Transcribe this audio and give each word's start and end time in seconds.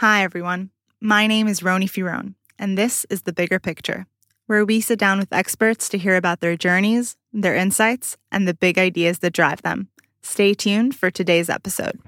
Hi, 0.00 0.24
everyone. 0.24 0.68
My 1.00 1.26
name 1.26 1.48
is 1.48 1.60
Roni 1.60 1.88
Firone, 1.88 2.34
and 2.58 2.76
this 2.76 3.06
is 3.08 3.22
The 3.22 3.32
Bigger 3.32 3.58
Picture, 3.58 4.06
where 4.44 4.62
we 4.62 4.82
sit 4.82 4.98
down 4.98 5.18
with 5.18 5.32
experts 5.32 5.88
to 5.88 5.96
hear 5.96 6.16
about 6.16 6.40
their 6.40 6.54
journeys, 6.54 7.16
their 7.32 7.54
insights, 7.54 8.18
and 8.30 8.46
the 8.46 8.52
big 8.52 8.78
ideas 8.78 9.20
that 9.20 9.32
drive 9.32 9.62
them. 9.62 9.88
Stay 10.20 10.52
tuned 10.52 10.94
for 10.94 11.10
today's 11.10 11.48
episode. 11.48 11.98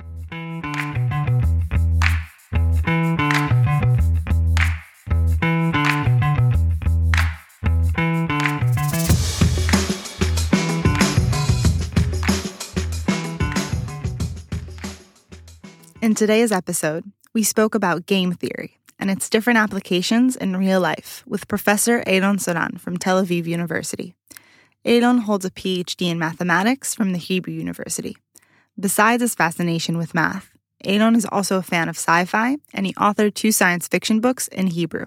In 16.02 16.14
today's 16.14 16.52
episode, 16.52 17.10
we 17.34 17.42
spoke 17.42 17.74
about 17.74 18.06
game 18.06 18.32
theory 18.32 18.78
and 18.98 19.10
its 19.10 19.28
different 19.28 19.58
applications 19.58 20.36
in 20.36 20.56
real 20.56 20.80
life 20.80 21.22
with 21.26 21.48
Professor 21.48 22.02
Eilon 22.04 22.40
Solan 22.40 22.78
from 22.78 22.96
Tel 22.96 23.22
Aviv 23.22 23.46
University. 23.46 24.14
Eilon 24.84 25.20
holds 25.20 25.44
a 25.44 25.50
PhD 25.50 26.10
in 26.10 26.18
mathematics 26.18 26.94
from 26.94 27.12
the 27.12 27.18
Hebrew 27.18 27.52
University. 27.52 28.16
Besides 28.78 29.22
his 29.22 29.34
fascination 29.34 29.98
with 29.98 30.14
math, 30.14 30.50
Eilon 30.84 31.16
is 31.16 31.26
also 31.30 31.58
a 31.58 31.62
fan 31.62 31.88
of 31.88 31.96
sci 31.96 32.24
fi 32.24 32.56
and 32.72 32.86
he 32.86 32.94
authored 32.94 33.34
two 33.34 33.52
science 33.52 33.88
fiction 33.88 34.20
books 34.20 34.48
in 34.48 34.68
Hebrew. 34.68 35.06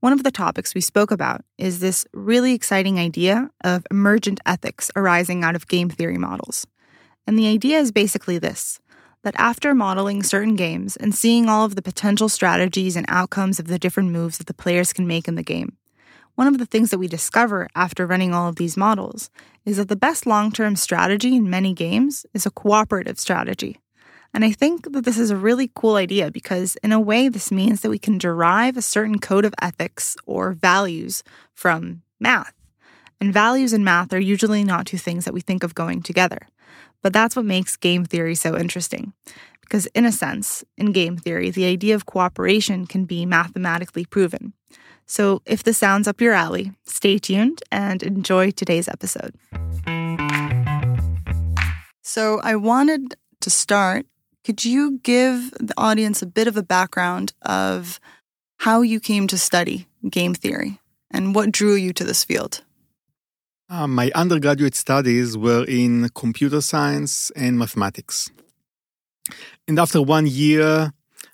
One 0.00 0.12
of 0.12 0.22
the 0.22 0.30
topics 0.30 0.74
we 0.74 0.80
spoke 0.80 1.10
about 1.10 1.44
is 1.58 1.80
this 1.80 2.06
really 2.12 2.54
exciting 2.54 2.98
idea 2.98 3.50
of 3.64 3.86
emergent 3.90 4.40
ethics 4.46 4.90
arising 4.94 5.42
out 5.44 5.56
of 5.56 5.66
game 5.66 5.90
theory 5.90 6.18
models. 6.18 6.66
And 7.26 7.38
the 7.38 7.48
idea 7.48 7.78
is 7.78 7.92
basically 7.92 8.38
this 8.38 8.80
that 9.22 9.34
after 9.36 9.74
modeling 9.74 10.22
certain 10.22 10.56
games 10.56 10.96
and 10.96 11.14
seeing 11.14 11.48
all 11.48 11.64
of 11.64 11.74
the 11.74 11.82
potential 11.82 12.28
strategies 12.28 12.96
and 12.96 13.06
outcomes 13.08 13.58
of 13.58 13.66
the 13.66 13.78
different 13.78 14.10
moves 14.10 14.38
that 14.38 14.46
the 14.46 14.54
players 14.54 14.92
can 14.92 15.06
make 15.06 15.28
in 15.28 15.34
the 15.34 15.42
game, 15.42 15.76
one 16.34 16.46
of 16.46 16.58
the 16.58 16.66
things 16.66 16.90
that 16.90 16.98
we 16.98 17.08
discover 17.08 17.68
after 17.74 18.06
running 18.06 18.32
all 18.32 18.48
of 18.48 18.56
these 18.56 18.76
models 18.76 19.28
is 19.64 19.76
that 19.76 19.88
the 19.88 19.96
best 19.96 20.24
long 20.24 20.52
term 20.52 20.76
strategy 20.76 21.34
in 21.34 21.50
many 21.50 21.74
games 21.74 22.24
is 22.32 22.46
a 22.46 22.50
cooperative 22.50 23.18
strategy. 23.18 23.80
And 24.32 24.44
I 24.44 24.52
think 24.52 24.92
that 24.92 25.04
this 25.04 25.18
is 25.18 25.30
a 25.30 25.36
really 25.36 25.70
cool 25.74 25.96
idea 25.96 26.30
because, 26.30 26.76
in 26.76 26.92
a 26.92 27.00
way, 27.00 27.28
this 27.28 27.50
means 27.50 27.80
that 27.80 27.90
we 27.90 27.98
can 27.98 28.18
derive 28.18 28.76
a 28.76 28.82
certain 28.82 29.18
code 29.18 29.44
of 29.44 29.54
ethics 29.60 30.16
or 30.26 30.52
values 30.52 31.24
from 31.54 32.02
math. 32.20 32.54
And 33.20 33.32
values 33.32 33.72
and 33.72 33.84
math 33.84 34.12
are 34.12 34.20
usually 34.20 34.62
not 34.62 34.86
two 34.86 34.98
things 34.98 35.24
that 35.24 35.34
we 35.34 35.40
think 35.40 35.64
of 35.64 35.74
going 35.74 36.02
together. 36.02 36.46
But 37.02 37.12
that's 37.12 37.36
what 37.36 37.44
makes 37.44 37.76
game 37.76 38.04
theory 38.04 38.34
so 38.34 38.56
interesting. 38.56 39.12
Because, 39.60 39.86
in 39.86 40.04
a 40.04 40.12
sense, 40.12 40.64
in 40.76 40.92
game 40.92 41.16
theory, 41.16 41.50
the 41.50 41.66
idea 41.66 41.94
of 41.94 42.06
cooperation 42.06 42.86
can 42.86 43.04
be 43.04 43.26
mathematically 43.26 44.04
proven. 44.04 44.54
So, 45.06 45.42
if 45.46 45.62
this 45.62 45.78
sounds 45.78 46.08
up 46.08 46.20
your 46.20 46.32
alley, 46.32 46.72
stay 46.84 47.18
tuned 47.18 47.62
and 47.70 48.02
enjoy 48.02 48.50
today's 48.50 48.88
episode. 48.88 49.34
So, 52.02 52.40
I 52.42 52.56
wanted 52.56 53.14
to 53.40 53.50
start. 53.50 54.06
Could 54.44 54.64
you 54.64 54.98
give 55.02 55.50
the 55.60 55.74
audience 55.76 56.22
a 56.22 56.26
bit 56.26 56.48
of 56.48 56.56
a 56.56 56.62
background 56.62 57.34
of 57.42 58.00
how 58.58 58.82
you 58.82 59.00
came 59.00 59.26
to 59.28 59.38
study 59.38 59.86
game 60.08 60.34
theory 60.34 60.80
and 61.10 61.34
what 61.34 61.52
drew 61.52 61.74
you 61.74 61.92
to 61.92 62.04
this 62.04 62.24
field? 62.24 62.62
Uh, 63.70 63.86
my 63.86 64.10
undergraduate 64.14 64.74
studies 64.74 65.36
were 65.36 65.62
in 65.68 66.08
computer 66.14 66.62
science 66.62 67.30
and 67.36 67.58
mathematics. 67.58 68.30
And 69.66 69.78
after 69.78 70.00
one 70.00 70.26
year, 70.26 70.92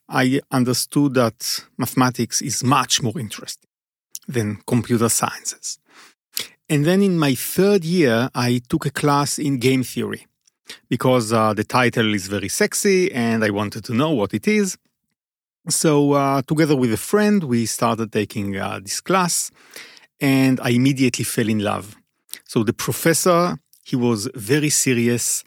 I 0.08 0.40
understood 0.50 1.14
that 1.14 1.60
mathematics 1.78 2.42
is 2.42 2.64
much 2.64 3.00
more 3.00 3.16
interesting 3.20 3.68
than 4.26 4.56
computer 4.66 5.08
sciences. 5.08 5.78
And 6.68 6.84
then 6.84 7.02
in 7.02 7.20
my 7.20 7.36
third 7.36 7.84
year, 7.84 8.30
I 8.34 8.60
took 8.68 8.84
a 8.86 8.90
class 8.90 9.38
in 9.38 9.58
game 9.58 9.84
theory 9.84 10.26
because 10.90 11.32
uh, 11.32 11.54
the 11.54 11.62
title 11.62 12.14
is 12.14 12.26
very 12.26 12.48
sexy 12.48 13.12
and 13.12 13.44
I 13.44 13.50
wanted 13.50 13.84
to 13.84 13.94
know 13.94 14.10
what 14.10 14.34
it 14.34 14.48
is. 14.48 14.76
So, 15.68 16.12
uh, 16.12 16.42
together 16.42 16.74
with 16.74 16.92
a 16.92 16.96
friend, 16.96 17.44
we 17.44 17.64
started 17.66 18.10
taking 18.12 18.56
uh, 18.56 18.80
this 18.82 19.00
class 19.00 19.52
and 20.20 20.58
I 20.60 20.70
immediately 20.70 21.24
fell 21.24 21.48
in 21.48 21.60
love 21.60 21.96
so 22.54 22.62
the 22.62 22.72
professor, 22.72 23.58
he 23.82 23.96
was 23.96 24.28
very 24.36 24.70
serious 24.70 25.42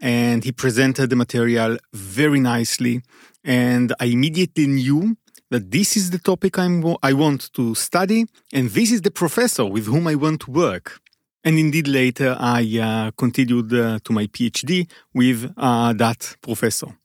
and 0.00 0.44
he 0.44 0.52
presented 0.52 1.10
the 1.10 1.16
material 1.16 1.78
very 1.92 2.38
nicely. 2.38 3.02
And 3.42 3.92
I 3.98 4.04
immediately 4.04 4.68
knew 4.68 5.16
that 5.50 5.72
this 5.72 5.96
is 5.96 6.12
the 6.12 6.20
topic 6.20 6.56
I'm, 6.56 6.76
I 7.02 7.12
want 7.12 7.52
to 7.54 7.74
study, 7.74 8.26
and 8.52 8.70
this 8.70 8.92
is 8.92 9.02
the 9.02 9.10
professor 9.10 9.64
with 9.64 9.86
whom 9.86 10.06
I 10.06 10.14
want 10.14 10.42
to 10.42 10.52
work. 10.52 11.00
And 11.42 11.58
indeed, 11.58 11.88
later 11.88 12.36
I 12.38 12.62
uh, 12.80 13.10
continued 13.18 13.74
uh, 13.74 13.98
to 14.04 14.12
my 14.12 14.28
PhD 14.28 14.88
with 15.12 15.52
uh, 15.56 15.92
that 15.94 16.36
professor. 16.40 16.96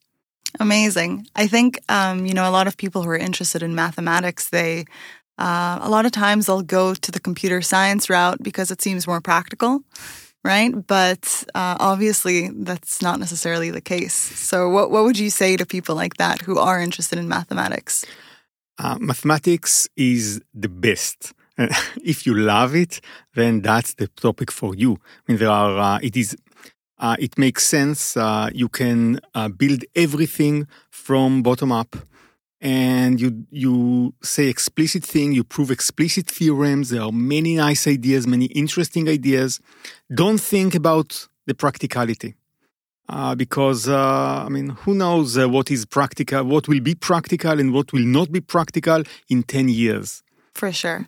Amazing. 0.59 1.27
I 1.35 1.47
think, 1.47 1.79
um, 1.89 2.25
you 2.25 2.33
know, 2.33 2.47
a 2.47 2.53
lot 2.57 2.67
of 2.67 2.77
people 2.77 3.01
who 3.03 3.09
are 3.09 3.17
interested 3.17 3.61
in 3.63 3.73
mathematics, 3.73 4.49
they 4.49 4.85
uh, 5.39 5.79
a 5.81 5.89
lot 5.89 6.05
of 6.05 6.11
times 6.11 6.45
they'll 6.45 6.61
go 6.61 6.93
to 6.93 7.11
the 7.11 7.19
computer 7.19 7.61
science 7.61 8.09
route 8.09 8.43
because 8.43 8.71
it 8.71 8.81
seems 8.81 9.07
more 9.07 9.21
practical, 9.21 9.81
right? 10.43 10.71
But 10.87 11.45
uh, 11.55 11.77
obviously, 11.79 12.49
that's 12.49 13.01
not 13.01 13.19
necessarily 13.19 13.71
the 13.71 13.81
case. 13.81 14.13
So, 14.13 14.69
what, 14.69 14.91
what 14.91 15.03
would 15.05 15.17
you 15.17 15.29
say 15.29 15.57
to 15.57 15.65
people 15.65 15.95
like 15.95 16.17
that 16.17 16.41
who 16.41 16.59
are 16.59 16.81
interested 16.81 17.17
in 17.17 17.29
mathematics? 17.29 18.05
Uh, 18.77 18.97
mathematics 18.99 19.87
is 19.95 20.41
the 20.53 20.69
best. 20.69 21.33
if 22.03 22.25
you 22.25 22.33
love 22.33 22.75
it, 22.75 23.01
then 23.33 23.61
that's 23.61 23.93
the 23.95 24.07
topic 24.07 24.51
for 24.51 24.75
you. 24.75 24.93
I 24.93 25.31
mean, 25.31 25.37
there 25.37 25.49
are, 25.49 25.77
uh, 25.77 25.99
it 26.01 26.15
is 26.17 26.35
uh, 26.99 27.15
it 27.17 27.37
makes 27.37 27.65
sense. 27.65 28.17
Uh, 28.17 28.49
you 28.53 28.67
can 28.67 29.21
uh, 29.33 29.47
build 29.47 29.85
everything 29.95 30.67
from 30.89 31.41
bottom 31.41 31.71
up 31.71 31.95
and 32.61 33.21
you 33.21 33.45
you 33.51 34.13
say 34.21 34.47
explicit 34.47 35.03
thing 35.03 35.31
you 35.31 35.43
prove 35.43 35.71
explicit 35.71 36.27
theorems. 36.27 36.89
There 36.89 37.01
are 37.01 37.11
many 37.11 37.55
nice 37.55 37.87
ideas 37.87 38.27
many 38.27 38.45
interesting 38.45 39.07
ideas. 39.07 39.59
Don't 40.13 40.39
think 40.39 40.75
about 40.75 41.27
the 41.45 41.53
practicality 41.53 42.35
uh, 43.09 43.35
because 43.35 43.87
uh, 43.89 44.45
i 44.45 44.49
mean 44.49 44.69
who 44.69 44.93
knows 44.93 45.37
uh, 45.37 45.49
what 45.49 45.71
is 45.71 45.85
practical 45.85 46.43
what 46.43 46.67
will 46.67 46.79
be 46.79 46.95
practical 46.95 47.59
and 47.59 47.73
what 47.73 47.91
will 47.91 48.05
not 48.05 48.31
be 48.31 48.39
practical 48.39 49.03
in 49.29 49.43
10 49.43 49.69
years. 49.69 50.23
For 50.53 50.71
sure. 50.71 51.07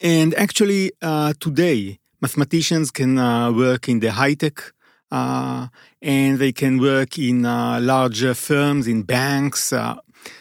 And 0.00 0.34
actually 0.34 0.92
uh, 1.02 1.34
today 1.40 1.98
mathematicians 2.20 2.90
can 2.90 3.18
uh, 3.18 3.52
work 3.52 3.88
in 3.88 4.00
the 4.00 4.12
high 4.12 4.34
tech 4.34 4.72
uh, 5.12 5.68
and 6.00 6.38
they 6.38 6.52
can 6.52 6.80
work 6.80 7.18
in 7.18 7.42
larger 7.42 8.34
firms 8.34 8.86
in 8.86 9.02
banks 9.02 9.72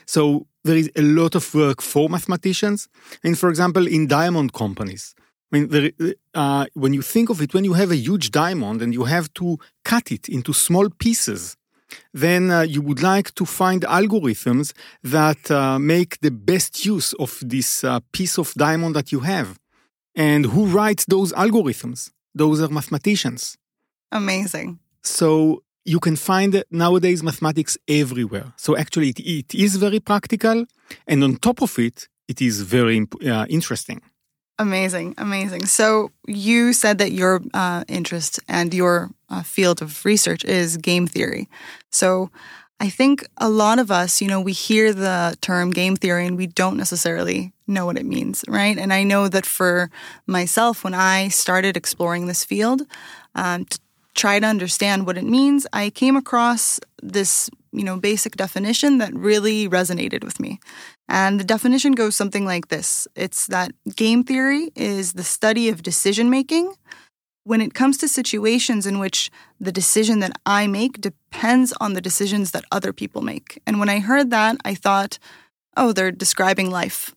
so 0.05 0.47
there 0.63 0.77
is 0.77 0.91
a 0.95 1.01
lot 1.01 1.35
of 1.35 1.53
work 1.53 1.81
for 1.81 2.09
mathematicians. 2.09 2.87
And 3.23 3.37
for 3.37 3.49
example, 3.49 3.87
in 3.87 4.07
diamond 4.07 4.53
companies, 4.53 5.15
I 5.51 5.57
mean, 5.57 5.69
there, 5.69 5.91
uh, 6.35 6.65
when 6.73 6.93
you 6.93 7.01
think 7.01 7.29
of 7.29 7.41
it, 7.41 7.53
when 7.53 7.63
you 7.63 7.73
have 7.73 7.91
a 7.91 7.95
huge 7.95 8.31
diamond 8.31 8.81
and 8.81 8.93
you 8.93 9.05
have 9.05 9.33
to 9.35 9.57
cut 9.83 10.11
it 10.11 10.29
into 10.29 10.53
small 10.53 10.89
pieces, 10.89 11.55
then 12.13 12.51
uh, 12.51 12.61
you 12.61 12.81
would 12.81 13.01
like 13.01 13.33
to 13.35 13.45
find 13.45 13.81
algorithms 13.81 14.73
that 15.03 15.49
uh, 15.49 15.79
make 15.79 16.19
the 16.21 16.29
best 16.29 16.85
use 16.85 17.13
of 17.13 17.39
this 17.41 17.83
uh, 17.83 17.99
piece 18.11 18.37
of 18.37 18.53
diamond 18.53 18.95
that 18.95 19.11
you 19.11 19.21
have. 19.21 19.59
And 20.15 20.45
who 20.45 20.65
writes 20.67 21.05
those 21.05 21.33
algorithms? 21.33 22.11
Those 22.35 22.61
are 22.61 22.69
mathematicians. 22.69 23.57
Amazing. 24.11 24.79
So 25.01 25.63
you 25.93 25.99
can 25.99 26.15
find 26.15 26.63
nowadays 26.69 27.19
mathematics 27.23 27.73
everywhere. 27.87 28.47
So 28.57 28.77
actually, 28.77 29.09
it, 29.09 29.19
it 29.19 29.55
is 29.55 29.75
very 29.85 29.99
practical, 29.99 30.65
and 31.07 31.23
on 31.23 31.37
top 31.37 31.61
of 31.61 31.79
it, 31.79 32.07
it 32.27 32.41
is 32.41 32.61
very 32.61 33.07
uh, 33.25 33.45
interesting. 33.49 34.01
Amazing, 34.59 35.15
amazing. 35.17 35.65
So 35.65 36.11
you 36.27 36.73
said 36.73 36.97
that 36.97 37.11
your 37.11 37.41
uh, 37.53 37.83
interest 37.87 38.39
and 38.47 38.73
your 38.73 39.09
uh, 39.29 39.41
field 39.41 39.81
of 39.81 40.05
research 40.05 40.43
is 40.43 40.77
game 40.77 41.07
theory. 41.07 41.47
So 41.91 42.29
I 42.81 42.89
think 42.89 43.25
a 43.37 43.49
lot 43.49 43.79
of 43.79 43.89
us, 43.89 44.21
you 44.21 44.27
know, 44.27 44.41
we 44.41 44.53
hear 44.53 44.93
the 44.93 45.37
term 45.41 45.71
game 45.71 45.95
theory 45.95 46.25
and 46.27 46.37
we 46.37 46.47
don't 46.47 46.77
necessarily 46.77 47.53
know 47.67 47.85
what 47.85 47.97
it 47.97 48.05
means, 48.05 48.43
right? 48.47 48.77
And 48.77 48.91
I 48.93 49.03
know 49.03 49.27
that 49.29 49.45
for 49.45 49.89
myself, 50.27 50.83
when 50.83 50.93
I 50.93 51.29
started 51.29 51.75
exploring 51.75 52.27
this 52.27 52.43
field, 52.45 52.81
um, 53.35 53.65
try 54.19 54.39
to 54.39 54.45
understand 54.45 55.05
what 55.05 55.17
it 55.17 55.23
means, 55.23 55.65
I 55.71 55.89
came 55.89 56.17
across 56.17 56.79
this, 57.01 57.49
you 57.71 57.83
know, 57.83 57.97
basic 57.97 58.35
definition 58.35 58.97
that 58.97 59.13
really 59.13 59.69
resonated 59.69 60.23
with 60.23 60.39
me. 60.39 60.59
And 61.07 61.39
the 61.39 61.45
definition 61.45 61.93
goes 61.93 62.15
something 62.15 62.45
like 62.45 62.67
this. 62.67 63.07
It's 63.15 63.47
that 63.47 63.71
game 63.95 64.23
theory 64.23 64.71
is 64.75 65.13
the 65.13 65.23
study 65.23 65.69
of 65.69 65.83
decision 65.83 66.29
making 66.29 66.73
when 67.45 67.61
it 67.61 67.73
comes 67.73 67.97
to 67.99 68.07
situations 68.07 68.85
in 68.85 68.99
which 68.99 69.31
the 69.59 69.71
decision 69.71 70.19
that 70.19 70.33
I 70.45 70.67
make 70.67 70.99
depends 70.99 71.73
on 71.79 71.93
the 71.93 72.01
decisions 72.01 72.51
that 72.51 72.65
other 72.71 72.91
people 72.91 73.21
make. 73.21 73.61
And 73.65 73.79
when 73.79 73.89
I 73.89 73.99
heard 73.99 74.29
that, 74.31 74.57
I 74.65 74.75
thought, 74.75 75.17
oh, 75.77 75.93
they're 75.93 76.11
describing 76.11 76.69
life, 76.69 77.15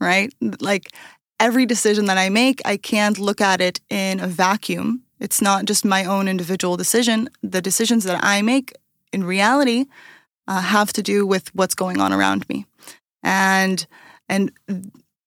right? 0.00 0.34
Like 0.60 0.90
every 1.38 1.64
decision 1.64 2.06
that 2.06 2.18
I 2.18 2.28
make, 2.28 2.60
I 2.64 2.76
can't 2.76 3.18
look 3.18 3.40
at 3.40 3.60
it 3.60 3.80
in 3.88 4.20
a 4.20 4.26
vacuum. 4.26 5.04
It's 5.20 5.40
not 5.40 5.66
just 5.66 5.84
my 5.84 6.04
own 6.04 6.28
individual 6.28 6.76
decision. 6.76 7.28
The 7.42 7.60
decisions 7.60 8.04
that 8.04 8.24
I 8.24 8.42
make 8.42 8.72
in 9.12 9.24
reality 9.24 9.86
uh, 10.48 10.60
have 10.60 10.92
to 10.94 11.02
do 11.02 11.26
with 11.26 11.54
what's 11.54 11.74
going 11.74 12.00
on 12.00 12.12
around 12.12 12.48
me. 12.48 12.66
And 13.22 13.86
and 14.28 14.52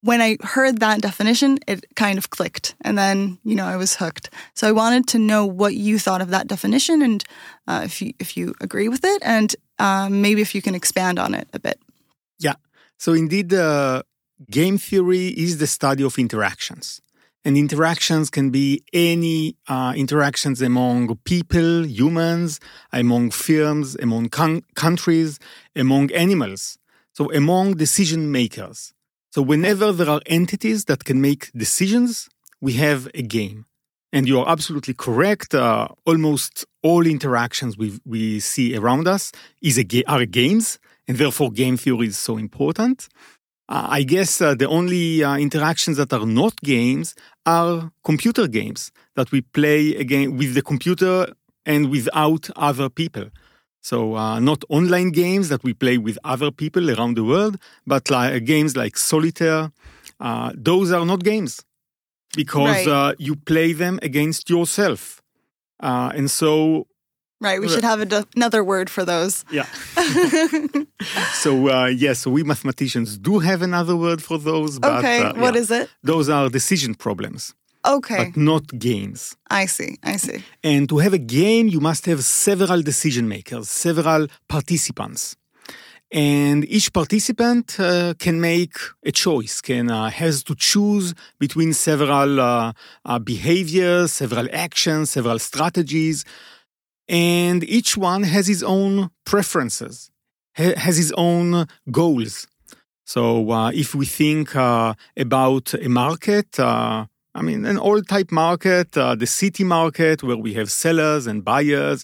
when 0.03 0.21
I 0.21 0.37
heard 0.41 0.79
that 0.79 1.01
definition, 1.01 1.59
it 1.65 1.85
kind 1.95 2.17
of 2.17 2.29
clicked. 2.29 2.75
And 2.81 2.97
then, 2.97 3.39
you 3.45 3.55
know, 3.55 3.65
I 3.65 3.77
was 3.77 3.95
hooked. 3.95 4.29
So 4.53 4.67
I 4.67 4.73
wanted 4.73 5.07
to 5.07 5.17
know 5.17 5.45
what 5.45 5.75
you 5.75 5.97
thought 5.97 6.21
of 6.21 6.29
that 6.29 6.47
definition 6.47 7.01
and 7.01 7.23
uh, 7.67 7.81
if, 7.85 8.01
you, 8.01 8.13
if 8.19 8.35
you 8.35 8.53
agree 8.59 8.89
with 8.89 9.05
it 9.05 9.21
and 9.23 9.55
um, 9.79 10.21
maybe 10.21 10.41
if 10.41 10.53
you 10.53 10.61
can 10.61 10.75
expand 10.75 11.19
on 11.19 11.33
it 11.33 11.47
a 11.53 11.59
bit. 11.59 11.79
Yeah. 12.37 12.55
So 12.99 13.13
indeed, 13.13 13.53
uh, 13.53 14.03
game 14.51 14.77
theory 14.77 15.27
is 15.27 15.57
the 15.59 15.67
study 15.67 16.03
of 16.03 16.19
interactions. 16.19 17.01
And 17.45 17.57
interactions 17.57 18.29
can 18.29 18.51
be 18.51 18.83
any 18.93 19.57
uh, 19.67 19.93
interactions 19.95 20.61
among 20.61 21.15
people, 21.25 21.85
humans, 21.85 22.59
among 22.91 23.31
firms, 23.31 23.97
among 24.01 24.29
countries, 24.75 25.39
among 25.75 26.11
animals. 26.13 26.77
So 27.11 27.31
among 27.33 27.75
decision 27.75 28.31
makers. 28.31 28.93
So 29.31 29.41
whenever 29.41 29.91
there 29.91 30.09
are 30.09 30.21
entities 30.25 30.85
that 30.85 31.03
can 31.03 31.19
make 31.19 31.51
decisions, 31.53 32.29
we 32.61 32.73
have 32.73 33.09
a 33.13 33.21
game. 33.21 33.65
And 34.13 34.27
you 34.27 34.39
are 34.39 34.47
absolutely 34.47 34.93
correct. 34.93 35.53
Uh, 35.55 35.87
almost 36.05 36.65
all 36.83 37.05
interactions 37.05 37.77
we, 37.77 37.99
we 38.05 38.39
see 38.39 38.77
around 38.77 39.07
us 39.07 39.31
is 39.61 39.77
a 39.77 40.03
are 40.07 40.25
games, 40.25 40.79
and 41.07 41.17
therefore 41.17 41.51
game 41.51 41.77
theory 41.77 42.07
is 42.07 42.17
so 42.17 42.37
important. 42.37 43.09
Uh, 43.69 43.87
I 43.89 44.03
guess 44.03 44.41
uh, 44.41 44.55
the 44.55 44.67
only 44.67 45.23
uh, 45.23 45.37
interactions 45.37 45.97
that 45.97 46.11
are 46.13 46.25
not 46.25 46.55
games 46.61 47.15
are 47.45 47.91
computer 48.03 48.47
games 48.47 48.91
that 49.15 49.31
we 49.31 49.41
play 49.41 49.95
again 49.95 50.37
with 50.37 50.53
the 50.53 50.61
computer 50.61 51.33
and 51.65 51.89
without 51.89 52.49
other 52.55 52.89
people. 52.89 53.29
So 53.81 54.15
uh, 54.15 54.39
not 54.39 54.63
online 54.69 55.11
games 55.11 55.49
that 55.49 55.63
we 55.63 55.73
play 55.73 55.97
with 55.97 56.17
other 56.23 56.51
people 56.51 56.89
around 56.91 57.15
the 57.15 57.23
world, 57.23 57.57
but 57.87 58.09
like, 58.09 58.45
games 58.45 58.75
like 58.75 58.97
solitaire. 58.97 59.71
Uh, 60.19 60.51
those 60.55 60.91
are 60.91 61.05
not 61.05 61.23
games 61.23 61.61
because 62.35 62.85
Right. 62.85 62.87
uh, 62.87 63.13
you 63.17 63.35
play 63.35 63.73
them 63.73 63.99
against 64.01 64.49
yourself, 64.49 65.21
uh, 65.81 66.11
and 66.15 66.29
so 66.31 66.87
Right. 67.43 67.59
We 67.61 67.67
should 67.73 67.83
have 67.91 67.99
d- 68.07 68.23
another 68.37 68.61
word 68.63 68.87
for 68.95 69.03
those. 69.05 69.33
yeah. 69.51 69.67
so 71.43 71.49
uh, 71.69 71.87
yes, 71.87 72.25
we 72.25 72.43
mathematicians 72.43 73.17
do 73.17 73.39
have 73.39 73.61
another 73.61 73.95
word 73.95 74.21
for 74.21 74.37
those, 74.37 74.79
but 74.79 74.99
okay. 74.99 75.19
uh, 75.23 75.33
What 75.43 75.53
yeah. 75.55 75.61
is 75.61 75.69
it? 75.71 75.89
those 76.03 76.29
are 76.29 76.49
decision 76.49 76.95
problems, 76.95 77.53
Okay. 77.85 78.17
but 78.25 78.37
not 78.37 78.63
games. 78.79 79.35
I 79.49 79.65
see. 79.67 79.97
I 80.03 80.15
see. 80.17 80.39
And 80.63 80.87
to 80.89 80.97
have 80.99 81.13
a 81.13 81.23
game, 81.39 81.67
you 81.67 81.79
must 81.89 82.05
have 82.05 82.23
several 82.23 82.81
decision 82.81 83.27
makers, 83.27 83.69
several 83.69 84.27
participants. 84.47 85.35
And 86.11 86.63
each 86.77 86.93
participant 86.93 87.65
uh, 87.79 88.13
can 88.19 88.39
make 88.39 88.75
a 89.03 89.11
choice, 89.11 89.61
can 89.61 89.89
uh, 89.89 90.11
has 90.11 90.43
to 90.43 90.53
choose 90.55 91.15
between 91.39 91.73
several 91.73 92.39
uh, 92.39 92.73
uh, 93.03 93.17
behaviors, 93.17 94.13
several 94.13 94.47
actions, 94.53 95.09
several 95.09 95.39
strategies, 95.39 96.23
and 97.07 97.63
each 97.63 97.97
one 97.97 98.23
has 98.23 98.47
his 98.47 98.63
own 98.63 99.09
preferences, 99.25 100.11
has 100.55 100.97
his 100.97 101.11
own 101.17 101.67
goals. 101.91 102.47
So 103.05 103.51
uh, 103.51 103.71
if 103.71 103.93
we 103.93 104.05
think 104.05 104.55
uh, 104.55 104.93
about 105.17 105.73
a 105.73 105.89
market, 105.89 106.59
uh, 106.59 107.05
I 107.35 107.41
mean, 107.41 107.65
an 107.65 107.77
old 107.77 108.07
type 108.07 108.31
market, 108.31 108.97
uh, 108.97 109.15
the 109.15 109.27
city 109.27 109.63
market 109.63 110.23
where 110.23 110.37
we 110.37 110.53
have 110.53 110.71
sellers 110.71 111.27
and 111.27 111.43
buyers. 111.43 112.03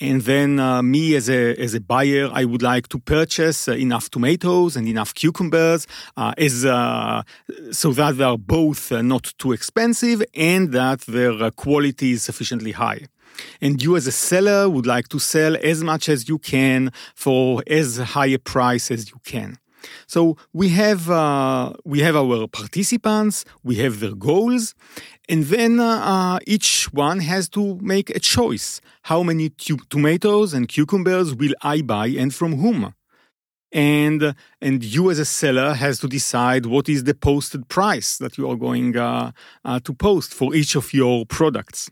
And 0.00 0.22
then 0.22 0.58
uh, 0.58 0.82
me 0.82 1.14
as 1.14 1.30
a 1.30 1.54
as 1.54 1.72
a 1.74 1.80
buyer, 1.80 2.28
I 2.30 2.44
would 2.44 2.62
like 2.62 2.88
to 2.88 2.98
purchase 2.98 3.68
enough 3.68 4.10
tomatoes 4.10 4.76
and 4.76 4.88
enough 4.88 5.14
cucumbers, 5.14 5.86
uh, 6.16 6.34
as 6.36 6.62
so 7.70 7.92
that 7.92 8.18
they 8.18 8.24
are 8.24 8.36
both 8.36 8.90
not 8.90 9.32
too 9.38 9.52
expensive 9.52 10.22
and 10.34 10.72
that 10.72 11.02
their 11.02 11.50
quality 11.52 12.10
is 12.12 12.24
sufficiently 12.24 12.72
high. 12.72 13.06
And 13.60 13.82
you 13.82 13.96
as 13.96 14.06
a 14.06 14.12
seller 14.12 14.68
would 14.68 14.86
like 14.86 15.08
to 15.08 15.18
sell 15.18 15.56
as 15.62 15.82
much 15.82 16.08
as 16.08 16.28
you 16.28 16.38
can 16.38 16.92
for 17.14 17.62
as 17.66 17.98
high 17.98 18.26
a 18.26 18.38
price 18.38 18.90
as 18.90 19.10
you 19.10 19.18
can. 19.24 19.58
So 20.06 20.36
we 20.52 20.70
have 20.70 21.10
uh, 21.10 21.72
we 21.84 22.00
have 22.00 22.16
our 22.16 22.46
participants, 22.48 23.44
we 23.62 23.76
have 23.76 24.00
their 24.00 24.14
goals, 24.14 24.74
and 25.28 25.44
then 25.44 25.80
uh, 25.80 26.38
each 26.46 26.88
one 26.92 27.20
has 27.20 27.48
to 27.50 27.78
make 27.80 28.10
a 28.10 28.18
choice. 28.18 28.80
How 29.02 29.22
many 29.22 29.50
tu- 29.50 29.78
tomatoes 29.90 30.54
and 30.54 30.68
cucumbers 30.68 31.34
will 31.34 31.54
I 31.62 31.82
buy, 31.82 32.08
and 32.08 32.34
from 32.34 32.56
whom? 32.56 32.94
And 33.72 34.34
and 34.60 34.84
you 34.84 35.10
as 35.10 35.18
a 35.18 35.24
seller 35.24 35.74
has 35.74 35.98
to 36.00 36.08
decide 36.08 36.66
what 36.66 36.88
is 36.88 37.04
the 37.04 37.14
posted 37.14 37.68
price 37.68 38.18
that 38.18 38.38
you 38.38 38.48
are 38.48 38.56
going 38.56 38.96
uh, 38.96 39.32
uh, 39.64 39.80
to 39.80 39.92
post 39.92 40.32
for 40.32 40.54
each 40.54 40.76
of 40.76 40.94
your 40.94 41.26
products. 41.26 41.90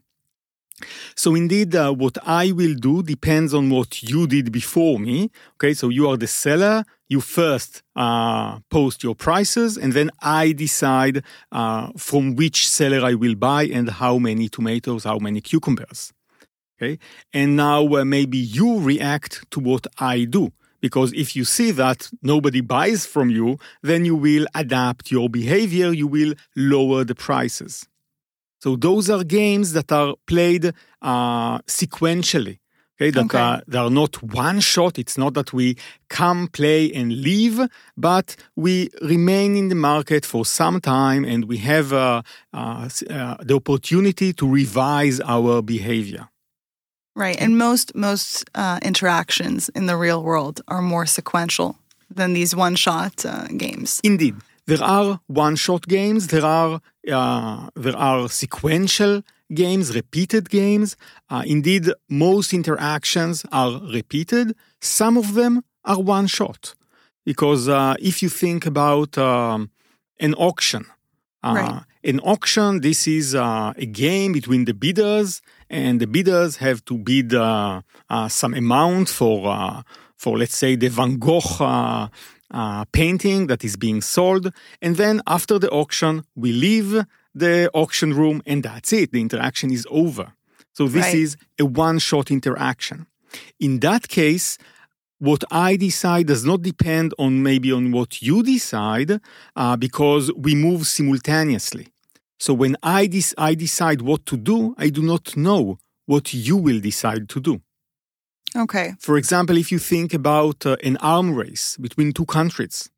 So 1.14 1.34
indeed, 1.34 1.74
uh, 1.74 1.92
what 1.92 2.18
I 2.26 2.52
will 2.52 2.74
do 2.74 3.02
depends 3.02 3.54
on 3.54 3.70
what 3.70 4.02
you 4.02 4.26
did 4.26 4.52
before 4.52 4.98
me. 4.98 5.30
Okay, 5.54 5.74
so 5.74 5.88
you 5.88 6.08
are 6.08 6.16
the 6.16 6.26
seller. 6.26 6.84
You 7.08 7.20
first 7.20 7.82
uh, 7.94 8.60
post 8.70 9.02
your 9.02 9.14
prices, 9.14 9.76
and 9.76 9.92
then 9.92 10.10
I 10.20 10.52
decide 10.52 11.22
uh, 11.50 11.90
from 11.96 12.36
which 12.36 12.68
seller 12.68 13.04
I 13.04 13.14
will 13.14 13.34
buy 13.34 13.64
and 13.64 13.90
how 13.90 14.18
many 14.18 14.48
tomatoes, 14.48 15.04
how 15.04 15.18
many 15.18 15.40
cucumbers. 15.40 16.12
Okay, 16.76 16.98
and 17.32 17.56
now 17.56 17.86
uh, 17.96 18.04
maybe 18.04 18.38
you 18.38 18.80
react 18.80 19.50
to 19.50 19.60
what 19.60 19.86
I 19.98 20.24
do. 20.24 20.52
Because 20.80 21.12
if 21.12 21.36
you 21.36 21.44
see 21.44 21.70
that 21.70 22.10
nobody 22.22 22.60
buys 22.60 23.06
from 23.06 23.30
you, 23.30 23.58
then 23.82 24.04
you 24.04 24.16
will 24.16 24.46
adapt 24.52 25.12
your 25.12 25.30
behavior, 25.30 25.92
you 25.92 26.08
will 26.08 26.34
lower 26.56 27.04
the 27.04 27.14
prices. 27.14 27.86
So 28.62 28.76
those 28.76 29.10
are 29.10 29.24
games 29.24 29.72
that 29.72 29.90
are 29.90 30.14
played 30.26 30.72
uh, 31.00 31.58
sequentially. 31.80 32.58
Okay, 32.94 33.10
that 33.10 33.24
Okay. 33.24 33.38
are 33.38 33.62
they 33.66 33.78
are 33.78 33.90
not 33.90 34.22
one 34.22 34.60
shot. 34.60 34.98
It's 34.98 35.16
not 35.18 35.32
that 35.34 35.52
we 35.52 35.76
come, 36.08 36.46
play, 36.46 36.92
and 36.98 37.08
leave, 37.28 37.58
but 37.96 38.36
we 38.54 38.90
remain 39.14 39.56
in 39.56 39.68
the 39.68 39.74
market 39.74 40.24
for 40.24 40.44
some 40.46 40.80
time, 40.80 41.24
and 41.24 41.40
we 41.46 41.58
have 41.72 41.92
uh, 41.92 42.22
uh, 42.54 42.88
uh, 43.10 43.36
the 43.48 43.54
opportunity 43.54 44.32
to 44.34 44.46
revise 44.60 45.20
our 45.34 45.62
behavior. 45.62 46.28
Right. 47.16 47.38
And 47.40 47.58
most 47.58 47.94
most 47.94 48.44
uh, 48.54 48.78
interactions 48.82 49.70
in 49.74 49.86
the 49.86 49.96
real 49.96 50.22
world 50.22 50.60
are 50.68 50.82
more 50.82 51.06
sequential 51.06 51.74
than 52.16 52.34
these 52.34 52.56
one 52.56 52.76
shot 52.76 53.24
uh, 53.24 53.48
games. 53.56 54.00
Indeed, 54.02 54.34
there 54.66 54.82
are 54.82 55.20
one-shot 55.26 55.88
games. 55.88 56.26
There 56.28 56.44
are 56.44 56.80
uh, 57.10 57.68
there 57.74 57.96
are 57.96 58.28
sequential 58.28 59.22
games, 59.52 59.94
repeated 59.94 60.48
games. 60.50 60.96
Uh, 61.28 61.42
indeed, 61.46 61.90
most 62.08 62.52
interactions 62.52 63.44
are 63.52 63.80
repeated. 63.92 64.54
Some 64.80 65.16
of 65.16 65.34
them 65.34 65.62
are 65.84 66.00
one-shot, 66.00 66.74
because 67.24 67.68
uh, 67.68 67.94
if 67.98 68.22
you 68.22 68.28
think 68.28 68.66
about 68.66 69.18
um, 69.18 69.70
an 70.20 70.34
auction, 70.34 70.86
uh, 71.42 71.54
Right. 71.54 71.82
an 72.04 72.20
auction, 72.20 72.80
this 72.80 73.06
is 73.06 73.34
uh, 73.34 73.72
a 73.76 73.86
game 73.86 74.32
between 74.32 74.64
the 74.64 74.74
bidders, 74.74 75.42
and 75.68 76.00
the 76.00 76.06
bidders 76.06 76.56
have 76.56 76.84
to 76.84 76.96
bid 76.96 77.34
uh, 77.34 77.82
uh, 78.08 78.28
some 78.28 78.54
amount 78.54 79.08
for, 79.08 79.48
uh, 79.48 79.82
for 80.16 80.38
let's 80.38 80.56
say, 80.56 80.76
the 80.76 80.88
Van 80.88 81.18
Gogh 81.18 82.08
uh, 82.52 82.84
painting 82.92 83.46
that 83.48 83.64
is 83.64 83.76
being 83.76 84.00
sold. 84.00 84.52
And 84.80 84.96
then 84.96 85.22
after 85.26 85.58
the 85.58 85.70
auction, 85.70 86.24
we 86.36 86.52
leave 86.52 87.04
the 87.34 87.70
auction 87.72 88.12
room, 88.14 88.42
and 88.46 88.62
that's 88.62 88.92
it. 88.92 89.12
The 89.12 89.20
interaction 89.20 89.70
is 89.72 89.86
over. 89.90 90.32
So 90.74 90.86
this 90.86 91.06
Right. 91.06 91.14
is 91.14 91.36
a 91.58 91.64
one-shot 91.64 92.30
interaction. 92.30 93.06
In 93.58 93.80
that 93.80 94.08
case, 94.08 94.58
what 95.18 95.44
I 95.50 95.76
decide 95.76 96.26
does 96.26 96.44
not 96.44 96.62
depend 96.62 97.14
on 97.18 97.42
maybe 97.42 97.70
on 97.72 97.92
what 97.92 98.20
you 98.22 98.42
decide 98.42 99.20
uh, 99.56 99.76
because 99.76 100.32
we 100.36 100.54
move 100.54 100.86
simultaneously. 100.86 101.86
So 102.38 102.52
when 102.54 102.76
I, 102.82 103.06
dis- 103.06 103.34
I 103.38 103.54
decide 103.54 104.02
what 104.02 104.26
to 104.26 104.36
do, 104.36 104.74
I 104.76 104.88
do 104.88 105.02
not 105.02 105.36
know 105.36 105.78
what 106.06 106.34
you 106.34 106.56
will 106.56 106.80
decide 106.80 107.28
to 107.28 107.40
do. 107.40 107.62
Okay. 108.54 108.94
For 108.98 109.16
example, 109.16 109.56
if 109.56 109.72
you 109.72 109.78
think 109.78 110.12
about 110.14 110.66
uh, 110.66 110.76
an 110.82 110.96
arm 110.98 111.34
race 111.34 111.76
between 111.78 112.12
two 112.12 112.26
countries, 112.26 112.90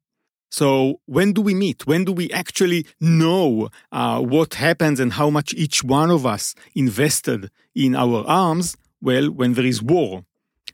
So 0.55 1.01
when 1.07 1.33
do 1.33 1.43
we 1.43 1.53
meet? 1.53 1.85
When 1.85 2.05
do 2.05 2.13
we 2.13 2.31
actually 2.31 2.87
know 3.01 3.71
uh, 3.91 4.21
what 4.21 4.55
happens 4.55 5.01
and 5.01 5.13
how 5.15 5.29
much 5.29 5.53
each 5.55 5.83
one 5.83 6.13
of 6.13 6.25
us 6.25 6.55
invested 6.77 7.51
in 7.75 7.97
our 7.97 8.25
arms? 8.29 8.77
Well, 9.03 9.33
when 9.33 9.55
there 9.55 9.67
is 9.67 9.83
war. 9.83 10.25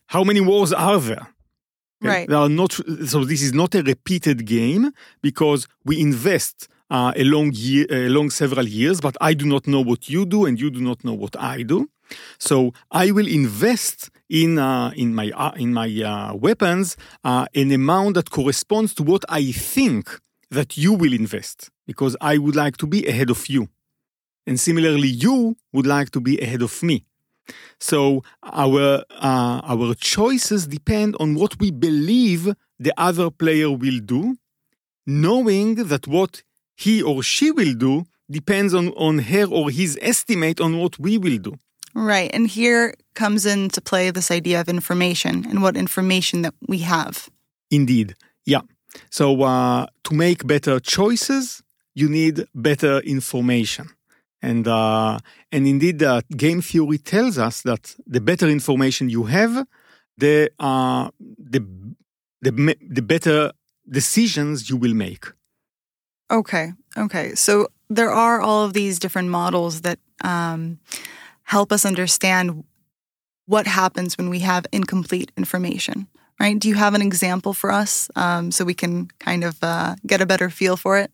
How 0.08 0.22
many 0.22 0.42
wars 0.42 0.74
are 0.74 1.00
there? 1.00 1.28
Right. 2.02 2.28
There 2.28 2.36
are 2.36 2.50
not, 2.50 2.72
so 3.06 3.24
this 3.24 3.40
is 3.40 3.54
not 3.54 3.74
a 3.74 3.82
repeated 3.82 4.44
game 4.44 4.92
because 5.22 5.66
we 5.86 5.98
invest 5.98 6.68
uh, 6.90 7.12
along, 7.16 7.52
year, 7.54 7.86
along 7.90 8.30
several 8.30 8.68
years, 8.68 9.00
but 9.00 9.16
I 9.20 9.32
do 9.32 9.46
not 9.46 9.66
know 9.66 9.80
what 9.80 10.10
you 10.10 10.26
do 10.26 10.44
and 10.44 10.60
you 10.60 10.70
do 10.70 10.82
not 10.82 11.04
know 11.04 11.14
what 11.14 11.36
I 11.40 11.62
do. 11.62 11.88
So 12.38 12.72
I 12.90 13.10
will 13.10 13.26
invest 13.26 14.10
in 14.28 14.58
uh, 14.58 14.92
in 14.96 15.14
my 15.14 15.30
uh, 15.30 15.52
in 15.56 15.72
my 15.72 15.88
uh, 16.02 16.34
weapons 16.34 16.96
uh, 17.24 17.46
an 17.54 17.72
amount 17.72 18.14
that 18.14 18.30
corresponds 18.30 18.94
to 18.94 19.02
what 19.02 19.24
I 19.28 19.52
think 19.52 20.20
that 20.50 20.76
you 20.76 20.92
will 20.92 21.12
invest 21.12 21.70
because 21.86 22.16
I 22.20 22.38
would 22.38 22.56
like 22.56 22.76
to 22.78 22.86
be 22.86 23.06
ahead 23.06 23.30
of 23.30 23.48
you, 23.48 23.68
and 24.46 24.58
similarly 24.58 25.08
you 25.08 25.56
would 25.72 25.86
like 25.86 26.10
to 26.10 26.20
be 26.20 26.38
ahead 26.40 26.62
of 26.62 26.82
me. 26.82 27.04
So 27.78 28.22
our 28.42 29.04
uh, 29.10 29.60
our 29.64 29.94
choices 29.94 30.66
depend 30.66 31.16
on 31.18 31.34
what 31.34 31.58
we 31.60 31.70
believe 31.70 32.54
the 32.78 32.94
other 32.96 33.30
player 33.30 33.70
will 33.70 34.00
do, 34.00 34.36
knowing 35.06 35.74
that 35.74 36.06
what 36.06 36.42
he 36.76 37.02
or 37.02 37.22
she 37.22 37.50
will 37.50 37.74
do 37.74 38.06
depends 38.30 38.72
on, 38.74 38.88
on 38.90 39.18
her 39.18 39.44
or 39.46 39.70
his 39.70 39.98
estimate 40.00 40.60
on 40.60 40.78
what 40.78 40.98
we 40.98 41.18
will 41.18 41.38
do. 41.38 41.56
Right. 41.94 42.30
And 42.32 42.46
here 42.46 42.94
comes 43.14 43.46
into 43.46 43.80
play 43.80 44.10
this 44.10 44.30
idea 44.30 44.60
of 44.60 44.68
information 44.68 45.46
and 45.48 45.62
what 45.62 45.76
information 45.76 46.42
that 46.42 46.54
we 46.68 46.78
have. 46.78 47.28
Indeed. 47.70 48.14
Yeah. 48.44 48.62
So 49.10 49.42
uh, 49.42 49.86
to 50.04 50.14
make 50.14 50.46
better 50.46 50.80
choices, 50.80 51.62
you 51.94 52.08
need 52.08 52.46
better 52.54 52.98
information. 53.00 53.90
And 54.42 54.66
uh, 54.66 55.18
and 55.52 55.66
indeed, 55.66 56.02
uh, 56.02 56.22
game 56.34 56.62
theory 56.62 56.98
tells 56.98 57.36
us 57.36 57.62
that 57.62 57.94
the 58.06 58.20
better 58.20 58.48
information 58.48 59.10
you 59.10 59.24
have, 59.24 59.66
the 60.16 60.50
uh, 60.58 61.10
the 61.38 61.60
the 62.40 62.76
the 62.80 63.02
better 63.02 63.52
decisions 63.86 64.70
you 64.70 64.78
will 64.78 64.94
make. 64.94 65.26
Okay. 66.30 66.72
Okay. 66.96 67.34
So 67.34 67.68
there 67.90 68.10
are 68.10 68.40
all 68.40 68.64
of 68.64 68.72
these 68.72 68.98
different 68.98 69.28
models 69.28 69.82
that 69.82 69.98
um, 70.24 70.78
help 71.50 71.72
us 71.72 71.84
understand 71.84 72.62
what 73.46 73.66
happens 73.66 74.16
when 74.16 74.30
we 74.30 74.38
have 74.38 74.64
incomplete 74.72 75.32
information, 75.36 76.06
right? 76.38 76.56
Do 76.62 76.68
you 76.68 76.76
have 76.76 76.94
an 76.94 77.02
example 77.02 77.52
for 77.52 77.72
us 77.72 78.08
um, 78.14 78.52
so 78.52 78.64
we 78.64 78.74
can 78.82 79.08
kind 79.18 79.42
of 79.42 79.54
uh, 79.62 79.96
get 80.06 80.20
a 80.20 80.26
better 80.26 80.48
feel 80.48 80.76
for 80.76 80.96
it? 80.96 81.10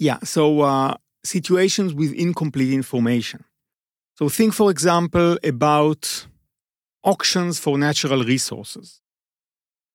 Yeah. 0.00 0.18
So 0.24 0.62
uh, 0.62 0.94
situations 1.22 1.94
with 1.94 2.12
incomplete 2.12 2.72
information. 2.72 3.44
So 4.18 4.28
think, 4.28 4.54
for 4.54 4.72
example, 4.72 5.38
about 5.44 6.26
auctions 7.04 7.60
for 7.60 7.78
natural 7.78 8.24
resources. 8.24 9.00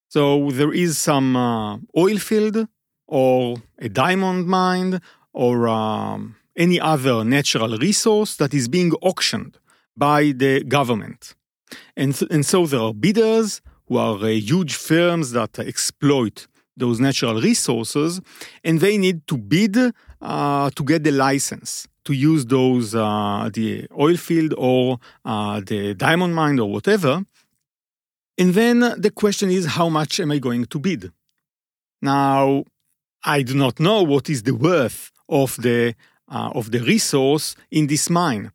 So 0.08 0.52
there 0.52 0.72
is 0.72 0.98
some 0.98 1.36
uh, 1.36 1.78
oil 1.98 2.18
field 2.18 2.68
or 3.08 3.58
a 3.78 3.90
diamond 3.90 4.48
mine 4.48 5.02
or 5.34 5.68
um, 5.68 6.38
any 6.56 6.80
other 6.80 7.26
natural 7.26 7.78
resource 7.78 8.38
that 8.38 8.54
is 8.54 8.70
being 8.70 8.94
auctioned 9.02 9.58
by 9.98 10.34
the 10.36 10.64
government. 10.64 11.36
And, 11.96 12.20
and 12.30 12.46
so 12.46 12.66
there 12.66 12.82
are 12.82 12.94
bidders 12.94 13.62
who 13.88 13.98
are 13.98 14.18
uh, 14.18 14.28
huge 14.28 14.76
firms 14.76 15.32
that 15.32 15.60
exploit 15.60 16.48
those 16.78 17.00
natural 17.00 17.42
resources, 17.42 18.20
and 18.64 18.80
they 18.80 18.98
need 18.98 19.26
to 19.28 19.38
bid 19.38 19.78
uh, 20.22 20.70
to 20.72 20.84
get 20.84 21.04
the 21.04 21.12
license 21.12 21.88
to 22.06 22.14
use 22.14 22.46
those, 22.46 22.96
uh, 22.96 23.50
the 23.54 23.88
oil 24.00 24.16
field 24.16 24.54
or 24.58 25.00
uh, 25.26 25.60
the 25.66 25.94
diamond 25.96 26.36
mine 26.36 26.60
or 26.60 26.72
whatever. 26.72 27.24
And 28.38 28.54
then 28.54 28.80
the 28.80 29.12
question 29.12 29.50
is, 29.50 29.66
how 29.66 29.90
much 29.90 30.20
am 30.20 30.32
I 30.32 30.40
going 30.40 30.66
to 30.66 30.80
bid? 30.80 31.12
Now, 32.02 32.64
I 33.24 33.42
do 33.42 33.56
not 33.56 33.80
know 33.80 34.04
what 34.04 34.30
is 34.30 34.44
the 34.44 34.54
worth 34.54 35.12
of 35.28 35.56
the 35.58 35.96
uh, 36.28 36.50
of 36.54 36.72
the 36.72 36.80
resource 36.80 37.56
in 37.70 37.88
this 37.88 38.10
mine. 38.10 38.52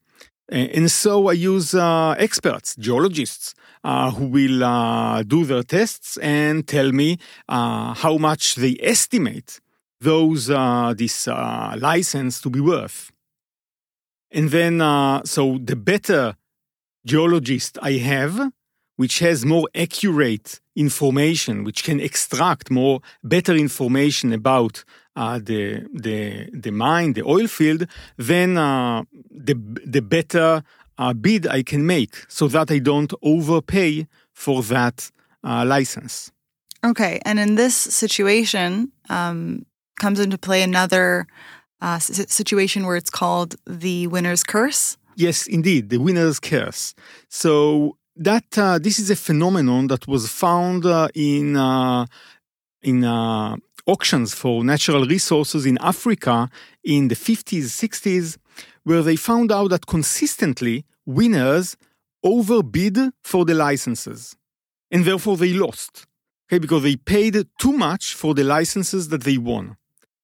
And 0.50 0.90
so 0.90 1.28
I 1.28 1.34
use 1.34 1.74
uh, 1.74 2.16
experts, 2.18 2.74
geologists, 2.76 3.54
uh, 3.84 4.10
who 4.10 4.26
will 4.26 4.64
uh, 4.64 5.22
do 5.22 5.44
their 5.44 5.62
tests 5.62 6.16
and 6.16 6.66
tell 6.66 6.90
me 6.90 7.18
uh, 7.48 7.94
how 7.94 8.18
much 8.18 8.56
they 8.56 8.76
estimate 8.80 9.60
those 10.00 10.50
uh, 10.50 10.92
this 10.96 11.28
uh, 11.28 11.76
license 11.78 12.40
to 12.40 12.50
be 12.50 12.60
worth. 12.60 13.12
And 14.32 14.50
then, 14.50 14.80
so 15.24 15.58
the 15.62 15.76
better 15.76 16.36
geologist 17.06 17.78
I 17.82 17.92
have, 17.92 18.52
which 19.00 19.20
has 19.20 19.46
more 19.46 19.66
accurate 19.74 20.60
information, 20.76 21.64
which 21.64 21.82
can 21.84 21.98
extract 21.98 22.70
more 22.70 23.00
better 23.24 23.54
information 23.56 24.30
about 24.30 24.84
uh, 25.16 25.38
the 25.42 25.88
the 26.06 26.50
the 26.64 26.70
mine, 26.70 27.14
the 27.14 27.24
oil 27.34 27.46
field, 27.46 27.86
then 28.18 28.58
uh, 28.58 29.02
the 29.48 29.54
the 29.94 30.02
better 30.02 30.62
uh, 30.98 31.14
bid 31.14 31.46
I 31.46 31.62
can 31.62 31.82
make, 31.86 32.14
so 32.28 32.46
that 32.48 32.70
I 32.70 32.78
don't 32.78 33.12
overpay 33.22 34.06
for 34.34 34.62
that 34.64 35.10
uh, 35.42 35.64
license. 35.64 36.30
Okay, 36.84 37.20
and 37.24 37.38
in 37.38 37.54
this 37.54 37.74
situation, 37.74 38.92
um, 39.08 39.64
comes 40.02 40.20
into 40.20 40.36
play 40.36 40.62
another 40.62 41.26
uh, 41.80 41.98
situation 41.98 42.84
where 42.84 42.98
it's 42.98 43.14
called 43.20 43.56
the 43.66 44.08
winner's 44.08 44.44
curse. 44.44 44.98
Yes, 45.16 45.46
indeed, 45.46 45.88
the 45.88 45.98
winner's 45.98 46.38
curse. 46.38 46.94
So 47.28 47.96
that 48.20 48.58
uh, 48.58 48.78
this 48.78 48.98
is 48.98 49.10
a 49.10 49.16
phenomenon 49.16 49.86
that 49.88 50.06
was 50.06 50.28
found 50.28 50.84
uh, 50.84 51.08
in 51.14 51.56
uh, 51.56 52.04
in 52.82 53.02
uh, 53.02 53.56
auctions 53.86 54.34
for 54.34 54.62
natural 54.62 55.06
resources 55.06 55.66
in 55.66 55.78
Africa 55.80 56.48
in 56.84 57.08
the 57.08 57.14
50s, 57.14 57.64
60s, 57.64 58.36
where 58.84 59.02
they 59.02 59.16
found 59.16 59.50
out 59.50 59.70
that 59.70 59.86
consistently 59.86 60.84
winners 61.06 61.76
overbid 62.22 62.98
for 63.22 63.44
the 63.44 63.54
licenses. 63.54 64.36
And 64.90 65.04
therefore 65.04 65.36
they 65.36 65.52
lost. 65.52 66.06
Okay, 66.46 66.58
because 66.58 66.82
they 66.82 66.96
paid 66.96 67.46
too 67.58 67.72
much 67.72 68.14
for 68.14 68.34
the 68.34 68.44
licenses 68.44 69.08
that 69.08 69.22
they 69.22 69.38
won. 69.38 69.76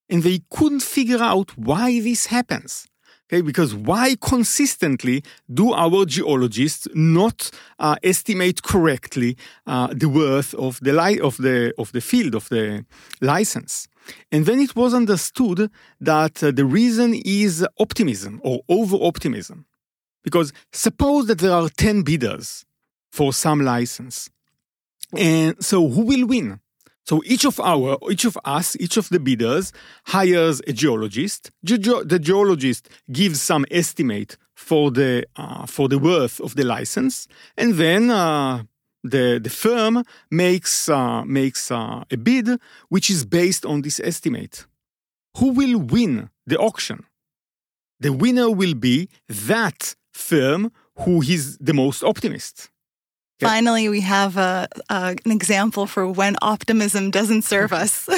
And 0.08 0.22
they 0.22 0.40
couldn't 0.50 0.82
figure 0.82 1.22
out 1.22 1.56
why 1.56 2.00
this 2.00 2.26
happens. 2.26 2.86
Okay, 3.28 3.40
because 3.40 3.74
why 3.74 4.14
consistently 4.20 5.24
do 5.52 5.72
our 5.72 6.04
geologists 6.04 6.86
not 6.94 7.50
uh, 7.80 7.96
estimate 8.04 8.62
correctly 8.62 9.36
uh, 9.66 9.88
the 9.92 10.08
worth 10.08 10.54
of 10.54 10.78
the 10.80 10.92
li- 10.92 11.18
of 11.18 11.36
the 11.38 11.74
of 11.76 11.90
the 11.90 12.00
field 12.00 12.36
of 12.36 12.48
the 12.50 12.84
license? 13.20 13.88
And 14.30 14.46
then 14.46 14.60
it 14.60 14.76
was 14.76 14.94
understood 14.94 15.70
that 16.00 16.42
uh, 16.42 16.52
the 16.52 16.64
reason 16.64 17.14
is 17.24 17.66
optimism 17.80 18.40
or 18.44 18.60
over 18.68 18.96
optimism. 19.00 19.66
Because 20.22 20.52
suppose 20.72 21.26
that 21.26 21.38
there 21.38 21.52
are 21.52 21.68
10 21.68 22.02
bidders 22.02 22.64
for 23.10 23.32
some 23.32 23.60
license. 23.60 24.28
And 25.16 25.56
so 25.64 25.88
who 25.88 26.02
will 26.02 26.26
win? 26.26 26.60
So 27.08 27.22
each 27.24 27.44
of 27.44 27.60
our, 27.60 27.98
each 28.10 28.24
of 28.24 28.36
us, 28.44 28.76
each 28.80 28.96
of 28.96 29.08
the 29.10 29.20
bidders 29.20 29.72
hires 30.06 30.60
a 30.66 30.72
geologist. 30.72 31.52
The 31.62 32.18
geologist 32.20 32.88
gives 33.12 33.40
some 33.40 33.64
estimate 33.70 34.36
for 34.54 34.90
the 34.90 35.24
uh, 35.36 35.66
for 35.66 35.88
the 35.88 35.98
worth 35.98 36.40
of 36.40 36.56
the 36.56 36.64
license, 36.64 37.28
and 37.56 37.74
then 37.74 38.10
uh, 38.10 38.64
the 39.04 39.38
the 39.42 39.50
firm 39.50 40.02
makes 40.30 40.88
uh, 40.88 41.24
makes 41.24 41.70
uh, 41.70 42.02
a 42.10 42.16
bid 42.16 42.58
which 42.88 43.08
is 43.10 43.24
based 43.24 43.64
on 43.64 43.82
this 43.82 44.00
estimate. 44.00 44.66
Who 45.36 45.52
will 45.52 45.78
win 45.78 46.30
the 46.46 46.58
auction? 46.58 47.04
The 48.00 48.12
winner 48.12 48.50
will 48.50 48.74
be 48.74 49.08
that 49.28 49.94
firm 50.12 50.72
who 51.00 51.22
is 51.22 51.56
the 51.58 51.74
most 51.74 52.02
optimist. 52.02 52.70
Finally, 53.40 53.88
we 53.88 54.00
have 54.00 54.36
a, 54.36 54.66
a, 54.88 55.16
an 55.24 55.32
example 55.32 55.86
for 55.86 56.08
when 56.10 56.36
optimism 56.40 57.10
doesn't 57.10 57.42
serve 57.42 57.72
us. 57.72 58.08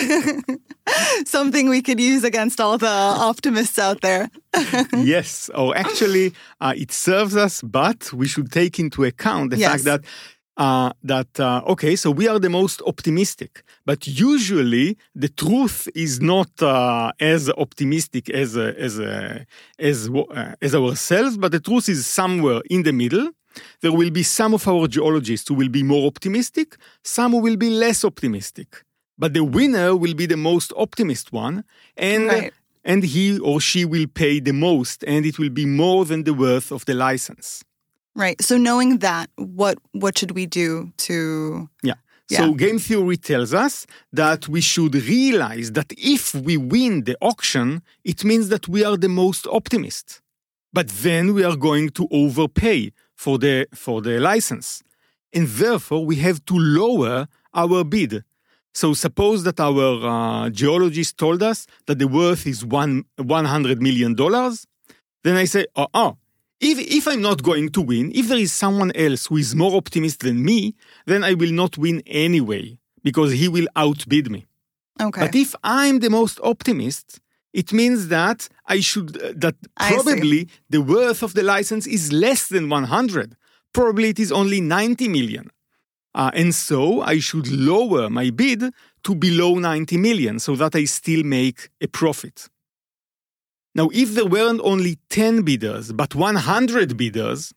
Something 1.27 1.69
we 1.69 1.83
could 1.83 2.01
use 2.01 2.25
against 2.25 2.61
all 2.61 2.79
the 2.79 2.87
optimists 2.87 3.79
out 3.79 4.01
there. 4.01 4.31
yes, 4.97 5.51
or 5.55 5.77
actually, 5.77 6.33
uh, 6.61 6.75
it 6.77 6.93
serves 6.93 7.37
us, 7.37 7.63
but 7.63 8.13
we 8.13 8.29
should 8.29 8.53
take 8.53 8.79
into 8.79 9.05
account 9.05 9.51
the 9.51 9.59
yes. 9.59 9.71
fact 9.71 9.85
that 9.85 10.05
uh, 10.57 10.93
that 11.05 11.39
uh, 11.39 11.63
okay, 11.69 11.95
so 11.95 12.11
we 12.11 12.27
are 12.27 12.41
the 12.41 12.51
most 12.51 12.83
optimistic, 12.83 13.63
but 13.87 14.09
usually 14.09 14.97
the 15.15 15.29
truth 15.29 15.89
is 15.95 16.21
not 16.21 16.51
uh, 16.61 17.13
as 17.21 17.49
optimistic 17.51 18.29
as 18.31 18.57
as 18.57 18.99
as 19.79 20.09
uh, 20.09 20.55
as 20.61 20.75
ourselves, 20.75 21.37
but 21.37 21.53
the 21.53 21.61
truth 21.61 21.89
is 21.89 22.07
somewhere 22.07 22.61
in 22.69 22.83
the 22.83 22.93
middle 22.93 23.31
there 23.81 23.93
will 23.93 24.11
be 24.11 24.23
some 24.23 24.55
of 24.55 24.67
our 24.69 24.87
geologists 24.89 25.49
who 25.49 25.55
will 25.55 25.69
be 25.71 25.83
more 25.83 26.07
optimistic, 26.07 26.77
some 27.03 27.33
who 27.33 27.39
will 27.39 27.57
be 27.57 27.71
less 27.71 28.05
optimistic. 28.05 28.85
but 29.21 29.33
the 29.35 29.43
winner 29.43 29.97
will 29.97 30.15
be 30.15 30.27
the 30.27 30.37
most 30.37 30.73
optimist 30.77 31.33
one, 31.33 31.65
and 31.97 32.27
Right. 32.29 32.53
and 32.85 33.03
he 33.03 33.25
or 33.41 33.61
she 33.61 33.85
will 33.85 34.07
pay 34.07 34.39
the 34.41 34.53
most, 34.53 35.03
and 35.13 35.27
it 35.27 35.37
will 35.41 35.51
be 35.63 35.67
more 35.67 36.05
than 36.11 36.23
the 36.23 36.33
worth 36.33 36.71
of 36.71 36.85
the 36.85 36.95
license. 36.95 37.65
Right. 38.15 38.41
So 38.49 38.57
knowing 38.57 38.99
that, 38.99 39.27
what 39.37 39.77
what 40.03 40.13
should 40.19 40.33
we 40.39 40.47
do 40.47 40.93
to 41.07 41.69
Yeah. 41.83 41.99
Yeah. 42.31 42.39
So 42.41 42.55
game 42.65 42.79
theory 42.79 43.17
tells 43.17 43.53
us 43.53 43.87
that 44.23 44.41
we 44.55 44.61
should 44.61 44.95
realize 44.95 45.73
that 45.73 45.91
if 46.17 46.23
we 46.47 46.57
win 46.75 47.05
the 47.09 47.17
auction, 47.21 47.83
it 48.05 48.23
means 48.31 48.49
that 48.51 48.65
we 48.69 48.81
are 48.89 48.97
the 49.07 49.09
most 49.09 49.47
optimist. 49.59 50.07
But 50.73 50.87
then 51.03 51.25
we 51.37 51.43
are 51.49 51.57
going 51.57 51.89
to 51.99 52.07
overpay 52.23 52.93
for 53.19 53.37
the 53.39 53.67
for 53.75 54.01
the 54.01 54.19
license. 54.21 54.83
And 55.35 55.47
therefore 55.47 56.07
we 56.07 56.17
have 56.27 56.43
to 56.47 56.55
lower 56.57 57.27
our 57.53 57.85
bid. 57.85 58.25
So 58.73 58.95
suppose 58.95 59.43
that 59.43 59.59
our 59.59 59.91
uh, 60.07 60.51
geologist 60.51 61.19
told 61.19 61.43
us 61.43 61.67
that 61.87 61.99
the 61.99 62.07
worth 62.07 62.47
is 62.47 62.65
one, 62.65 63.05
100 63.17 63.83
million 63.83 64.15
dollars. 64.15 64.67
Then 65.25 65.35
I 65.35 65.47
say, 65.47 65.67
oh, 65.75 65.89
oh, 65.95 66.17
if, 66.61 66.79
if 66.79 67.09
I'm 67.09 67.21
not 67.21 67.43
going 67.43 67.71
to 67.71 67.81
win, 67.81 68.13
if 68.15 68.29
there 68.29 68.39
is 68.39 68.53
someone 68.53 68.93
else 68.95 69.27
who 69.27 69.37
is 69.37 69.55
more 69.55 69.77
optimist 69.77 70.21
than 70.21 70.45
me, 70.45 70.77
then 71.07 71.25
I 71.25 71.35
will 71.35 71.53
not 71.53 71.77
win 71.77 72.03
anyway 72.07 72.79
because 73.03 73.33
he 73.33 73.49
will 73.49 73.67
outbid 73.75 74.31
me. 74.31 74.47
Okay. 75.01 75.23
But 75.23 75.35
if 75.35 75.57
I'm 75.65 75.99
the 75.99 76.11
most 76.11 76.39
optimist, 76.43 77.21
it 77.53 77.73
means 77.73 78.09
that 78.09 78.49
I 78.67 78.81
should 78.81 79.21
uh, 79.23 79.33
that 79.37 79.57
probably 79.77 80.49
the 80.69 80.83
worth 80.83 81.23
of 81.23 81.35
the 81.35 81.43
license 81.43 81.87
is 81.87 82.13
less 82.13 82.49
than 82.49 82.69
100. 82.69 83.37
Probably 83.73 84.11
it 84.11 84.19
is 84.19 84.33
only 84.33 84.61
90 84.61 85.09
million. 85.09 85.51
Uh, 86.15 86.31
and 86.35 86.55
so 86.55 87.03
I 87.03 87.21
should 87.21 87.49
lower 87.49 88.11
my 88.11 88.31
bid 88.31 88.65
to 89.05 89.15
below 89.15 89.59
90 89.59 89.97
million 89.99 90.39
so 90.39 90.57
that 90.57 90.75
I 90.75 90.85
still 90.85 91.23
make 91.23 91.71
a 91.81 91.87
profit. 91.87 92.49
Now, 93.75 93.91
if 93.93 94.15
there 94.15 94.27
weren't 94.27 94.61
only 94.65 94.99
10 95.11 95.43
bidders, 95.43 95.93
but 95.93 96.15
100 96.15 96.97
bidders, 96.97 97.53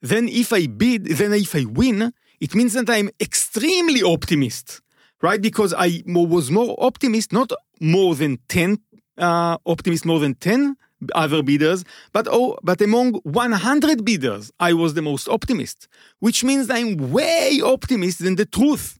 then 0.00 0.28
if 0.28 0.52
I 0.52 0.66
bid, 0.66 1.06
then 1.06 1.34
if 1.34 1.54
I 1.54 1.64
win, 1.64 2.12
it 2.40 2.54
means 2.54 2.72
that 2.72 2.88
I'm 2.88 3.10
extremely 3.20 4.02
optimist, 4.02 4.80
right? 5.20 5.40
Because 5.40 5.74
I 5.74 6.02
was 6.06 6.50
more 6.50 6.74
optimist, 6.78 7.32
not 7.32 7.52
more 7.80 8.14
than 8.14 8.38
10 8.48 8.78
uh, 9.22 9.56
optimist, 9.64 10.04
more 10.04 10.20
than 10.20 10.34
10 10.34 10.76
other 11.14 11.42
bidders, 11.42 11.84
but 12.12 12.28
oh, 12.30 12.56
but 12.62 12.80
among 12.80 13.14
100 13.24 14.04
bidders, 14.04 14.52
I 14.60 14.72
was 14.72 14.94
the 14.94 15.02
most 15.02 15.28
optimist, 15.28 15.88
which 16.20 16.44
means 16.44 16.70
I'm 16.70 17.12
way 17.12 17.60
optimist 17.64 18.20
than 18.20 18.36
the 18.36 18.46
truth. 18.46 18.98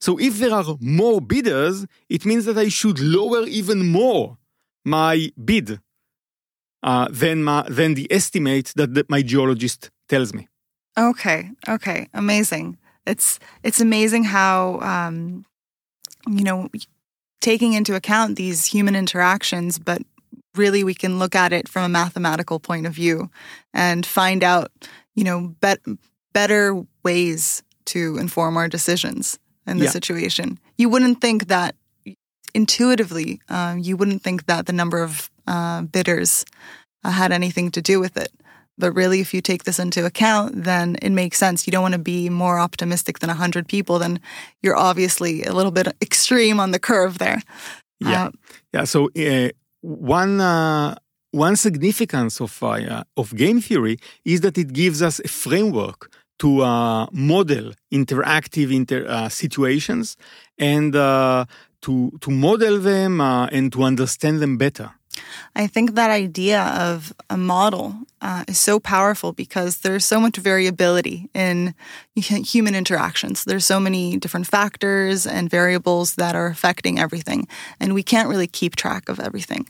So 0.00 0.18
if 0.18 0.38
there 0.38 0.52
are 0.52 0.64
more 0.80 1.20
bidders, 1.20 1.86
it 2.08 2.24
means 2.24 2.44
that 2.44 2.58
I 2.58 2.68
should 2.68 2.98
lower 3.00 3.44
even 3.46 3.86
more 3.86 4.38
my 4.84 5.32
bid 5.42 5.80
uh, 6.82 7.08
than, 7.10 7.42
my, 7.42 7.64
than 7.68 7.94
the 7.94 8.06
estimate 8.10 8.72
that 8.76 8.94
the, 8.94 9.04
my 9.08 9.22
geologist 9.22 9.90
tells 10.08 10.34
me. 10.34 10.48
Okay. 10.98 11.50
Okay. 11.68 12.08
Amazing. 12.14 12.78
It's 13.06 13.38
it's 13.62 13.80
amazing 13.80 14.24
how 14.24 14.80
um, 14.80 15.44
you 16.26 16.42
know 16.42 16.68
taking 17.40 17.72
into 17.74 17.94
account 17.94 18.36
these 18.36 18.66
human 18.66 18.96
interactions, 18.96 19.78
but 19.78 20.02
really 20.54 20.82
we 20.84 20.94
can 20.94 21.18
look 21.18 21.34
at 21.34 21.52
it 21.52 21.68
from 21.68 21.84
a 21.84 21.88
mathematical 21.88 22.58
point 22.58 22.86
of 22.86 22.92
view 22.94 23.30
and 23.74 24.06
find 24.06 24.42
out 24.42 24.70
you 25.14 25.22
know 25.24 25.54
bet- 25.60 25.82
better 26.32 26.82
ways 27.04 27.62
to 27.86 28.16
inform 28.18 28.56
our 28.56 28.68
decisions 28.68 29.38
in 29.66 29.78
the 29.78 29.84
Yeah. 29.84 29.90
situation. 29.90 30.58
You 30.78 30.88
wouldn't 30.88 31.20
think 31.20 31.48
that 31.48 31.74
intuitively, 32.54 33.40
uh, 33.48 33.76
you 33.78 33.96
wouldn't 33.96 34.22
think 34.22 34.46
that 34.46 34.66
the 34.66 34.72
number 34.72 35.02
of 35.02 35.30
uh, 35.46 35.82
bidders 35.82 36.44
uh, 37.04 37.10
had 37.10 37.32
anything 37.32 37.70
to 37.72 37.82
do 37.82 38.00
with 38.00 38.16
it. 38.16 38.32
But 38.78 38.92
really, 38.92 39.20
if 39.20 39.32
you 39.32 39.40
take 39.40 39.64
this 39.64 39.78
into 39.78 40.04
account, 40.04 40.64
then 40.64 40.96
it 41.02 41.10
makes 41.10 41.38
sense. 41.38 41.66
You 41.66 41.70
don't 41.70 41.82
want 41.82 41.94
to 41.94 41.98
be 41.98 42.28
more 42.28 42.58
optimistic 42.58 43.20
than 43.20 43.28
100 43.28 43.68
people, 43.68 43.98
then 43.98 44.20
you're 44.62 44.76
obviously 44.76 45.44
a 45.44 45.52
little 45.52 45.72
bit 45.72 45.88
extreme 46.02 46.60
on 46.60 46.72
the 46.72 46.78
curve 46.78 47.18
there. 47.18 47.40
Yeah. 48.00 48.26
Uh, 48.26 48.30
Yeah. 48.74 48.84
So 48.84 49.08
uh, 49.16 49.48
one 49.80 50.40
uh, 50.40 50.96
one 51.30 51.56
significance 51.56 52.40
of 52.40 52.62
uh, 52.62 53.04
of 53.16 53.34
game 53.36 53.60
theory 53.60 53.98
is 54.24 54.40
that 54.40 54.58
it 54.58 54.72
gives 54.72 55.00
us 55.02 55.20
a 55.20 55.28
framework 55.28 56.10
to 56.38 56.62
uh, 56.62 57.06
model 57.12 57.72
interactive 57.92 58.74
inter, 58.74 59.06
uh, 59.08 59.28
situations 59.28 60.16
and 60.58 60.94
uh, 60.94 61.44
to 61.82 62.10
to 62.20 62.30
model 62.30 62.78
them 62.78 63.20
uh, 63.20 63.46
and 63.46 63.72
to 63.72 63.82
understand 63.82 64.40
them 64.40 64.56
better. 64.56 64.90
I 65.54 65.66
think 65.66 65.94
that 65.94 66.10
idea 66.10 66.60
of 66.62 67.12
a 67.30 67.36
model 67.36 67.94
uh, 68.20 68.44
is 68.48 68.58
so 68.58 68.78
powerful 68.80 69.32
because 69.32 69.78
there's 69.78 70.04
so 70.04 70.20
much 70.20 70.36
variability 70.36 71.28
in 71.34 71.74
human 72.14 72.74
interactions. 72.74 73.44
There's 73.44 73.64
so 73.64 73.80
many 73.80 74.16
different 74.16 74.46
factors 74.46 75.26
and 75.26 75.50
variables 75.50 76.16
that 76.16 76.34
are 76.34 76.46
affecting 76.46 76.98
everything, 76.98 77.46
and 77.80 77.94
we 77.94 78.02
can't 78.02 78.28
really 78.28 78.46
keep 78.46 78.76
track 78.76 79.08
of 79.08 79.20
everything. 79.20 79.68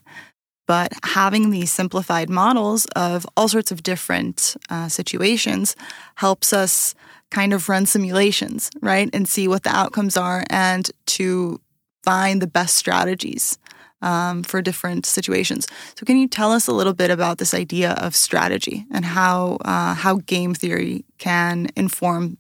But 0.67 0.93
having 1.05 1.51
these 1.51 1.71
simplified 1.71 2.29
models 2.29 2.87
of 2.97 3.27
all 3.37 3.49
sorts 3.49 3.71
of 3.71 3.83
different 3.83 4.57
uh, 4.69 4.89
situations 4.89 5.77
helps 6.17 6.53
us 6.53 6.95
kind 7.31 7.53
of 7.53 7.69
run 7.69 7.87
simulations, 7.87 8.71
right? 8.81 9.09
And 9.13 9.29
see 9.29 9.49
what 9.49 9.63
the 9.63 9.75
outcomes 9.75 10.17
are 10.17 10.45
and 10.51 10.91
to 11.07 11.61
find 12.05 12.41
the 12.41 12.47
best 12.47 12.77
strategies 12.77 13.59
um, 14.03 14.43
for 14.43 14.63
different 14.63 15.07
situations. 15.07 15.67
So, 15.97 16.05
can 16.05 16.17
you 16.17 16.29
tell 16.29 16.53
us 16.53 16.69
a 16.69 16.73
little 16.73 16.95
bit 16.95 17.11
about 17.11 17.39
this 17.39 17.55
idea 17.55 17.93
of 17.93 18.15
strategy 18.15 18.85
and 18.93 19.05
how 19.05 19.59
uh, 19.65 19.95
how 19.95 20.17
game 20.27 20.55
theory 20.55 21.05
can 21.19 21.69
inform 21.77 22.39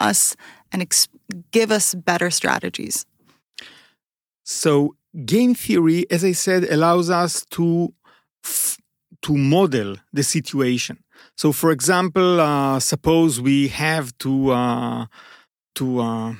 us 0.00 0.36
and 0.72 0.82
ex- 0.82 1.08
give 1.52 1.70
us 1.70 1.94
better 1.94 2.30
strategies? 2.30 3.06
So 4.50 4.96
game 5.24 5.54
theory, 5.54 6.06
as 6.10 6.24
I 6.24 6.32
said, 6.32 6.64
allows 6.64 7.08
us 7.08 7.46
to 7.50 7.94
f- 8.44 8.78
to 9.22 9.36
model 9.36 9.96
the 10.12 10.24
situation. 10.24 11.04
So, 11.36 11.52
for 11.52 11.70
example, 11.70 12.40
uh, 12.40 12.80
suppose 12.80 13.40
we 13.40 13.68
have 13.68 14.16
to 14.18 14.50
uh, 14.50 15.06
to 15.76 16.00
uh, 16.00 16.34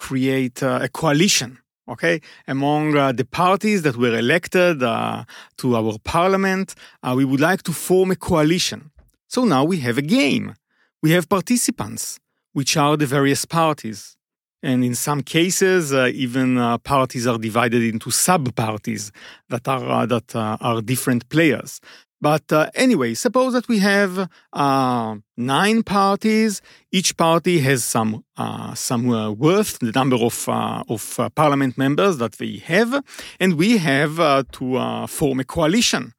create 0.00 0.60
uh, 0.60 0.80
a 0.82 0.88
coalition, 0.88 1.58
okay, 1.92 2.20
among 2.46 2.96
uh, 2.96 3.12
the 3.12 3.24
parties 3.24 3.82
that 3.82 3.96
were 3.96 4.16
elected 4.18 4.82
uh, 4.82 5.24
to 5.58 5.76
our 5.76 5.98
parliament. 6.04 6.74
Uh, 7.02 7.14
we 7.16 7.24
would 7.24 7.40
like 7.40 7.62
to 7.62 7.72
form 7.72 8.10
a 8.10 8.16
coalition. 8.16 8.90
So 9.28 9.44
now 9.44 9.64
we 9.64 9.78
have 9.78 9.98
a 9.98 10.02
game. 10.02 10.54
We 11.02 11.10
have 11.12 11.28
participants, 11.28 12.18
which 12.52 12.76
are 12.76 12.96
the 12.96 13.06
various 13.06 13.44
parties. 13.44 14.16
And 14.62 14.84
in 14.84 14.94
some 14.94 15.22
cases, 15.22 15.92
uh, 15.92 16.10
even 16.14 16.56
uh, 16.56 16.78
parties 16.78 17.26
are 17.26 17.38
divided 17.38 17.82
into 17.82 18.10
sub 18.10 18.54
parties 18.54 19.10
that 19.48 19.66
are 19.66 19.84
uh, 19.88 20.06
that 20.06 20.36
are 20.36 20.80
different 20.80 21.28
players. 21.28 21.80
But 22.22 22.52
uh, 22.52 22.70
anyway, 22.76 23.14
suppose 23.14 23.52
that 23.52 23.66
we 23.66 23.80
have 23.80 24.28
uh, 24.52 25.16
nine 25.36 25.82
parties. 25.82 26.62
Each 26.92 27.16
party 27.16 27.58
has 27.58 27.82
some 27.82 28.24
uh, 28.36 28.74
some 28.74 29.10
uh, 29.10 29.32
worth, 29.32 29.80
the 29.80 29.90
number 29.90 30.16
of 30.16 30.48
uh, 30.48 30.84
of 30.88 31.18
uh, 31.18 31.30
parliament 31.30 31.76
members 31.76 32.18
that 32.18 32.34
they 32.34 32.62
have, 32.64 33.02
and 33.40 33.58
we 33.58 33.78
have 33.78 34.16
to 34.52 35.06
form 35.08 35.40
a 35.40 35.44
coalition. 35.44 36.12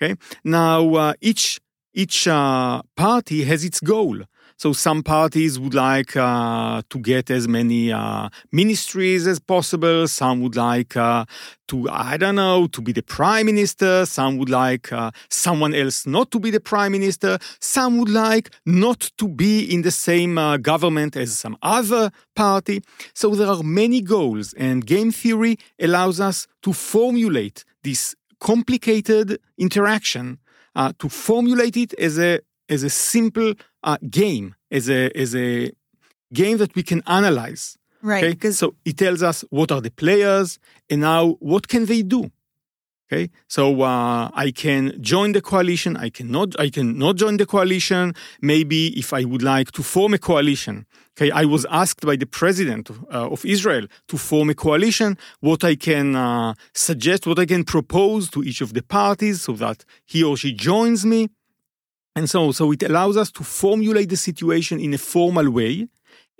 Okay. 0.00 0.14
Now 0.44 1.12
each 1.20 1.58
each 1.92 2.26
party 2.96 3.42
has 3.42 3.64
its 3.64 3.80
goal. 3.80 4.18
So 4.58 4.72
some 4.72 5.04
parties 5.04 5.56
would 5.60 5.74
like 5.74 6.16
uh, 6.16 6.82
to 6.90 6.98
get 6.98 7.30
as 7.30 7.46
many 7.46 7.92
uh, 7.92 8.28
ministries 8.50 9.24
as 9.28 9.38
possible. 9.38 10.08
Some 10.08 10.40
would 10.40 10.56
like 10.56 10.96
uh, 10.96 11.26
to, 11.68 11.88
I 11.88 12.16
don't 12.16 12.34
know, 12.34 12.66
to 12.66 12.82
be 12.82 12.90
the 12.90 13.04
prime 13.04 13.46
minister. 13.46 14.04
Some 14.04 14.36
would 14.38 14.50
like 14.50 14.92
uh, 14.92 15.12
someone 15.30 15.74
else 15.74 16.08
not 16.08 16.32
to 16.32 16.40
be 16.40 16.50
the 16.50 16.58
prime 16.58 16.90
minister. 16.90 17.38
Some 17.60 17.98
would 17.98 18.08
like 18.08 18.50
not 18.66 19.12
to 19.18 19.28
be 19.28 19.62
in 19.72 19.82
the 19.82 19.92
same 19.92 20.36
uh, 20.38 20.56
government 20.56 21.16
as 21.16 21.38
some 21.38 21.56
other 21.62 22.10
party. 22.34 22.82
So 23.14 23.36
there 23.36 23.46
are 23.46 23.62
many 23.62 24.00
goals, 24.00 24.54
and 24.54 24.84
game 24.84 25.12
theory 25.12 25.56
allows 25.78 26.18
us 26.18 26.48
to 26.62 26.72
formulate 26.72 27.64
this 27.84 28.16
complicated 28.40 29.38
interaction, 29.56 30.40
uh, 30.74 30.94
to 30.98 31.08
formulate 31.08 31.76
it 31.76 31.94
as 31.94 32.18
a 32.18 32.40
as 32.68 32.82
a 32.82 32.90
simple 32.90 33.54
uh, 33.82 33.98
game, 34.10 34.54
as 34.70 34.88
a 34.88 35.10
as 35.16 35.34
a 35.34 35.72
game 36.32 36.58
that 36.58 36.74
we 36.74 36.82
can 36.82 37.02
analyze. 37.06 37.76
Right. 38.02 38.24
Okay, 38.24 38.52
so 38.52 38.74
it 38.84 38.96
tells 38.96 39.22
us 39.22 39.44
what 39.50 39.72
are 39.72 39.80
the 39.80 39.90
players 39.90 40.58
and 40.88 41.00
now 41.00 41.36
what 41.40 41.66
can 41.68 41.86
they 41.86 42.02
do. 42.02 42.30
Okay, 43.10 43.30
so 43.48 43.80
uh, 43.80 44.28
I 44.34 44.50
can 44.50 45.02
join 45.02 45.32
the 45.32 45.40
coalition. 45.40 45.96
I 45.96 46.10
cannot. 46.10 46.60
I 46.60 46.68
cannot 46.68 47.16
join 47.16 47.38
the 47.38 47.46
coalition. 47.46 48.14
Maybe 48.42 48.88
if 48.98 49.14
I 49.14 49.24
would 49.24 49.42
like 49.42 49.72
to 49.72 49.82
form 49.82 50.12
a 50.12 50.18
coalition. 50.18 50.84
Okay, 51.16 51.30
I 51.30 51.46
was 51.46 51.64
asked 51.70 52.04
by 52.04 52.16
the 52.16 52.26
president 52.26 52.90
uh, 52.90 53.30
of 53.30 53.46
Israel 53.46 53.86
to 54.08 54.18
form 54.18 54.50
a 54.50 54.54
coalition. 54.54 55.16
What 55.40 55.64
I 55.64 55.74
can 55.74 56.16
uh, 56.16 56.52
suggest, 56.74 57.26
what 57.26 57.38
I 57.38 57.46
can 57.46 57.64
propose 57.64 58.28
to 58.30 58.42
each 58.44 58.60
of 58.60 58.74
the 58.74 58.82
parties, 58.82 59.40
so 59.40 59.54
that 59.54 59.86
he 60.04 60.22
or 60.22 60.36
she 60.36 60.52
joins 60.52 61.06
me, 61.06 61.30
and 62.18 62.26
so 62.34 62.40
so 62.58 62.64
it 62.76 62.82
allows 62.82 63.16
us 63.22 63.30
to 63.38 63.42
formulate 63.44 64.08
the 64.14 64.20
situation 64.28 64.76
in 64.86 64.92
a 64.94 65.02
formal 65.14 65.48
way 65.58 65.74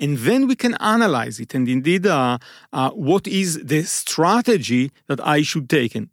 and 0.01 0.13
then 0.27 0.41
we 0.51 0.57
can 0.65 0.75
analyze 0.97 1.37
it 1.45 1.51
and 1.57 1.69
indeed 1.77 2.05
uh, 2.07 2.39
uh, 2.73 2.91
what 3.09 3.25
is 3.27 3.49
the 3.73 3.83
strategy 3.83 4.85
that 5.09 5.21
i 5.37 5.39
should 5.51 5.69
take 5.79 5.95
and 5.99 6.09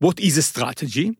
what 0.00 0.18
is 0.18 0.38
a 0.38 0.42
strategy? 0.42 1.18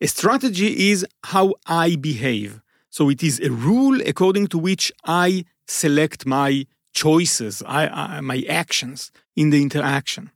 A 0.00 0.06
strategy 0.06 0.90
is 0.90 1.04
how 1.24 1.54
I 1.66 1.96
behave. 1.96 2.60
So 2.90 3.08
it 3.08 3.22
is 3.22 3.40
a 3.40 3.50
rule 3.50 4.00
according 4.02 4.48
to 4.48 4.58
which 4.58 4.92
I 5.04 5.46
select 5.66 6.26
my 6.26 6.66
choices, 6.92 7.62
I, 7.66 7.88
I, 7.88 8.20
my 8.20 8.44
actions 8.48 9.10
in 9.34 9.50
the 9.50 9.62
interaction. 9.62 10.30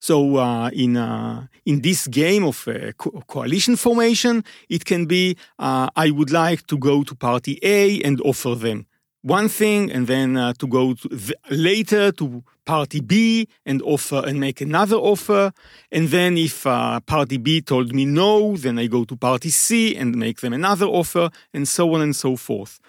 So 0.00 0.36
uh, 0.36 0.70
in 0.72 0.96
uh, 0.96 1.46
in 1.66 1.82
this 1.82 2.06
game 2.08 2.44
of 2.44 2.66
uh, 2.66 2.92
co- 2.96 3.22
coalition 3.26 3.76
formation, 3.76 4.44
it 4.68 4.84
can 4.84 5.06
be 5.06 5.36
uh, 5.58 5.88
I 5.94 6.10
would 6.10 6.30
like 6.30 6.66
to 6.68 6.78
go 6.78 7.02
to 7.04 7.14
party 7.14 7.58
A 7.62 8.00
and 8.02 8.20
offer 8.22 8.54
them 8.54 8.86
one 9.22 9.48
thing 9.48 9.90
and 9.92 10.06
then 10.06 10.36
uh, 10.36 10.52
to 10.54 10.66
go 10.66 10.94
to 10.94 11.34
later 11.50 12.12
to 12.12 12.42
party 12.64 13.00
B 13.00 13.48
and 13.66 13.82
offer 13.82 14.22
and 14.26 14.40
make 14.40 14.60
another 14.60 14.96
offer. 14.96 15.52
And 15.92 16.08
then 16.08 16.38
if 16.38 16.66
uh, 16.66 17.00
party 17.00 17.36
B 17.36 17.60
told 17.60 17.94
me 17.94 18.04
no, 18.04 18.56
then 18.56 18.78
I 18.78 18.86
go 18.86 19.04
to 19.04 19.16
party 19.16 19.50
C 19.50 19.96
and 19.96 20.16
make 20.16 20.40
them 20.40 20.52
another 20.52 20.86
offer 20.86 21.30
and 21.52 21.68
so 21.68 21.94
on 21.94 22.00
and 22.00 22.16
so 22.16 22.36
forth. 22.36 22.80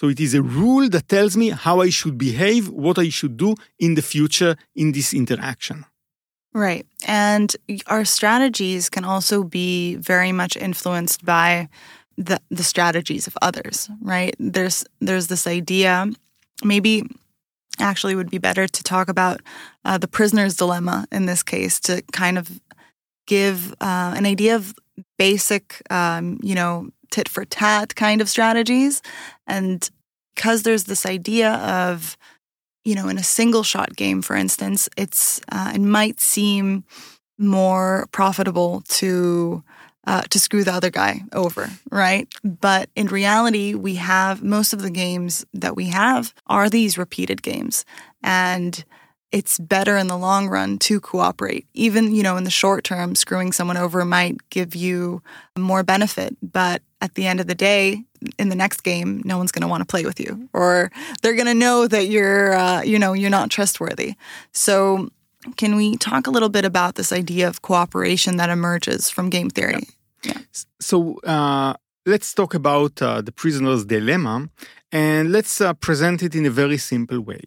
So 0.00 0.08
it 0.08 0.20
is 0.20 0.34
a 0.34 0.42
rule 0.42 0.88
that 0.90 1.08
tells 1.08 1.36
me 1.36 1.50
how 1.50 1.80
I 1.80 1.90
should 1.90 2.18
behave, 2.18 2.68
what 2.68 2.98
I 2.98 3.08
should 3.08 3.36
do 3.36 3.54
in 3.78 3.94
the 3.94 4.02
future 4.02 4.56
in 4.74 4.92
this 4.92 5.12
interaction. 5.12 5.84
Right. 6.54 6.86
And 7.06 7.54
our 7.86 8.04
strategies 8.04 8.88
can 8.88 9.04
also 9.04 9.44
be 9.44 9.96
very 9.96 10.32
much 10.32 10.56
influenced 10.56 11.24
by 11.24 11.68
the 12.16 12.40
the 12.50 12.64
strategies 12.64 13.26
of 13.26 13.38
others, 13.40 13.88
right? 14.00 14.34
There's 14.38 14.84
there's 15.00 15.28
this 15.28 15.46
idea, 15.46 16.06
maybe 16.64 17.04
actually 17.78 18.16
would 18.16 18.30
be 18.30 18.38
better 18.38 18.66
to 18.66 18.82
talk 18.82 19.08
about 19.08 19.40
uh, 19.84 19.98
the 19.98 20.08
prisoner's 20.08 20.56
dilemma 20.56 21.06
in 21.12 21.26
this 21.26 21.44
case 21.44 21.78
to 21.80 22.02
kind 22.12 22.36
of 22.36 22.60
give 23.28 23.72
uh, 23.80 24.14
an 24.16 24.26
idea 24.26 24.56
of 24.56 24.74
basic, 25.16 25.80
um, 25.90 26.40
you 26.42 26.56
know, 26.56 26.88
tit 27.12 27.28
for 27.28 27.44
tat 27.44 27.94
kind 27.94 28.20
of 28.20 28.28
strategies, 28.28 29.00
and 29.46 29.90
because 30.34 30.62
there's 30.62 30.84
this 30.84 31.06
idea 31.06 31.52
of 31.54 32.16
you 32.88 32.94
know, 32.94 33.08
in 33.08 33.18
a 33.18 33.22
single 33.22 33.62
shot 33.62 33.94
game, 33.96 34.22
for 34.22 34.34
instance, 34.34 34.88
it's 34.96 35.42
uh, 35.52 35.72
it 35.74 35.80
might 35.80 36.20
seem 36.20 36.84
more 37.36 38.08
profitable 38.12 38.82
to 38.88 39.62
uh, 40.06 40.22
to 40.22 40.40
screw 40.40 40.64
the 40.64 40.72
other 40.72 40.88
guy 40.88 41.20
over, 41.34 41.68
right? 41.90 42.26
But 42.42 42.88
in 42.96 43.08
reality, 43.08 43.74
we 43.74 43.96
have 43.96 44.42
most 44.42 44.72
of 44.72 44.80
the 44.80 44.88
games 44.88 45.44
that 45.52 45.76
we 45.76 45.88
have 45.88 46.32
are 46.46 46.70
these 46.70 46.96
repeated 46.96 47.42
games. 47.42 47.84
And 48.22 48.82
it's 49.32 49.58
better 49.58 49.98
in 49.98 50.06
the 50.06 50.16
long 50.16 50.48
run 50.48 50.78
to 50.78 50.98
cooperate. 50.98 51.66
Even, 51.74 52.14
you 52.14 52.22
know, 52.22 52.38
in 52.38 52.44
the 52.44 52.50
short 52.50 52.84
term, 52.84 53.14
screwing 53.14 53.52
someone 53.52 53.76
over 53.76 54.02
might 54.06 54.48
give 54.48 54.74
you 54.74 55.22
more 55.58 55.82
benefit. 55.82 56.38
But 56.40 56.80
at 57.00 57.14
the 57.14 57.26
end 57.26 57.40
of 57.40 57.46
the 57.46 57.54
day, 57.54 58.02
in 58.38 58.48
the 58.48 58.56
next 58.56 58.82
game, 58.82 59.22
no 59.24 59.38
one's 59.38 59.52
going 59.52 59.62
to 59.62 59.68
want 59.68 59.80
to 59.80 59.86
play 59.86 60.04
with 60.04 60.18
you, 60.18 60.48
or 60.52 60.90
they're 61.22 61.36
going 61.36 61.46
to 61.46 61.54
know 61.54 61.86
that 61.86 62.08
you're, 62.08 62.54
uh, 62.54 62.82
you 62.82 62.98
know, 62.98 63.12
you're 63.12 63.30
not 63.30 63.50
trustworthy. 63.50 64.14
So, 64.52 65.10
can 65.56 65.76
we 65.76 65.96
talk 65.96 66.26
a 66.26 66.30
little 66.30 66.48
bit 66.48 66.64
about 66.64 66.96
this 66.96 67.12
idea 67.12 67.46
of 67.48 67.62
cooperation 67.62 68.36
that 68.36 68.50
emerges 68.50 69.08
from 69.08 69.30
game 69.30 69.50
theory? 69.50 69.84
Yeah. 70.24 70.38
So 70.80 71.18
uh, 71.20 71.74
let's 72.06 72.34
talk 72.34 72.54
about 72.54 73.00
uh, 73.00 73.20
the 73.20 73.32
prisoner's 73.32 73.84
dilemma 73.84 74.48
and 74.90 75.32
let's 75.32 75.60
uh, 75.60 75.74
present 75.74 76.22
it 76.22 76.34
in 76.34 76.46
a 76.46 76.50
very 76.50 76.78
simple 76.78 77.20
way. 77.20 77.42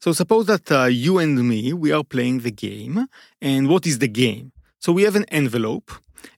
So 0.00 0.12
suppose 0.12 0.46
that 0.46 0.70
uh, 0.70 0.84
you 0.84 1.18
and 1.18 1.48
me, 1.48 1.72
we 1.72 1.92
are 1.92 2.04
playing 2.04 2.40
the 2.40 2.50
game. 2.50 3.06
And 3.40 3.68
what 3.68 3.86
is 3.86 3.98
the 3.98 4.08
game? 4.08 4.52
So 4.78 4.92
we 4.92 5.02
have 5.02 5.16
an 5.16 5.24
envelope 5.26 5.90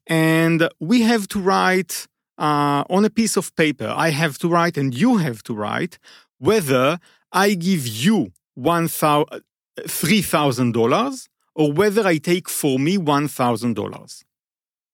and 0.07 0.68
we 0.81 1.03
have 1.03 1.29
to 1.29 1.40
write 1.40 2.07
uh, 2.38 2.84
on 2.90 3.04
a 3.04 3.10
piece 3.10 3.36
of 3.36 3.54
paper. 3.56 3.92
I 3.94 4.10
have 4.10 4.38
to 4.38 4.48
write 4.48 4.76
and 4.76 4.92
you 4.94 5.16
have 5.18 5.42
to 5.44 5.54
write 5.54 5.98
whether 6.38 6.98
I 7.32 7.54
give 7.54 7.86
you 7.86 8.32
$3,000 8.58 11.28
or 11.54 11.72
whether 11.72 12.06
I 12.06 12.18
take 12.18 12.48
for 12.48 12.78
me 12.78 12.96
$1,000. 12.96 14.24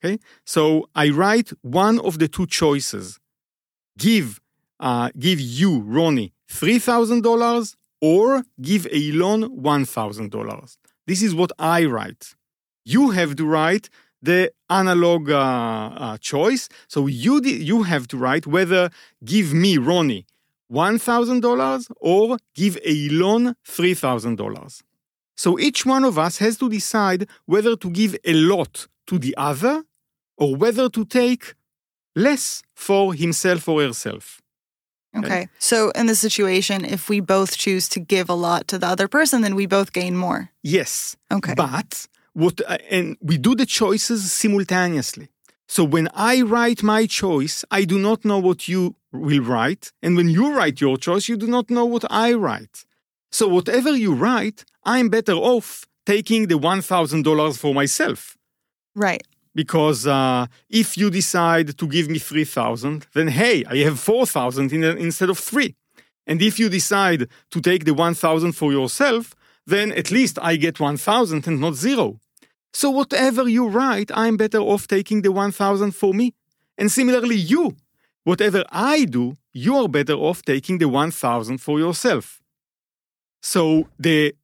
Okay, 0.03 0.18
so 0.46 0.88
I 0.94 1.11
write 1.11 1.53
one 1.61 2.00
of 2.00 2.18
the 2.18 2.26
two 2.26 2.46
choices: 2.46 3.20
give, 3.98 4.40
uh, 4.79 5.11
give 5.18 5.40
you, 5.40 5.83
Roni, 5.83 6.33
three 6.48 6.79
thousand 6.79 7.22
dollars, 7.22 7.76
or 8.00 8.44
give 8.62 8.85
Eilon 8.85 9.50
one 9.50 9.85
thousand 9.85 10.31
dollars. 10.31 10.79
This 11.07 11.22
is 11.22 11.35
what 11.35 11.53
I 11.59 11.85
write. 11.85 12.35
You 12.85 13.11
have 13.11 13.37
to 13.37 13.44
write 13.44 13.90
the 14.23 14.53
analog 14.69 15.31
uh, 15.31 15.37
uh, 15.37 16.19
choice. 16.19 16.69
So 16.89 17.07
you 17.07 17.41
you 17.43 17.83
have 17.85 18.07
to 18.09 18.17
write 18.17 18.47
whether 18.47 18.91
give 19.25 19.53
me 19.55 19.77
Roni 19.77 20.25
one 20.69 20.99
thousand 20.99 21.41
dollars 21.41 21.89
or 22.01 22.39
give 22.55 22.79
Eilon 22.87 23.55
three 23.65 23.95
thousand 23.95 24.37
dollars. 24.37 24.83
So 25.37 25.59
each 25.59 25.87
one 25.87 26.05
of 26.05 26.19
us 26.19 26.39
has 26.39 26.59
to 26.59 26.69
decide 26.69 27.27
whether 27.47 27.75
to 27.77 27.91
give 27.91 28.17
a 28.25 28.35
lot 28.35 28.87
to 29.07 29.19
the 29.19 29.35
other 29.37 29.85
or 30.37 30.55
whether 30.55 30.89
to 30.91 31.05
take 31.05 31.55
less 32.15 32.63
for 32.75 33.15
himself 33.15 33.69
or 33.69 33.83
herself. 33.83 34.41
Okay. 35.17 35.27
okay. 35.27 35.49
So 35.59 35.91
in 35.91 36.07
this 36.07 36.21
situation, 36.21 36.85
if 36.85 37.09
we 37.09 37.21
both 37.21 37.57
choose 37.57 37.89
to 37.91 38.01
give 38.01 38.29
a 38.29 38.35
lot 38.35 38.69
to 38.69 38.79
the 38.79 38.87
other 38.87 39.09
person, 39.09 39.43
then 39.43 39.55
we 39.57 39.67
both 39.67 39.93
gain 39.93 40.17
more. 40.17 40.51
Yes. 40.63 41.17
Okay. 41.33 41.55
But 41.55 42.07
what 42.33 42.61
uh, 42.66 42.79
and 42.90 43.16
we 43.21 43.38
do 43.38 43.55
the 43.55 43.66
choices 43.66 44.33
simultaneously. 44.33 45.29
So 45.69 45.85
when 45.85 46.09
I 46.14 46.43
write 46.43 46.83
my 46.83 47.07
choice, 47.07 47.64
I 47.71 47.85
do 47.85 47.99
not 47.99 48.25
know 48.25 48.38
what 48.38 48.66
you 48.66 48.97
will 49.12 49.43
write, 49.43 49.93
and 50.03 50.16
when 50.16 50.29
you 50.29 50.55
write 50.55 50.81
your 50.81 50.97
choice, 50.97 51.29
you 51.29 51.37
do 51.37 51.47
not 51.47 51.71
know 51.71 51.85
what 51.85 52.05
I 52.11 52.33
write. 52.35 52.85
So 53.31 53.47
whatever 53.47 53.97
you 53.97 54.12
write, 54.14 54.64
I'm 54.85 55.09
better 55.09 55.35
off 55.35 55.87
taking 56.07 56.49
the 56.49 56.59
$1,000 56.59 57.57
for 57.59 57.73
myself. 57.73 58.37
Right 58.97 59.23
because 59.55 60.07
uh, 60.07 60.47
if 60.69 60.97
you 60.97 61.11
decide 61.11 61.77
to 61.77 61.87
give 61.87 62.09
me 62.09 62.19
3000 62.19 63.07
then 63.14 63.29
hey 63.29 63.64
i 63.69 63.77
have 63.79 63.99
4000 63.99 64.73
in, 64.73 64.85
instead 64.85 65.31
of 65.31 65.38
3 65.38 65.75
and 66.27 66.40
if 66.43 66.59
you 66.59 66.69
decide 66.69 67.29
to 67.51 67.61
take 67.61 67.85
the 67.85 67.95
1000 67.95 68.53
for 68.53 68.73
yourself 68.73 69.35
then 69.71 69.93
at 69.93 70.11
least 70.11 70.39
i 70.43 70.57
get 70.57 70.81
1000 70.81 71.47
and 71.47 71.61
not 71.61 71.75
0 71.75 72.19
so 72.73 72.91
whatever 72.91 73.49
you 73.49 73.69
write 73.69 74.11
i'm 74.15 74.37
better 74.37 74.59
off 74.59 74.87
taking 74.87 75.23
the 75.23 75.33
1000 75.33 75.93
for 75.93 76.13
me 76.15 76.35
and 76.79 76.91
similarly 76.91 77.37
you 77.37 77.77
whatever 78.25 78.65
i 78.71 79.05
do 79.05 79.37
you 79.53 79.77
are 79.77 79.89
better 79.89 80.15
off 80.15 80.43
taking 80.43 80.79
the 80.79 80.89
1000 80.89 81.59
for 81.59 81.79
yourself 81.79 82.41
so 83.43 83.89
the 83.99 84.35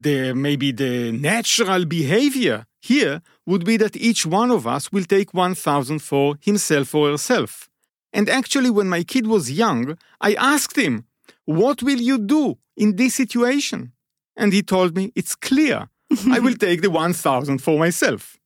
the 0.00 0.34
maybe 0.34 0.72
the 0.72 1.12
natural 1.12 1.84
behavior 1.84 2.66
here 2.80 3.22
would 3.44 3.64
be 3.64 3.76
that 3.76 3.96
each 3.96 4.24
one 4.26 4.50
of 4.50 4.66
us 4.66 4.92
will 4.92 5.04
take 5.04 5.34
1000 5.34 6.00
for 6.00 6.36
himself 6.40 6.94
or 6.94 7.10
herself. 7.10 7.68
And 8.12 8.28
actually, 8.28 8.70
when 8.70 8.88
my 8.88 9.02
kid 9.02 9.26
was 9.26 9.50
young, 9.50 9.98
I 10.20 10.34
asked 10.34 10.76
him, 10.76 11.04
What 11.44 11.82
will 11.82 12.00
you 12.00 12.18
do 12.18 12.58
in 12.76 12.96
this 12.96 13.14
situation? 13.14 13.92
And 14.36 14.52
he 14.52 14.62
told 14.62 14.96
me, 14.96 15.12
It's 15.14 15.34
clear. 15.34 15.88
I 16.30 16.38
will 16.38 16.54
take 16.66 16.82
the 16.82 16.90
1000 16.90 17.58
for 17.58 17.78
myself. 17.78 18.38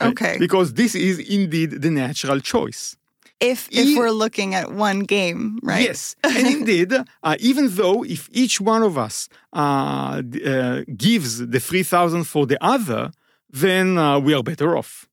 Okay. 0.00 0.36
Because 0.38 0.74
this 0.74 0.94
is 0.94 1.18
indeed 1.18 1.82
the 1.82 1.90
natural 1.90 2.40
choice. 2.40 2.96
If, 3.40 3.68
if 3.70 3.96
we're 3.96 4.10
looking 4.10 4.56
at 4.56 4.72
one 4.72 5.00
game, 5.00 5.60
right? 5.62 5.82
Yes. 5.82 6.16
and 6.24 6.46
indeed, 6.46 6.92
uh, 7.22 7.36
even 7.38 7.68
though 7.68 8.02
if 8.04 8.28
each 8.32 8.60
one 8.60 8.82
of 8.82 8.98
us 8.98 9.28
uh, 9.52 10.22
uh, 10.44 10.82
gives 10.96 11.38
the 11.46 11.60
3000 11.60 12.24
for 12.24 12.46
the 12.46 12.58
other, 12.60 13.12
then 13.48 13.96
uh, 13.96 14.18
we 14.18 14.34
are 14.34 14.42
better 14.42 14.76
off. 14.76 15.08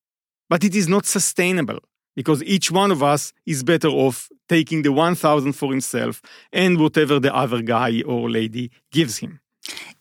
But 0.49 0.63
it 0.63 0.75
is 0.75 0.87
not 0.87 1.05
sustainable 1.05 1.79
because 2.15 2.41
each 2.43 2.71
one 2.71 2.91
of 2.91 3.03
us 3.03 3.31
is 3.45 3.63
better 3.63 3.89
off 3.89 4.29
taking 4.49 4.81
the 4.81 4.91
1000 4.91 5.53
for 5.53 5.69
himself 5.71 6.21
and 6.51 6.79
whatever 6.79 7.19
the 7.19 7.35
other 7.35 7.61
guy 7.61 8.01
or 8.07 8.29
lady 8.29 8.71
gives 8.91 9.17
him. 9.17 9.39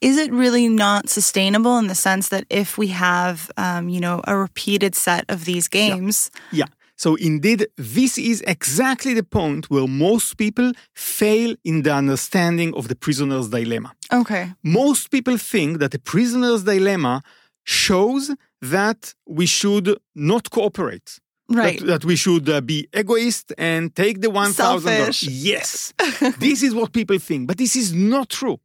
Is 0.01 0.19
it 0.19 0.33
really 0.33 0.69
not 0.69 1.09
sustainable 1.09 1.79
in 1.79 1.87
the 1.87 1.95
sense 1.95 2.29
that 2.29 2.45
if 2.51 2.77
we 2.77 2.89
have, 2.89 3.51
um, 3.57 3.89
you 3.89 4.01
know, 4.01 4.21
a 4.27 4.37
repeated 4.37 4.95
set 4.95 5.25
of 5.29 5.45
these 5.45 5.69
games? 5.69 6.31
Yeah. 6.53 6.67
So 6.97 7.17
indeed, 7.17 7.67
this 7.77 8.19
is 8.19 8.43
exactly 8.47 9.15
the 9.15 9.25
point 9.25 9.69
where 9.69 9.87
most 9.87 10.37
people 10.37 10.73
fail 10.95 11.57
in 11.65 11.83
the 11.83 11.93
understanding 11.93 12.73
of 12.75 12.89
the 12.89 12.95
prisoner's 12.95 13.49
dilemma. 13.49 13.93
Okay. 14.13 14.53
Most 14.63 15.11
people 15.11 15.37
think 15.37 15.81
that 15.81 15.91
the 15.91 15.99
prisoner's 15.99 16.63
dilemma 16.63 17.23
shows 17.65 18.31
that 18.61 19.15
we 19.27 19.47
should 19.47 19.99
not 20.15 20.51
cooperate. 20.51 21.19
Right. 21.49 21.79
That, 21.81 21.87
that 21.87 22.05
we 22.05 22.17
should 22.17 22.49
uh, 22.49 22.61
be 22.63 22.89
egoist 22.95 23.53
and 23.59 23.95
take 23.95 24.23
the 24.23 24.31
one 24.31 24.53
thousand. 24.53 24.93
Selfish. 24.93 25.23
Yes, 25.25 25.93
this 26.39 26.63
is 26.63 26.75
what 26.75 26.93
people 26.93 27.19
think, 27.19 27.49
but 27.49 27.59
this 27.59 27.77
is 27.77 27.93
not 27.93 28.31
true, 28.31 28.61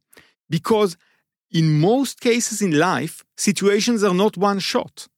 because 0.50 0.96
in 1.50 1.80
most 1.80 2.20
cases 2.20 2.60
in 2.60 2.78
life, 2.78 3.24
situations 3.36 4.04
are 4.04 4.14
not 4.14 4.36
one 4.36 4.58
shot. 4.58 5.08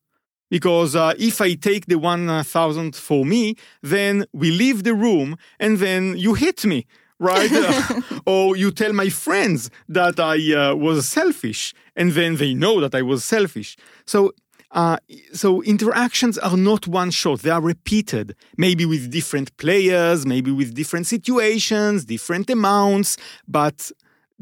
Because 0.51 0.95
uh, 0.95 1.15
if 1.19 1.41
I 1.41 1.55
take 1.55 1.87
the 1.87 1.99
one 1.99 2.45
thousand 2.45 2.95
for 2.95 3.25
me, 3.25 3.57
then 3.83 4.27
we 4.33 4.51
leave 4.51 4.85
the 4.85 4.95
room, 4.95 5.37
and 5.59 5.79
then 5.79 6.15
you 6.17 6.35
hit 6.35 6.65
me, 6.65 6.87
right? 7.19 7.51
Uh, 7.63 8.01
or 8.27 8.57
you 8.57 8.71
tell 8.71 8.93
my 8.93 9.09
friends 9.09 9.71
that 9.89 10.21
I 10.21 10.37
uh, 10.55 10.75
was 10.75 11.09
selfish, 11.09 11.73
and 11.97 12.13
then 12.13 12.37
they 12.37 12.53
know 12.55 12.81
that 12.81 12.95
I 12.95 13.03
was 13.03 13.25
selfish. 13.25 13.77
So 14.05 14.33
uh, 14.73 14.97
so 15.33 15.63
interactions 15.63 16.39
are 16.39 16.57
not 16.57 16.87
one 16.87 17.11
shot; 17.11 17.41
they 17.41 17.51
are 17.51 17.61
repeated, 17.61 18.35
maybe 18.57 18.85
with 18.85 19.11
different 19.11 19.57
players, 19.59 20.27
maybe 20.27 20.51
with 20.51 20.75
different 20.75 21.07
situations, 21.07 22.07
different 22.07 22.49
amounts, 22.51 23.17
but 23.47 23.91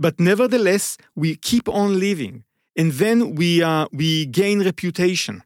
but 0.00 0.18
nevertheless 0.18 0.96
we 1.14 1.36
keep 1.36 1.68
on 1.68 2.00
living, 2.00 2.44
and 2.76 2.92
then 2.92 3.16
we 3.36 3.62
uh, 3.62 3.86
we 3.92 4.26
gain 4.26 4.58
reputation. 4.64 5.42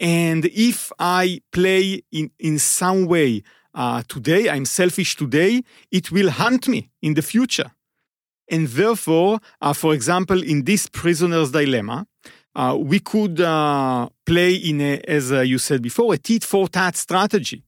And 0.00 0.46
if 0.46 0.90
I 0.98 1.40
play 1.52 2.02
in 2.10 2.30
in 2.38 2.58
some 2.58 3.06
way 3.06 3.42
uh, 3.74 4.02
today, 4.08 4.48
I'm 4.48 4.64
selfish 4.64 5.14
today, 5.16 5.62
it 5.90 6.10
will 6.10 6.30
haunt 6.30 6.66
me 6.66 6.90
in 7.00 7.14
the 7.14 7.22
future. 7.22 7.70
And 8.50 8.66
therefore, 8.66 9.38
uh, 9.60 9.74
for 9.74 9.94
example, 9.94 10.42
in 10.42 10.64
this 10.64 10.88
prisoner's 10.88 11.52
dilemma, 11.52 12.06
uh, 12.56 12.76
we 12.80 12.98
could 12.98 13.40
uh, 13.40 14.08
play 14.26 14.54
in 14.54 14.80
a, 14.80 14.98
as 15.06 15.30
uh, 15.30 15.40
you 15.40 15.58
said 15.58 15.82
before, 15.82 16.14
a 16.14 16.18
tit 16.18 16.42
for 16.42 16.68
tat 16.68 16.96
strategy. 16.96 17.62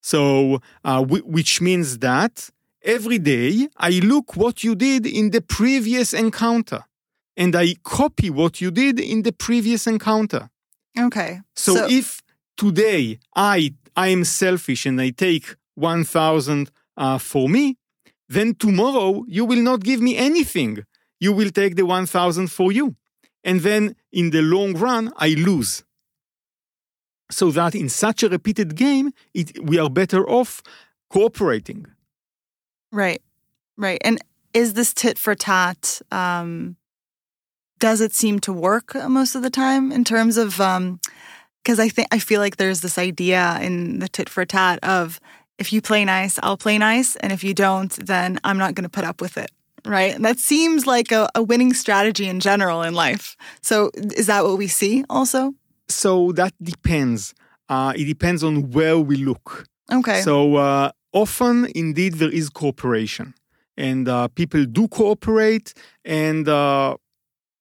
So, 0.00 0.60
uh, 0.84 1.00
w- 1.00 1.24
which 1.24 1.60
means 1.60 1.98
that 1.98 2.50
every 2.82 3.18
day 3.18 3.68
I 3.76 4.00
look 4.00 4.36
what 4.36 4.64
you 4.64 4.74
did 4.74 5.06
in 5.06 5.30
the 5.30 5.40
previous 5.40 6.12
encounter, 6.12 6.84
and 7.36 7.54
I 7.54 7.74
copy 7.82 8.30
what 8.30 8.60
you 8.60 8.70
did 8.70 9.00
in 9.00 9.22
the 9.22 9.32
previous 9.32 9.86
encounter. 9.86 10.50
Okay. 10.98 11.40
So, 11.54 11.86
if 11.88 12.22
today 12.56 13.18
I 13.36 13.74
I 13.96 14.08
am 14.08 14.24
selfish 14.24 14.86
and 14.86 15.00
I 15.00 15.10
take 15.10 15.54
one 15.74 16.04
thousand 16.04 16.70
uh, 16.96 17.18
for 17.18 17.48
me, 17.48 17.76
then 18.28 18.54
tomorrow 18.54 19.24
you 19.28 19.44
will 19.44 19.62
not 19.62 19.82
give 19.82 20.00
me 20.00 20.16
anything. 20.16 20.84
You 21.20 21.32
will 21.32 21.50
take 21.50 21.76
the 21.76 21.86
one 21.86 22.06
thousand 22.06 22.48
for 22.48 22.72
you 22.72 22.96
and 23.44 23.60
then 23.60 23.96
in 24.12 24.30
the 24.30 24.42
long 24.42 24.74
run, 24.74 25.12
I 25.16 25.30
lose. 25.30 25.84
So 27.30 27.50
that 27.52 27.74
in 27.74 27.88
such 27.88 28.22
a 28.22 28.28
repeated 28.28 28.74
game, 28.74 29.12
it, 29.34 29.62
we 29.62 29.78
are 29.78 29.90
better 29.90 30.28
off 30.28 30.62
cooperating. 31.10 31.86
Right, 32.92 33.22
right. 33.76 34.00
And 34.04 34.18
is 34.54 34.74
this 34.74 34.94
tit 34.94 35.18
for 35.18 35.34
tat? 35.34 36.00
Um, 36.10 36.76
does 37.78 38.00
it 38.00 38.14
seem 38.14 38.40
to 38.40 38.52
work 38.52 38.94
most 38.94 39.34
of 39.34 39.42
the 39.42 39.50
time 39.50 39.92
in 39.92 40.04
terms 40.04 40.36
of? 40.36 40.52
Because 40.52 41.78
um, 41.78 41.84
I 41.84 41.88
think 41.88 42.08
I 42.10 42.18
feel 42.18 42.40
like 42.40 42.56
there's 42.56 42.80
this 42.80 42.98
idea 42.98 43.58
in 43.60 43.98
the 44.00 44.08
tit 44.08 44.28
for 44.28 44.44
tat 44.44 44.78
of 44.82 45.20
if 45.58 45.72
you 45.72 45.82
play 45.82 46.04
nice, 46.04 46.38
I'll 46.42 46.56
play 46.56 46.78
nice, 46.78 47.16
and 47.16 47.32
if 47.32 47.42
you 47.42 47.52
don't, 47.52 47.92
then 48.06 48.38
I'm 48.44 48.58
not 48.58 48.74
going 48.74 48.84
to 48.84 48.88
put 48.88 49.04
up 49.04 49.20
with 49.20 49.36
it 49.36 49.50
right? 49.84 50.14
And 50.14 50.24
that 50.24 50.38
seems 50.38 50.86
like 50.86 51.12
a, 51.12 51.28
a, 51.34 51.42
winning 51.42 51.72
strategy 51.72 52.28
in 52.28 52.40
general 52.40 52.82
in 52.82 52.94
life. 52.94 53.36
So, 53.62 53.90
is 53.94 54.26
that 54.26 54.44
what 54.44 54.58
we 54.58 54.66
see 54.66 55.04
also? 55.08 55.54
So, 55.88 56.32
that 56.32 56.52
depends. 56.62 57.34
Uh, 57.68 57.92
it 57.96 58.04
depends 58.04 58.44
on 58.44 58.70
where 58.70 58.98
we 58.98 59.16
look. 59.16 59.66
Okay. 59.90 60.20
So, 60.20 60.56
uh, 60.56 60.92
often, 61.12 61.68
indeed, 61.74 62.14
there 62.14 62.30
is 62.30 62.48
cooperation, 62.48 63.34
and 63.76 64.08
uh, 64.08 64.28
people 64.28 64.64
do 64.64 64.88
cooperate 64.88 65.74
and 66.04 66.48
uh, 66.48 66.96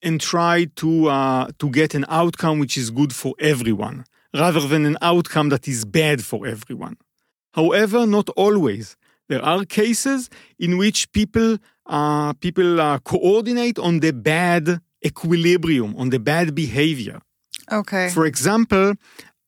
and 0.01 0.21
try 0.21 0.65
to 0.75 1.07
uh, 1.07 1.49
to 1.59 1.69
get 1.69 1.93
an 1.93 2.05
outcome 2.09 2.59
which 2.59 2.77
is 2.77 2.89
good 2.89 3.13
for 3.13 3.33
everyone, 3.39 4.05
rather 4.33 4.61
than 4.61 4.85
an 4.85 4.97
outcome 5.01 5.49
that 5.49 5.67
is 5.67 5.85
bad 5.85 6.23
for 6.23 6.47
everyone. 6.47 6.97
However, 7.53 8.05
not 8.05 8.29
always. 8.29 8.95
There 9.29 9.43
are 9.43 9.65
cases 9.65 10.29
in 10.57 10.77
which 10.77 11.11
people 11.11 11.57
uh, 11.85 12.33
people 12.33 12.79
uh, 12.79 12.99
coordinate 12.99 13.77
on 13.79 13.99
the 13.99 14.13
bad 14.13 14.79
equilibrium, 15.05 15.95
on 15.97 16.09
the 16.09 16.19
bad 16.19 16.55
behavior. 16.55 17.19
Okay. 17.71 18.09
For 18.09 18.25
example, 18.25 18.93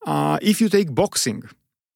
uh, 0.06 0.38
if 0.42 0.60
you 0.60 0.68
take 0.68 0.94
boxing, 0.94 1.42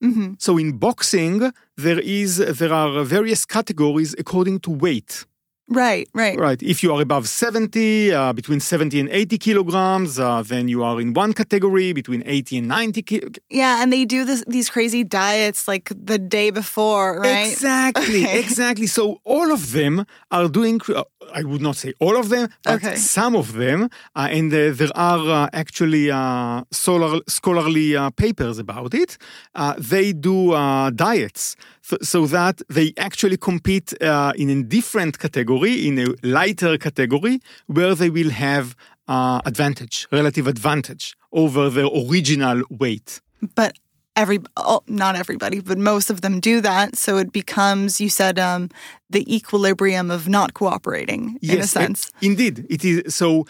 mm-hmm. 0.02 0.35
so 0.38 0.59
in 0.59 0.78
boxing 0.78 1.52
there 1.76 2.00
is 2.00 2.37
there 2.37 2.72
are 2.72 3.04
various 3.04 3.44
categories 3.44 4.14
according 4.18 4.61
to 4.61 4.70
weight. 4.70 5.26
Right, 5.68 6.09
right. 6.12 6.38
Right. 6.38 6.62
If 6.62 6.83
you 6.83 6.92
are 6.94 7.00
above 7.00 7.27
70, 7.27 8.12
uh, 8.12 8.33
between 8.35 8.61
70 8.61 9.00
and 9.00 9.09
80 9.09 9.38
kilograms, 9.38 10.18
uh, 10.18 10.42
then 10.42 10.68
you 10.68 10.83
are 10.85 11.00
in 11.00 11.14
one 11.14 11.33
category, 11.33 11.92
between 11.94 12.22
80 12.27 12.59
and 12.59 12.68
90 12.68 13.03
ki- 13.03 13.22
Yeah, 13.50 13.83
and 13.83 13.90
they 13.90 14.05
do 14.05 14.24
this, 14.27 14.44
these 14.46 14.68
crazy 14.68 15.05
diets 15.05 15.66
like 15.66 15.90
the 15.96 16.18
day 16.18 16.50
before, 16.50 17.18
right? 17.20 17.50
Exactly, 17.50 18.24
Okay. 18.24 18.38
exactly. 18.44 18.87
So 18.87 19.20
all 19.24 19.53
of 19.53 19.72
them 19.72 20.05
are 20.31 20.48
doing, 20.48 20.81
uh, 20.94 21.05
I 21.33 21.42
would 21.44 21.62
not 21.62 21.77
say 21.77 21.94
all 21.98 22.16
of 22.18 22.29
them, 22.29 22.48
but 22.62 22.74
Okay. 22.85 22.96
some 22.96 23.35
of 23.35 23.55
them, 23.55 23.88
uh, 24.14 24.29
and 24.31 24.53
uh, 24.53 24.70
there 24.74 24.92
are 24.94 25.46
uh, 25.46 25.48
actually 25.55 26.11
uh, 26.11 26.62
solar, 26.72 27.20
scholarly 27.27 27.96
uh, 27.96 28.11
papers 28.11 28.59
about 28.59 28.92
it. 28.92 29.16
Uh, 29.55 29.74
they 29.79 30.12
do 30.12 30.53
uh, 30.53 30.90
diets 30.90 31.57
so, 31.85 31.99
so 32.03 32.27
that 32.27 32.62
they 32.68 32.94
actually 32.97 33.37
compete 33.37 33.92
uh, 34.03 34.33
in 34.37 34.49
a 34.49 34.62
different 34.62 35.18
category, 35.18 35.87
in 35.87 35.99
a 35.99 36.07
lighter 36.23 36.79
category, 36.79 37.40
where 37.66 37.94
they 37.94 38.09
will 38.09 38.31
have 38.31 38.75
uh, 39.07 39.40
advantage, 39.44 40.09
relative 40.11 40.47
advantage 40.47 41.14
over 41.33 41.68
their 41.68 41.87
original 41.87 42.62
weight. 42.70 43.20
But 43.55 43.79
every, 44.16 44.38
oh, 44.57 44.83
not 44.88 45.14
everybody, 45.16 45.61
but 45.61 45.77
most 45.77 46.09
of 46.09 46.23
them 46.23 46.40
do 46.40 46.62
that. 46.62 46.97
So 46.97 47.18
it 47.18 47.33
becomes, 47.33 48.01
you 48.01 48.09
said, 48.09 48.38
um, 48.38 48.70
the 49.11 49.23
equilibrium 49.35 50.11
of 50.11 50.27
not 50.27 50.55
cooperating 50.55 51.38
in 51.42 51.61
a 51.61 51.66
sense. 51.66 52.07
uh, 52.07 52.18
indeed, 52.23 52.66
it 52.70 52.83
is. 52.83 53.14
So 53.14 53.44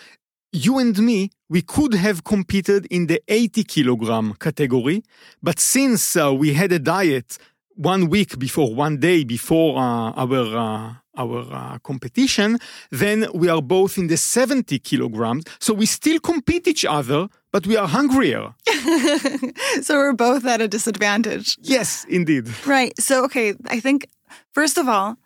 you 0.50 0.78
and 0.78 0.98
me, 0.98 1.30
we 1.48 1.62
could 1.62 1.94
have 1.94 2.24
competed 2.24 2.86
in 2.86 3.06
the 3.06 3.20
80 3.28 3.62
kilogram 3.64 4.34
category, 4.40 5.04
but 5.40 5.60
since 5.60 6.16
uh, 6.16 6.34
we 6.34 6.54
had 6.54 6.72
a 6.72 6.78
diet 6.80 7.38
one 7.76 8.08
week 8.08 8.38
before, 8.38 8.74
one 8.74 8.98
day 8.98 9.24
before 9.24 9.78
uh, 9.78 10.12
our 10.12 10.56
uh, 10.56 10.94
our 11.16 11.46
uh, 11.52 11.78
competition, 11.78 12.58
then 12.90 13.26
we 13.34 13.48
are 13.48 13.62
both 13.62 13.98
in 13.98 14.08
the 14.08 14.16
70 14.16 14.78
kilograms. 14.80 15.44
So 15.60 15.72
we 15.74 15.86
still 15.86 16.18
compete 16.18 16.66
each 16.66 16.84
other, 16.84 17.28
but 17.52 17.66
we 17.66 17.76
are 17.76 17.86
hungrier. 17.86 18.54
so 19.82 19.94
we're 19.94 20.12
both 20.12 20.44
at 20.44 20.60
a 20.60 20.68
disadvantage. 20.68 21.56
Yes, 21.60 22.04
indeed. 22.08 22.48
Right. 22.66 22.92
So, 23.00 23.24
okay, 23.26 23.54
I 23.68 23.80
think, 23.80 24.08
first 24.52 24.76
of 24.76 24.88
all, 24.88 25.16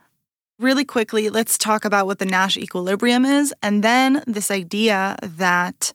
really 0.59 0.85
quickly, 0.85 1.31
let's 1.31 1.57
talk 1.57 1.85
about 1.85 2.07
what 2.07 2.19
the 2.19 2.27
Nash 2.27 2.57
equilibrium 2.57 3.25
is. 3.25 3.55
And 3.63 3.83
then 3.83 4.23
this 4.27 4.51
idea 4.51 5.17
that 5.23 5.93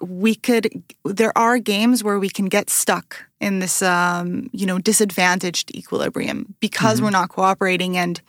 we 0.00 0.34
could, 0.34 0.68
there 1.04 1.36
are 1.36 1.58
games 1.58 2.02
where 2.04 2.18
we 2.18 2.28
can 2.28 2.46
get 2.46 2.70
stuck 2.70 3.24
in 3.40 3.58
this, 3.58 3.82
um, 3.82 4.48
you 4.52 4.66
know, 4.66 4.78
disadvantaged 4.78 5.74
equilibrium 5.74 6.54
because 6.60 7.02
we're 7.02 7.10
not 7.10 7.28
cooperating 7.28 7.96
and 7.96 8.20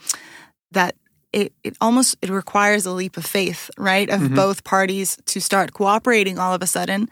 that 0.72 0.96
it, 1.32 1.52
it 1.64 1.76
almost 1.82 2.16
it 2.22 2.30
requires 2.30 2.86
a 2.86 2.92
leap 2.92 3.18
of 3.18 3.26
faith 3.26 3.72
right 3.78 4.10
of 4.10 4.36
both 4.36 4.64
parties 4.64 5.18
to 5.26 5.42
start 5.42 5.74
cooperating 5.74 6.38
all 6.38 6.54
of 6.54 6.62
a 6.62 6.68
sudden 6.68 7.10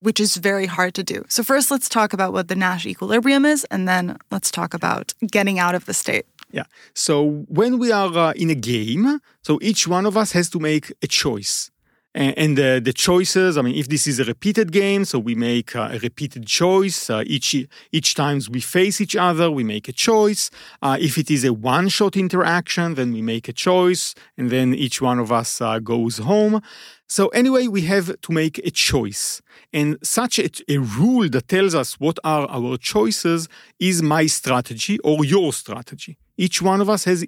which 0.00 0.20
is 0.20 0.36
very 0.36 0.66
hard 0.66 0.94
to 0.94 1.02
do 1.02 1.24
so 1.28 1.42
first 1.42 1.68
let's 1.68 1.88
talk 1.88 2.12
about 2.12 2.32
what 2.32 2.46
the 2.46 2.54
nash 2.54 2.86
equilibrium 2.86 3.44
is 3.44 3.64
and 3.64 3.88
then 3.88 4.16
let's 4.30 4.52
talk 4.52 4.74
about 4.74 5.12
getting 5.26 5.58
out 5.58 5.74
of 5.74 5.86
the 5.86 5.92
state 5.92 6.24
Yeah. 6.50 6.64
So 6.94 7.44
when 7.48 7.78
we 7.78 7.92
are 7.92 8.16
uh, 8.16 8.32
in 8.32 8.50
a 8.50 8.54
game, 8.54 9.20
so 9.42 9.58
each 9.60 9.86
one 9.86 10.06
of 10.06 10.16
us 10.16 10.32
has 10.32 10.48
to 10.50 10.58
make 10.58 10.92
a 11.02 11.06
choice. 11.06 11.70
And, 12.18 12.58
the, 12.58 12.80
the 12.84 12.92
choices. 12.92 13.56
I 13.56 13.62
mean, 13.62 13.76
if 13.76 13.88
this 13.88 14.06
is 14.06 14.18
a 14.18 14.24
repeated 14.24 14.72
game, 14.72 15.04
so 15.04 15.18
we 15.20 15.34
make 15.36 15.76
uh, 15.76 15.90
a 15.92 15.98
repeated 15.98 16.46
choice 16.46 17.08
uh, 17.08 17.22
each 17.26 17.54
each 17.92 18.14
times 18.14 18.50
we 18.50 18.60
face 18.60 19.00
each 19.00 19.14
other, 19.14 19.50
we 19.50 19.62
make 19.62 19.88
a 19.88 19.92
choice. 19.92 20.50
Uh, 20.82 20.96
if 21.00 21.16
it 21.16 21.30
is 21.30 21.44
a 21.44 21.52
one-shot 21.52 22.16
interaction, 22.16 22.94
then 22.94 23.12
we 23.12 23.22
make 23.22 23.48
a 23.48 23.52
choice, 23.52 24.14
and 24.36 24.50
then 24.50 24.74
each 24.74 25.00
one 25.00 25.18
of 25.20 25.30
us 25.30 25.60
uh, 25.60 25.78
goes 25.78 26.18
home. 26.18 26.60
So 27.06 27.28
anyway, 27.28 27.68
we 27.68 27.82
have 27.82 28.20
to 28.20 28.32
make 28.32 28.58
a 28.58 28.70
choice. 28.70 29.40
And 29.72 29.96
such 30.02 30.38
a, 30.38 30.50
a, 30.68 30.78
rule 30.78 31.28
that 31.30 31.48
tells 31.48 31.74
us 31.74 31.98
what 31.98 32.18
are 32.22 32.46
our 32.50 32.76
choices 32.76 33.48
is 33.78 34.02
my 34.02 34.26
strategy 34.26 34.98
or 34.98 35.24
your 35.24 35.52
strategy. 35.52 36.18
Each 36.36 36.60
one 36.60 36.80
of 36.80 36.90
us 36.90 37.04
has, 37.04 37.24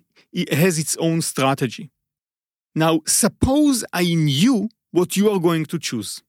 has 0.53 0.79
its 0.79 0.97
own 0.99 1.23
strategy. 1.23 1.91
Now, 2.75 3.01
suppose 3.07 3.85
I 3.93 4.05
knew 4.15 4.69
what 4.93 5.17
you 5.17 5.31
are 5.31 5.39
going 5.39 5.67
to 5.67 5.79
choose. 5.79 6.23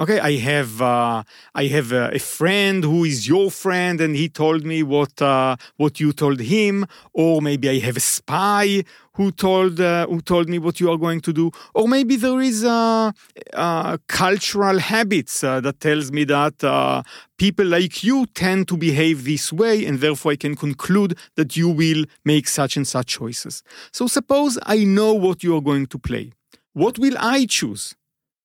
Okay, 0.00 0.18
I 0.18 0.36
have 0.38 0.80
uh, 0.80 1.22
I 1.54 1.64
have 1.66 1.92
a, 1.92 2.08
a, 2.14 2.18
friend 2.18 2.82
who 2.82 3.04
is 3.04 3.28
your 3.28 3.50
friend, 3.50 4.00
and 4.00 4.16
he 4.16 4.30
told 4.30 4.64
me 4.64 4.82
what 4.82 5.20
uh, 5.20 5.56
what 5.76 6.00
you 6.00 6.14
told 6.14 6.40
him, 6.40 6.86
or 7.12 7.42
maybe 7.42 7.68
I 7.68 7.80
have 7.80 7.98
a 7.98 8.00
spy 8.00 8.82
who 9.16 9.30
told 9.30 9.78
uh, 9.78 10.06
who 10.06 10.22
told 10.22 10.48
me 10.48 10.58
what 10.58 10.80
you 10.80 10.90
are 10.90 10.96
going 10.96 11.20
to 11.20 11.34
do, 11.34 11.50
or 11.74 11.86
maybe 11.86 12.16
there 12.16 12.40
is 12.40 12.64
uh, 12.64 13.12
uh, 13.52 13.98
cultural 14.06 14.78
habits 14.78 15.44
uh, 15.44 15.60
that 15.60 15.80
tells 15.80 16.10
me 16.10 16.24
that 16.24 17.04
people 17.36 17.66
like 17.66 18.02
you 18.02 18.24
tend 18.28 18.68
to 18.68 18.78
behave 18.78 19.24
this 19.24 19.52
way, 19.52 19.84
and 19.84 20.00
therefore 20.00 20.32
I 20.32 20.36
can 20.36 20.56
conclude 20.56 21.18
that 21.36 21.58
you 21.58 21.68
will 21.68 22.06
make 22.24 22.48
such 22.48 22.74
and 22.78 22.88
such 22.88 23.08
choices. 23.18 23.62
So 23.92 24.06
suppose 24.06 24.58
I 24.62 24.84
know 24.84 25.12
what 25.12 25.42
you 25.42 25.54
are 25.56 25.62
going 25.62 25.88
to 25.88 25.98
play. 25.98 26.32
What 26.72 26.98
will 26.98 27.16
I 27.18 27.46
choose? 27.46 27.94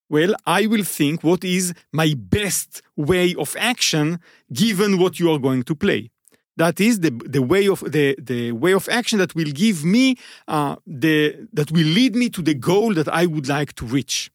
Well, 0.08 0.34
I 0.46 0.66
will 0.66 0.84
think 0.84 1.24
what 1.24 1.44
is 1.44 1.74
my 1.92 2.14
best 2.16 2.82
way 2.96 3.34
of 3.34 3.56
action 3.58 4.20
given 4.52 4.98
what 4.98 5.18
you 5.18 5.32
are 5.32 5.38
going 5.38 5.64
to 5.64 5.74
play. 5.74 6.10
That 6.56 6.80
is 6.80 7.00
the, 7.00 7.10
the 7.10 7.42
way 7.42 7.68
of 7.68 7.80
the, 7.80 8.16
the 8.18 8.52
way 8.52 8.72
of 8.72 8.88
action 8.88 9.18
that 9.18 9.34
will 9.34 9.52
give 9.52 9.84
me 9.84 10.16
uh, 10.48 10.76
the 10.86 11.46
that 11.52 11.70
will 11.70 11.84
lead 11.84 12.16
me 12.16 12.30
to 12.30 12.40
the 12.40 12.54
goal 12.54 12.94
that 12.94 13.08
I 13.08 13.26
would 13.26 13.48
like 13.48 13.74
to 13.74 13.84
reach. 13.84 14.30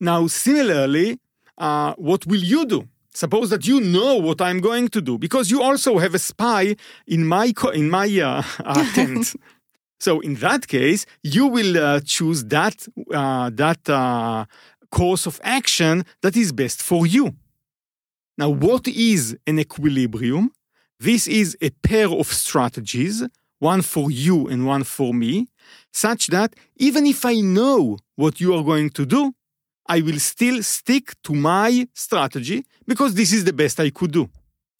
Now, 0.00 0.26
similarly, 0.26 1.20
uh, 1.58 1.94
what 1.96 2.26
will 2.26 2.42
you 2.42 2.66
do? 2.66 2.88
Suppose 3.12 3.50
that 3.50 3.64
you 3.68 3.80
know 3.80 4.16
what 4.16 4.40
I'm 4.40 4.60
going 4.60 4.88
to 4.88 5.00
do 5.00 5.18
because 5.18 5.48
you 5.48 5.62
also 5.62 5.98
have 5.98 6.14
a 6.14 6.18
spy 6.18 6.74
in 7.06 7.24
my 7.24 7.52
in 7.72 7.88
my 7.88 8.08
uh, 8.20 8.42
uh 8.64 8.92
tent. 8.94 9.36
So 10.04 10.20
in 10.20 10.34
that 10.46 10.68
case, 10.68 11.06
you 11.22 11.46
will 11.46 11.78
uh, 11.78 12.00
choose 12.14 12.44
that 12.56 12.76
uh, 13.20 13.48
that 13.62 13.82
uh, 13.88 14.44
course 14.90 15.24
of 15.30 15.40
action 15.42 16.04
that 16.20 16.36
is 16.36 16.52
best 16.52 16.78
for 16.82 17.06
you. 17.06 17.24
Now, 18.36 18.50
what 18.50 18.86
is 18.86 19.22
an 19.46 19.58
equilibrium? 19.58 20.44
This 21.00 21.26
is 21.26 21.56
a 21.68 21.70
pair 21.88 22.08
of 22.20 22.26
strategies, 22.44 23.16
one 23.60 23.82
for 23.82 24.10
you 24.10 24.36
and 24.52 24.60
one 24.74 24.84
for 24.84 25.14
me, 25.14 25.34
such 25.90 26.22
that 26.36 26.50
even 26.76 27.06
if 27.06 27.24
I 27.24 27.36
know 27.40 27.96
what 28.22 28.34
you 28.42 28.54
are 28.56 28.64
going 28.72 28.90
to 28.98 29.06
do, 29.06 29.32
I 29.94 30.02
will 30.02 30.20
still 30.34 30.62
stick 30.62 31.06
to 31.26 31.32
my 31.32 31.88
strategy 31.94 32.58
because 32.86 33.14
this 33.14 33.32
is 33.32 33.42
the 33.44 33.56
best 33.62 33.80
I 33.80 33.90
could 33.98 34.12
do. 34.12 34.28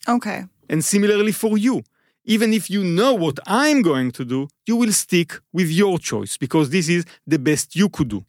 Okay. 0.06 0.44
And 0.68 0.84
similarly 0.84 1.32
for 1.32 1.56
you, 1.56 1.82
even 2.24 2.52
if 2.52 2.70
you 2.70 2.82
know 2.82 3.14
what 3.14 3.38
I'm 3.46 3.82
going 3.82 4.10
to 4.12 4.24
do, 4.24 4.48
you 4.66 4.76
will 4.76 4.92
stick 4.92 5.34
with 5.52 5.70
your 5.70 5.98
choice 5.98 6.36
because 6.36 6.70
this 6.70 6.88
is 6.88 7.04
the 7.26 7.38
best 7.38 7.76
you 7.76 7.88
could 7.88 8.08
do. 8.08 8.24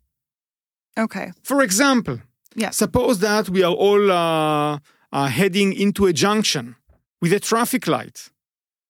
Okay. 0.98 1.32
For 1.44 1.62
example, 1.62 2.20
yeah. 2.56 2.70
suppose 2.70 3.20
that 3.20 3.50
we 3.50 3.64
are 3.64 3.74
all 3.74 4.12
uh, 4.12 4.80
uh, 5.12 5.28
heading 5.28 5.74
into 5.74 6.06
a 6.06 6.14
junction 6.14 6.76
with 7.22 7.34
a 7.34 7.40
traffic 7.40 7.88
light. 7.88 8.30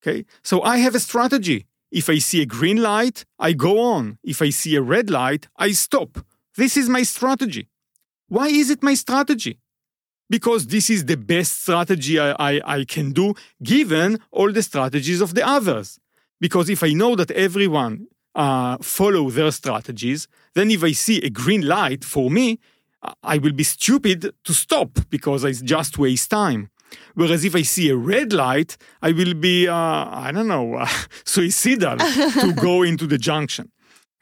Okay. 0.02 0.26
So 0.44 0.62
I 0.62 0.78
have 0.78 0.96
a 0.96 1.00
strategy. 1.00 1.65
If 1.91 2.10
I 2.10 2.18
see 2.18 2.41
a 2.41 2.46
green 2.46 2.78
light, 2.78 3.26
I 3.39 3.54
go 3.54 3.80
on. 3.80 4.18
If 4.24 4.41
I 4.41 4.50
see 4.50 4.76
a 4.76 4.82
red 4.82 5.10
light, 5.10 5.48
I 5.58 5.72
stop. 5.72 6.18
This 6.58 6.78
is 6.78 6.89
my 6.89 7.04
strategy. 7.04 7.70
Why 8.28 8.48
is 8.48 8.70
it 8.70 8.82
my 8.82 8.96
strategy? 8.96 9.60
Because 10.30 10.68
this 10.68 10.90
is 10.90 11.06
the 11.06 11.18
best 11.18 11.62
strategy 11.62 12.20
I, 12.20 12.32
I, 12.40 12.62
I, 12.66 12.86
can 12.86 13.12
do 13.12 13.36
given 13.62 14.20
all 14.32 14.52
the 14.52 14.64
strategies 14.64 15.22
of 15.22 15.36
the 15.36 15.48
others. 15.48 16.00
Because 16.40 16.70
if 16.70 16.84
I 16.84 16.94
know 16.94 17.16
that 17.16 17.32
everyone 17.32 18.08
uh, 18.34 18.78
follow 18.82 19.30
their 19.30 19.52
strategies, 19.52 20.28
then 20.54 20.72
if 20.72 20.84
I 20.84 20.92
see 20.92 21.20
a 21.22 21.30
green 21.30 21.62
light 21.68 22.04
for 22.04 22.30
me, 22.30 22.60
I 23.24 23.38
will 23.38 23.54
be 23.54 23.64
stupid 23.64 24.34
to 24.44 24.54
stop 24.54 24.90
because 25.10 25.46
I 25.46 25.52
just 25.52 25.98
waste 25.98 26.32
time. 26.32 26.70
Whereas 27.14 27.44
if 27.44 27.56
I 27.56 27.62
see 27.62 27.90
a 27.90 27.96
red 27.96 28.34
light, 28.34 28.78
I 29.02 29.12
will 29.12 29.34
be, 29.34 29.68
uh, 29.68 29.74
I 29.76 30.32
don't 30.34 30.48
know, 30.48 30.76
uh, 30.76 30.88
suicidal 31.26 31.98
to 31.98 32.54
go 32.62 32.84
into 32.84 33.08
the 33.08 33.18
junction. 33.18 33.72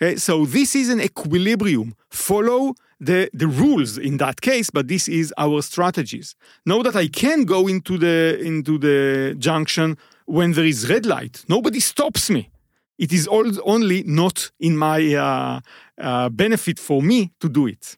Okay, 0.01 0.15
so 0.17 0.45
this 0.45 0.75
is 0.75 0.89
an 0.89 1.01
equilibrium. 1.01 1.95
Follow 2.09 2.73
the, 3.05 3.29
the 3.33 3.47
rules 3.47 3.97
in 3.97 4.17
that 4.17 4.41
case, 4.41 4.69
but 4.69 4.87
this 4.87 5.07
is 5.07 5.33
our 5.37 5.61
strategies. 5.61 6.35
Know 6.65 6.83
that 6.83 6.95
I 6.95 7.07
can 7.07 7.45
go 7.45 7.67
into 7.67 7.97
the 7.97 8.39
into 8.41 8.77
the 8.77 9.35
junction 9.37 9.97
when 10.25 10.53
there 10.53 10.65
is 10.65 10.89
red 10.89 11.05
light. 11.05 11.43
Nobody 11.47 11.79
stops 11.79 12.29
me. 12.29 12.49
It 12.97 13.11
is 13.11 13.27
all, 13.27 13.45
only 13.65 14.03
not 14.03 14.51
in 14.59 14.77
my 14.77 15.15
uh, 15.15 15.59
uh, 15.99 16.29
benefit 16.29 16.79
for 16.79 17.01
me 17.01 17.31
to 17.39 17.49
do 17.49 17.67
it. 17.67 17.97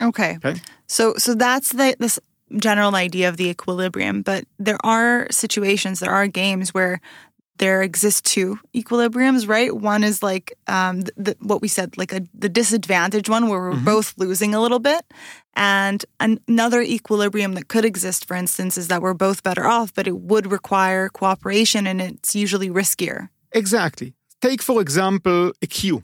Okay. 0.00 0.36
okay. 0.44 0.60
So 0.86 1.14
so 1.16 1.34
that's 1.34 1.70
the 1.70 1.96
this 1.98 2.20
general 2.58 2.94
idea 2.94 3.28
of 3.28 3.36
the 3.36 3.48
equilibrium, 3.48 4.22
but 4.22 4.44
there 4.58 4.78
are 4.84 5.26
situations, 5.30 6.00
there 6.00 6.12
are 6.12 6.28
games 6.28 6.74
where 6.74 7.00
there 7.58 7.82
exist 7.82 8.24
two 8.24 8.58
equilibriums, 8.74 9.48
right? 9.48 9.74
One 9.74 10.02
is 10.02 10.22
like 10.22 10.54
um, 10.66 11.02
the, 11.16 11.36
what 11.40 11.62
we 11.62 11.68
said, 11.68 11.96
like 11.96 12.12
a, 12.12 12.22
the 12.34 12.48
disadvantage 12.48 13.28
one 13.28 13.48
where 13.48 13.60
we're 13.60 13.72
mm-hmm. 13.72 13.84
both 13.84 14.14
losing 14.16 14.54
a 14.54 14.60
little 14.60 14.80
bit. 14.80 15.04
And 15.54 16.04
another 16.18 16.82
equilibrium 16.82 17.54
that 17.54 17.68
could 17.68 17.84
exist, 17.84 18.26
for 18.26 18.36
instance, 18.36 18.76
is 18.76 18.88
that 18.88 19.02
we're 19.02 19.14
both 19.14 19.42
better 19.42 19.66
off, 19.66 19.94
but 19.94 20.06
it 20.08 20.18
would 20.18 20.50
require 20.50 21.08
cooperation 21.08 21.86
and 21.86 22.00
it's 22.02 22.34
usually 22.34 22.70
riskier. 22.70 23.28
Exactly. 23.52 24.14
Take, 24.40 24.60
for 24.60 24.80
example, 24.80 25.52
a 25.62 25.66
queue. 25.66 26.02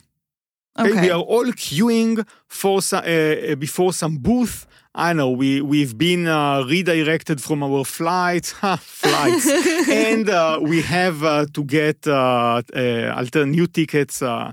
Okay. 0.79 0.89
okay. 0.89 1.01
We 1.01 1.09
are 1.11 1.19
all 1.21 1.45
queuing 1.47 2.25
for 2.47 2.79
uh, 2.93 3.55
before 3.55 3.91
some 3.91 4.17
booth 4.17 4.65
I 4.93 5.13
know 5.13 5.29
we 5.29 5.61
we've 5.61 5.97
been 5.97 6.27
uh, 6.27 6.65
redirected 6.67 7.41
from 7.41 7.63
our 7.63 7.85
flight 7.85 8.45
flights, 8.79 9.47
and 9.89 10.29
uh, 10.29 10.59
we 10.61 10.81
have 10.81 11.23
uh, 11.23 11.45
to 11.53 11.63
get 11.63 12.05
uh, 12.05 12.61
uh, 12.75 13.13
alter 13.15 13.45
new 13.45 13.67
tickets 13.67 14.21
uh, 14.21 14.51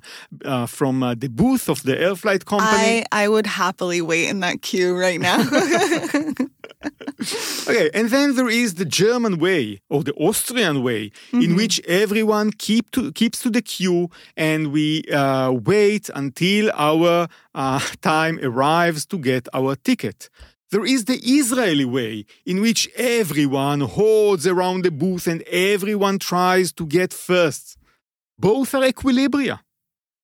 from 0.66 1.00
the 1.18 1.28
booth 1.28 1.68
of 1.68 1.82
the 1.82 2.00
air 2.00 2.14
flight 2.14 2.44
company. 2.44 3.04
I 3.10 3.24
I 3.24 3.28
would 3.28 3.46
happily 3.46 4.00
wait 4.00 4.28
in 4.28 4.38
that 4.40 4.62
queue 4.62 4.96
right 4.96 5.20
now. 5.20 5.42
okay, 7.68 7.90
and 7.92 8.08
then 8.10 8.36
there 8.36 8.48
is 8.48 8.74
the 8.74 8.84
German 8.84 9.38
way 9.38 9.80
or 9.90 10.04
the 10.04 10.14
Austrian 10.14 10.82
way, 10.82 11.10
mm-hmm. 11.10 11.42
in 11.42 11.56
which 11.56 11.80
everyone 11.86 12.52
keep 12.52 12.90
to, 12.92 13.12
keeps 13.12 13.42
to 13.42 13.50
the 13.50 13.62
queue 13.62 14.08
and 14.36 14.72
we 14.72 15.02
uh, 15.12 15.50
wait 15.50 16.08
until 16.14 16.70
our 16.74 17.28
uh, 17.54 17.80
time 18.00 18.38
arrives 18.42 19.06
to 19.06 19.18
get 19.18 19.48
our 19.52 19.74
ticket. 19.76 20.30
There 20.70 20.84
is 20.84 21.06
the 21.06 21.16
Israeli 21.16 21.86
way, 21.86 22.26
in 22.44 22.60
which 22.60 22.90
everyone 22.94 23.80
holds 23.80 24.46
around 24.46 24.82
the 24.84 24.90
booth 24.90 25.26
and 25.26 25.42
everyone 25.50 26.18
tries 26.18 26.72
to 26.74 26.86
get 26.86 27.12
first. 27.12 27.78
Both 28.38 28.74
are 28.74 28.82
equilibria. 28.82 29.60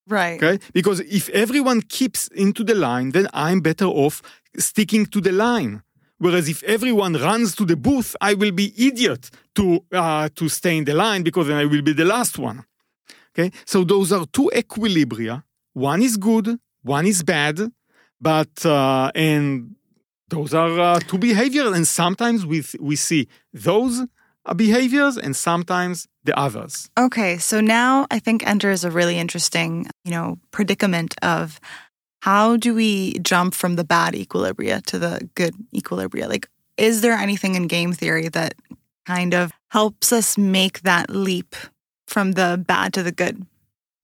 Right. 0.07 0.43
Okay? 0.43 0.63
Because 0.73 1.01
if 1.01 1.31
everyone 1.31 1.81
keeps 1.81 2.29
into 2.29 2.63
the 2.63 2.75
line, 2.75 3.11
then 3.13 3.27
I'm 3.33 3.61
better 3.61 3.87
off 3.87 4.21
sticking 4.59 5.07
to 5.07 5.21
the 5.21 5.33
line. 5.33 5.83
Whereas 6.19 6.49
if 6.49 6.63
everyone 6.63 7.15
runs 7.15 7.55
to 7.57 7.65
the 7.65 7.77
booth, 7.77 8.15
I 8.21 8.35
will 8.35 8.53
be 8.53 8.73
idiot 8.77 9.31
to 9.57 9.85
uh, 9.93 10.29
to 10.35 10.49
stay 10.49 10.79
in 10.79 10.85
the 10.85 10.95
line 10.95 11.23
because 11.23 11.49
then 11.49 11.57
I 11.57 11.65
will 11.65 11.83
be 11.83 11.93
the 11.93 12.05
last 12.05 12.39
one. 12.39 12.65
Okay, 13.37 13.51
so 13.65 13.85
those 13.85 14.13
are 14.13 14.27
two 14.27 14.51
equilibria. 14.55 15.43
One 15.73 16.03
is 16.03 16.17
good, 16.17 16.57
one 16.83 17.07
is 17.07 17.23
bad, 17.25 17.61
but 18.21 18.65
uh, 18.65 19.11
and 19.15 19.75
those 20.29 20.55
are 20.55 20.79
uh, 20.81 21.01
two 21.01 21.19
behaviors, 21.19 21.73
and 21.77 21.87
sometimes 21.87 22.47
we 22.47 22.65
we 22.79 22.97
see 22.97 23.29
those 23.53 24.07
behaviors 24.57 25.17
and 25.17 25.35
sometimes 25.35 26.07
the 26.25 26.39
others. 26.39 26.91
Okay, 26.99 27.39
so 27.39 27.61
now 27.61 28.07
I 28.11 28.19
think 28.19 28.47
enters 28.47 28.85
a 28.85 28.91
really 28.91 29.19
interesting, 29.19 29.87
you 30.05 30.11
know, 30.11 30.39
predicament 30.51 31.15
of 31.23 31.61
how 32.25 32.57
do 32.57 32.73
we 32.75 33.19
jump 33.19 33.53
from 33.53 33.77
the 33.77 33.85
bad 33.85 34.15
equilibria 34.15 34.83
to 34.87 34.99
the 34.99 35.29
good 35.35 35.55
equilibria? 35.75 36.27
Like, 36.27 36.49
is 36.79 37.03
there 37.03 37.13
anything 37.13 37.55
in 37.55 37.67
game 37.67 37.93
theory 37.93 38.29
that 38.31 38.55
kind 39.05 39.35
of 39.35 39.53
helps 39.69 40.11
us 40.11 40.39
make 40.39 40.81
that 40.83 41.11
leap 41.11 41.55
from 42.07 42.33
the 42.33 42.65
bad 42.67 42.95
to 42.95 43.03
the 43.03 43.13
good? 43.13 43.45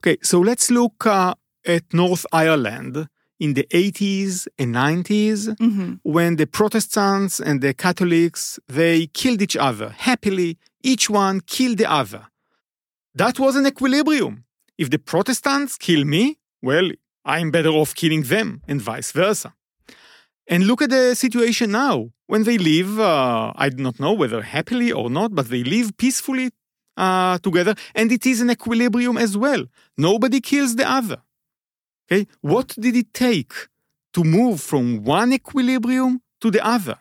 Okay, 0.02 0.18
so 0.22 0.38
let's 0.38 0.70
look 0.70 1.06
uh, 1.06 1.34
at 1.64 1.84
North 1.94 2.26
Ireland 2.30 3.08
in 3.38 3.54
the 3.54 3.66
80s 3.70 4.46
and 4.58 4.74
90s 4.74 5.40
hmm 5.58 5.94
when 6.02 6.36
the 6.36 6.46
Protestants 6.46 7.40
and 7.40 7.62
the 7.62 7.72
Catholics 7.72 8.58
they 8.68 9.06
killed 9.20 9.40
each 9.40 9.56
other 9.56 9.88
happily. 10.10 10.58
Each 10.82 11.08
one 11.08 11.40
killed 11.40 11.78
the 11.78 11.90
other. 11.90 12.22
That 13.14 13.38
was 13.38 13.56
an 13.56 13.66
equilibrium. 13.66 14.44
If 14.76 14.88
the 14.90 14.98
Protestants 14.98 15.78
kill 15.78 16.04
me, 16.04 16.38
well, 16.62 16.90
I'm 17.24 17.50
better 17.50 17.70
off 17.70 17.94
killing 17.94 18.22
them, 18.22 18.62
and 18.66 18.80
vice 18.80 19.12
versa. 19.12 19.54
And 20.46 20.66
look 20.66 20.82
at 20.82 20.90
the 20.90 21.14
situation 21.14 21.70
now. 21.70 22.10
When 22.26 22.44
they 22.44 22.58
live, 22.58 22.98
uh, 22.98 23.52
I 23.56 23.68
do 23.68 23.82
not 23.82 24.00
know 24.00 24.12
whether 24.12 24.42
happily 24.42 24.90
or 24.92 25.10
not, 25.10 25.34
but 25.34 25.48
they 25.48 25.62
live 25.62 25.96
peacefully 25.96 26.50
uh, 26.96 27.38
together, 27.38 27.74
and 27.94 28.10
it 28.12 28.26
is 28.26 28.40
an 28.40 28.50
equilibrium 28.50 29.16
as 29.16 29.36
well. 29.36 29.64
Nobody 29.96 30.40
kills 30.40 30.76
the 30.76 30.90
other. 30.90 31.18
Okay, 32.10 32.26
what 32.40 32.74
did 32.78 32.96
it 32.96 33.14
take 33.14 33.52
to 34.12 34.24
move 34.24 34.60
from 34.60 35.04
one 35.04 35.32
equilibrium 35.32 36.20
to 36.40 36.50
the 36.50 36.64
other? 36.66 36.98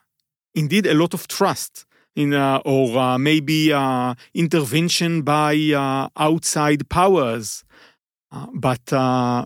Indeed, 0.53 0.85
a 0.85 0.93
lot 0.93 1.13
of 1.13 1.27
trust 1.27 1.85
in, 2.15 2.33
uh, 2.33 2.61
or 2.65 2.97
uh, 2.97 3.17
maybe 3.17 3.73
uh, 3.73 4.13
intervention 4.33 5.21
by 5.23 5.55
uh, 5.75 6.09
outside 6.15 6.89
powers. 6.89 7.63
Uh, 8.31 8.47
but 8.53 8.93
uh, 8.93 9.45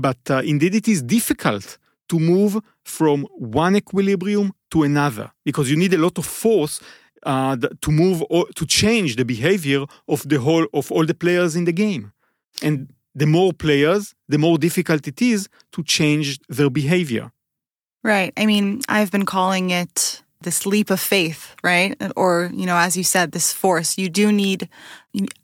but 0.00 0.18
uh, 0.30 0.42
indeed, 0.44 0.74
it 0.74 0.88
is 0.88 1.02
difficult 1.02 1.78
to 2.08 2.18
move 2.18 2.60
from 2.84 3.26
one 3.34 3.76
equilibrium 3.76 4.52
to 4.70 4.82
another 4.82 5.30
because 5.44 5.70
you 5.70 5.76
need 5.76 5.92
a 5.94 5.98
lot 5.98 6.18
of 6.18 6.26
force 6.26 6.80
uh, 7.24 7.56
to 7.56 7.90
move 7.90 8.22
or 8.30 8.46
to 8.54 8.64
change 8.66 9.16
the 9.16 9.24
behavior 9.24 9.84
of 10.06 10.28
the 10.28 10.38
whole 10.38 10.66
of 10.72 10.90
all 10.90 11.04
the 11.04 11.14
players 11.14 11.56
in 11.56 11.64
the 11.64 11.72
game. 11.72 12.12
And 12.62 12.92
the 13.14 13.26
more 13.26 13.52
players, 13.52 14.14
the 14.28 14.38
more 14.38 14.58
difficult 14.58 15.06
it 15.06 15.20
is 15.20 15.48
to 15.72 15.82
change 15.82 16.38
their 16.48 16.70
behavior. 16.70 17.32
Right. 18.04 18.32
I 18.36 18.46
mean, 18.46 18.80
I've 18.88 19.10
been 19.10 19.26
calling 19.26 19.70
it 19.70 20.22
this 20.40 20.64
leap 20.64 20.90
of 20.90 21.00
faith, 21.00 21.56
right? 21.64 22.00
Or, 22.14 22.50
you 22.54 22.64
know, 22.64 22.76
as 22.76 22.96
you 22.96 23.02
said, 23.02 23.32
this 23.32 23.52
force. 23.52 23.98
You 23.98 24.08
do 24.08 24.30
need 24.30 24.68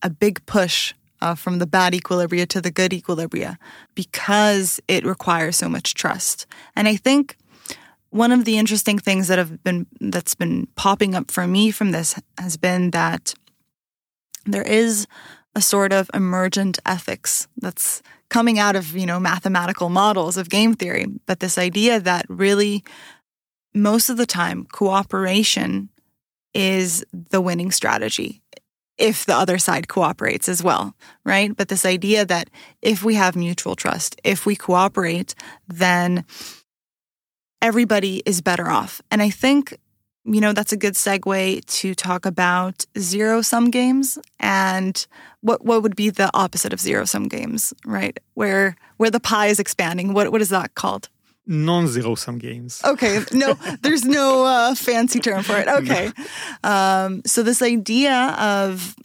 a 0.03 0.11
big 0.11 0.45
push 0.47 0.95
uh, 1.21 1.35
from 1.35 1.59
the 1.59 1.67
bad 1.67 1.93
equilibria 1.93 2.47
to 2.49 2.61
the 2.61 2.71
good 2.71 2.93
equilibria 2.93 3.57
because 3.95 4.81
it 4.89 5.05
requires 5.05 5.57
so 5.57 5.69
much 5.69 5.95
trust. 5.95 6.47
And 6.77 6.89
I 6.89 6.97
think 6.97 7.37
one 8.11 8.31
of 8.31 8.45
the 8.45 8.59
interesting 8.59 8.99
things 8.99 9.27
that 9.29 9.39
have 9.39 9.63
been 9.65 9.87
that's 10.01 10.35
been 10.35 10.69
popping 10.77 11.15
up 11.15 11.31
for 11.31 11.47
me 11.47 11.71
from 11.73 11.91
this 11.91 12.15
has 12.39 12.57
been 12.57 12.93
that 12.93 13.35
there 14.47 14.63
is 14.63 15.07
a 15.57 15.61
sort 15.61 15.93
of 15.93 16.11
emergent 16.15 16.79
ethics 16.87 17.49
that's 17.57 18.03
coming 18.29 18.59
out 18.59 18.77
of 18.77 18.97
you 18.97 19.07
know 19.07 19.19
mathematical 19.19 19.89
models 19.89 20.37
of 20.37 20.49
game 20.49 20.75
theory 20.75 21.07
but 21.27 21.41
this 21.41 21.59
idea 21.59 21.99
that 21.99 22.25
really 22.29 22.85
most 23.75 24.09
of 24.09 24.17
the 24.17 24.27
time 24.27 24.65
cooperation 24.71 25.89
is 26.55 27.05
the 27.13 27.41
winning 27.41 27.73
strategy 27.73 28.41
if 28.99 29.27
the 29.27 29.35
other 29.35 29.59
side 29.59 29.89
cooperates 29.89 30.49
as 30.49 30.63
well 30.63 30.95
right? 31.25 31.57
But 31.57 31.69
this 31.69 31.87
idea 31.87 32.25
that 32.27 32.51
if 32.83 33.03
we 33.03 33.15
have 33.15 33.37
mutual 33.37 33.77
trust 33.77 34.21
if 34.25 34.47
we 34.47 34.57
cooperate 34.57 35.35
then 35.69 36.25
everybody 37.63 38.23
is 38.27 38.41
better 38.41 38.69
off. 38.69 39.01
And 39.11 39.23
i 39.23 39.31
think 39.31 39.79
you 40.25 40.41
know 40.41 40.53
that's 40.53 40.73
a 40.73 40.77
good 40.77 40.95
segue 40.95 41.65
to 41.67 41.95
talk 41.95 42.25
about 42.25 42.87
zero 42.99 43.43
sum 43.43 43.71
games 43.71 44.19
and 44.41 45.07
what 45.43 45.65
what 45.65 45.83
would 45.83 45.97
be 45.97 46.09
the 46.11 46.31
opposite 46.33 46.73
of 46.73 46.81
zero 46.81 47.05
sum 47.05 47.29
games 47.29 47.75
right? 47.85 48.19
Where 48.35 48.77
where 48.97 49.11
the 49.11 49.21
pie 49.21 49.49
is 49.49 49.61
expanding. 49.61 50.15
What 50.15 50.33
what 50.33 50.41
is 50.41 50.49
that 50.49 50.75
called 50.75 51.09
Non-zero 51.47 52.15
sum 52.15 52.39
games. 52.39 52.81
okay 52.85 53.23
no 53.33 53.55
there's 53.83 54.05
no 54.05 54.45
uh, 54.45 54.75
fancy 54.75 55.21
term 55.21 55.43
for 55.43 55.57
it. 55.59 55.69
Okay. 55.69 56.11
Um, 56.63 57.23
so 57.27 57.43
this 57.43 57.61
idea 57.63 58.35
of 58.39 58.97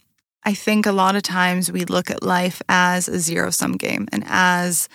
i 0.44 0.54
think 0.54 0.86
a 0.86 0.92
lot 0.92 1.16
of 1.16 1.22
times 1.22 1.70
we 1.70 1.84
look 1.84 2.10
at 2.10 2.22
life 2.22 2.62
as 2.68 3.08
a 3.08 3.18
zero 3.18 3.50
sum 3.50 3.72
game 3.76 4.08
and 4.12 4.24
as 4.26 4.88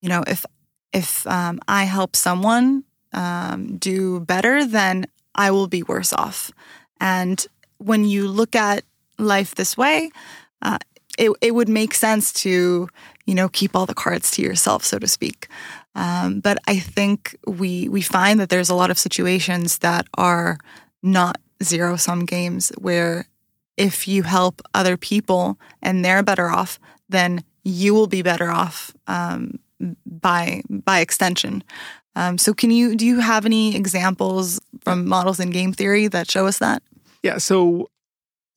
you 0.00 0.08
know 0.08 0.22
if 0.28 0.46
if 0.92 1.26
um, 1.26 1.58
i 1.66 1.82
help 1.84 2.14
someone 2.14 2.84
um, 3.12 3.76
do 3.78 4.20
better 4.20 4.64
then 4.64 5.06
i 5.34 5.50
will 5.50 5.66
be 5.66 5.82
worse 5.82 6.12
off. 6.12 6.50
And 7.00 7.44
when 7.78 8.04
you 8.04 8.28
look 8.28 8.54
at 8.54 8.84
life 9.18 9.56
this 9.56 9.76
way 9.76 10.10
uh, 10.62 10.78
it, 11.18 11.30
it 11.40 11.52
would 11.54 11.68
make 11.68 11.94
sense 11.94 12.32
to 12.44 12.88
you 13.26 13.34
know 13.34 13.48
keep 13.48 13.74
all 13.74 13.86
the 13.86 13.94
cards 13.94 14.30
to 14.32 14.42
yourself 14.42 14.84
so 14.84 14.98
to 15.00 15.08
speak 15.08 15.48
um, 15.94 16.40
but 16.40 16.58
i 16.66 16.78
think 16.78 17.36
we 17.46 17.88
we 17.88 18.02
find 18.02 18.40
that 18.40 18.48
there's 18.48 18.70
a 18.70 18.74
lot 18.74 18.90
of 18.90 18.98
situations 18.98 19.78
that 19.78 20.06
are 20.16 20.58
not 21.02 21.38
zero 21.62 21.96
sum 21.96 22.24
games 22.24 22.72
where 22.78 23.26
if 23.76 24.06
you 24.06 24.22
help 24.22 24.60
other 24.74 24.96
people 24.96 25.58
and 25.82 26.04
they're 26.04 26.22
better 26.22 26.48
off 26.48 26.78
then 27.08 27.44
you 27.64 27.94
will 27.94 28.06
be 28.06 28.22
better 28.22 28.50
off 28.50 28.92
um, 29.06 29.58
by 30.06 30.62
by 30.68 31.00
extension. 31.00 31.62
Um, 32.14 32.38
so 32.38 32.52
can 32.52 32.70
you 32.70 32.94
do 32.96 33.06
you 33.06 33.20
have 33.20 33.46
any 33.46 33.76
examples 33.76 34.60
from 34.80 35.06
models 35.08 35.40
in 35.40 35.50
game 35.50 35.72
theory 35.72 36.08
that 36.08 36.30
show 36.30 36.46
us 36.46 36.58
that? 36.58 36.82
Yeah, 37.22 37.38
so 37.38 37.88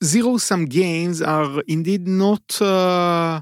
zero 0.03 0.37
sum 0.37 0.65
games 0.65 1.21
are 1.21 1.61
indeed 1.67 2.07
not, 2.07 2.61
uh, 2.61 3.41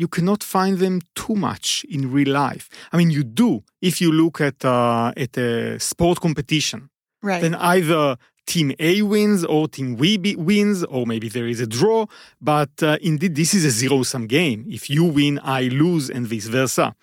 you 0.00 0.08
cannot 0.08 0.42
find 0.42 0.78
them 0.78 0.96
too 1.14 1.36
much 1.48 1.84
in 1.94 2.10
real 2.10 2.32
life. 2.32 2.70
I 2.90 2.96
mean, 2.96 3.10
you 3.10 3.22
do 3.22 3.50
if 3.82 4.00
you 4.00 4.10
look 4.10 4.40
at, 4.40 4.64
uh, 4.64 5.12
at 5.24 5.36
a 5.36 5.78
sport 5.78 6.20
competition. 6.20 6.88
right 7.22 7.42
Then 7.42 7.54
either 7.54 8.16
team 8.46 8.72
A 8.78 9.02
wins 9.02 9.44
or 9.44 9.68
team 9.68 9.96
B 9.96 10.34
wins, 10.36 10.78
or 10.84 11.06
maybe 11.06 11.28
there 11.28 11.46
is 11.46 11.60
a 11.60 11.66
draw. 11.66 12.06
But 12.40 12.74
uh, 12.82 12.96
indeed, 13.02 13.34
this 13.34 13.52
is 13.52 13.64
a 13.66 13.70
zero 13.70 14.02
sum 14.02 14.26
game. 14.26 14.64
If 14.68 14.88
you 14.88 15.04
win, 15.04 15.38
I 15.44 15.62
lose, 15.82 16.08
and 16.08 16.26
vice 16.26 16.48
versa. 16.48 16.94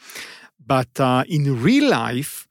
But 0.73 0.99
uh, 0.99 1.23
in 1.29 1.43
real 1.61 1.87
life, 1.89 2.47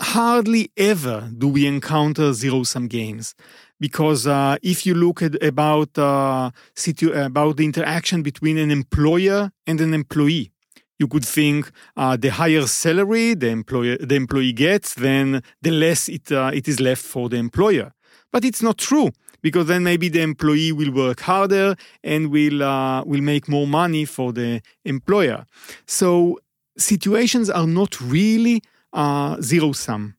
hardly 0.00 0.70
ever 0.76 1.30
do 1.36 1.46
we 1.46 1.66
encounter 1.66 2.32
zero 2.32 2.62
sum 2.62 2.88
games. 2.88 3.34
Because 3.80 4.26
uh, 4.26 4.56
if 4.62 4.84
you 4.86 4.94
look 4.94 5.22
at 5.22 5.40
about 5.42 5.96
uh, 5.96 6.50
situ- 6.74 7.12
about 7.12 7.56
the 7.56 7.64
interaction 7.64 8.22
between 8.22 8.58
an 8.58 8.70
employer 8.70 9.50
and 9.66 9.80
an 9.80 9.94
employee, 9.94 10.50
you 10.98 11.06
could 11.06 11.24
think 11.24 11.70
uh, 11.96 12.16
the 12.16 12.30
higher 12.30 12.66
salary 12.66 13.34
the 13.34 13.48
employer 13.48 13.96
the 13.98 14.16
employee 14.16 14.52
gets, 14.52 14.94
then 14.94 15.42
the 15.62 15.70
less 15.70 16.08
it 16.08 16.32
uh, 16.32 16.50
it 16.52 16.66
is 16.66 16.80
left 16.80 17.04
for 17.04 17.28
the 17.28 17.36
employer. 17.36 17.92
But 18.32 18.44
it's 18.44 18.62
not 18.62 18.78
true 18.78 19.10
because 19.42 19.66
then 19.66 19.84
maybe 19.84 20.08
the 20.08 20.22
employee 20.22 20.72
will 20.72 20.92
work 20.92 21.20
harder 21.20 21.76
and 22.02 22.30
will 22.30 22.62
uh, 22.62 23.04
will 23.04 23.22
make 23.22 23.48
more 23.48 23.66
money 23.66 24.04
for 24.04 24.32
the 24.32 24.60
employer. 24.84 25.46
So 25.86 26.40
situations 26.76 27.48
are 27.48 27.66
not 27.66 28.00
really 28.00 28.62
uh, 28.92 29.40
zero 29.40 29.72
sum. 29.72 30.17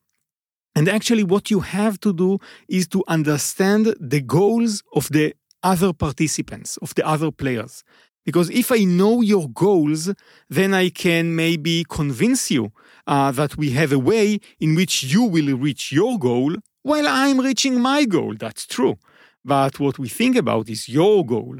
And 0.74 0.88
actually, 0.88 1.24
what 1.24 1.50
you 1.50 1.60
have 1.60 1.98
to 2.00 2.12
do 2.12 2.38
is 2.68 2.86
to 2.88 3.02
understand 3.08 3.94
the 4.00 4.20
goals 4.20 4.82
of 4.94 5.08
the 5.08 5.34
other 5.62 5.92
participants, 5.92 6.76
of 6.78 6.94
the 6.94 7.06
other 7.06 7.30
players. 7.30 7.82
Because 8.24 8.50
if 8.50 8.70
I 8.70 8.84
know 8.84 9.22
your 9.22 9.48
goals, 9.48 10.10
then 10.48 10.74
I 10.74 10.90
can 10.90 11.34
maybe 11.34 11.84
convince 11.88 12.50
you 12.50 12.72
uh, 13.06 13.32
that 13.32 13.56
we 13.56 13.70
have 13.70 13.92
a 13.92 13.98
way 13.98 14.38
in 14.60 14.74
which 14.74 15.02
you 15.02 15.22
will 15.22 15.56
reach 15.56 15.90
your 15.90 16.18
goal 16.18 16.54
while 16.82 17.08
I'm 17.08 17.40
reaching 17.40 17.80
my 17.80 18.04
goal. 18.04 18.34
That's 18.38 18.66
true. 18.66 18.98
But 19.44 19.80
what 19.80 19.98
we 19.98 20.08
think 20.08 20.36
about 20.36 20.68
is 20.68 20.88
your 20.88 21.24
goal. 21.24 21.56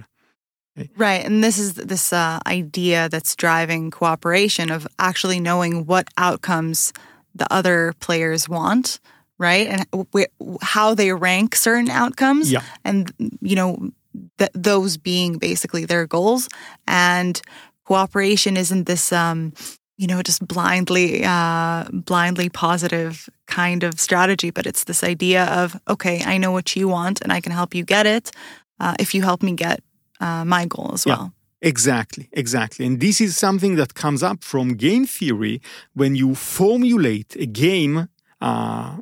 Right. 0.97 1.25
And 1.25 1.43
this 1.43 1.59
is 1.59 1.75
this 1.75 2.13
uh, 2.13 2.39
idea 2.47 3.09
that's 3.09 3.35
driving 3.35 3.91
cooperation 3.91 4.71
of 4.71 4.87
actually 4.99 5.41
knowing 5.41 5.87
what 5.87 6.09
outcomes 6.17 6.93
the 7.35 7.47
other 7.53 7.93
players 8.01 8.49
want, 8.49 9.01
right? 9.39 9.67
And 9.67 9.87
wh- 10.15 10.57
how 10.63 10.95
they 10.95 11.13
rank 11.13 11.55
certain 11.57 11.91
outcomes. 11.91 12.51
Yeah. 12.53 12.63
And, 12.85 13.13
you 13.41 13.57
know, 13.57 13.91
th- 14.39 14.51
those 14.55 14.97
being 14.97 15.39
basically 15.39 15.85
their 15.87 16.07
goals. 16.07 16.49
And 16.87 17.41
cooperation 17.85 18.57
isn't 18.57 18.85
this, 18.87 19.13
um, 19.13 19.53
you 19.97 20.07
know, 20.07 20.23
just 20.23 20.47
blindly, 20.47 21.23
uh, 21.25 21.85
blindly 21.93 22.49
positive 22.49 23.29
kind 23.47 23.83
of 23.85 24.01
strategy, 24.01 24.51
but 24.51 24.67
it's 24.67 24.85
this 24.85 25.03
idea 25.05 25.45
of, 25.45 25.79
okay, 25.89 26.23
I 26.25 26.39
know 26.39 26.53
what 26.53 26.75
you 26.77 26.89
want 26.89 27.21
and 27.21 27.33
I 27.33 27.41
can 27.41 27.53
help 27.53 27.75
you 27.75 27.85
get 27.85 28.07
it 28.07 28.31
uh, 28.79 28.95
if 28.99 29.15
you 29.15 29.23
help 29.23 29.43
me 29.43 29.53
get 29.53 29.81
uh, 30.21 30.45
my 30.45 30.67
goal 30.67 30.91
as 30.95 31.05
Yeah. 31.07 31.17
well. 31.17 31.33
Exactly, 31.63 32.29
exactly. 32.33 32.87
And 32.87 33.01
this 33.01 33.21
is 33.21 33.37
something 33.37 33.77
that 33.77 33.95
comes 33.95 34.23
up 34.23 34.43
from 34.43 34.75
game 34.77 35.07
theory 35.07 35.61
when 35.93 36.15
you 36.15 36.35
formulate 36.35 37.37
a 37.37 37.47
game 37.47 38.09
uh, 38.41 38.97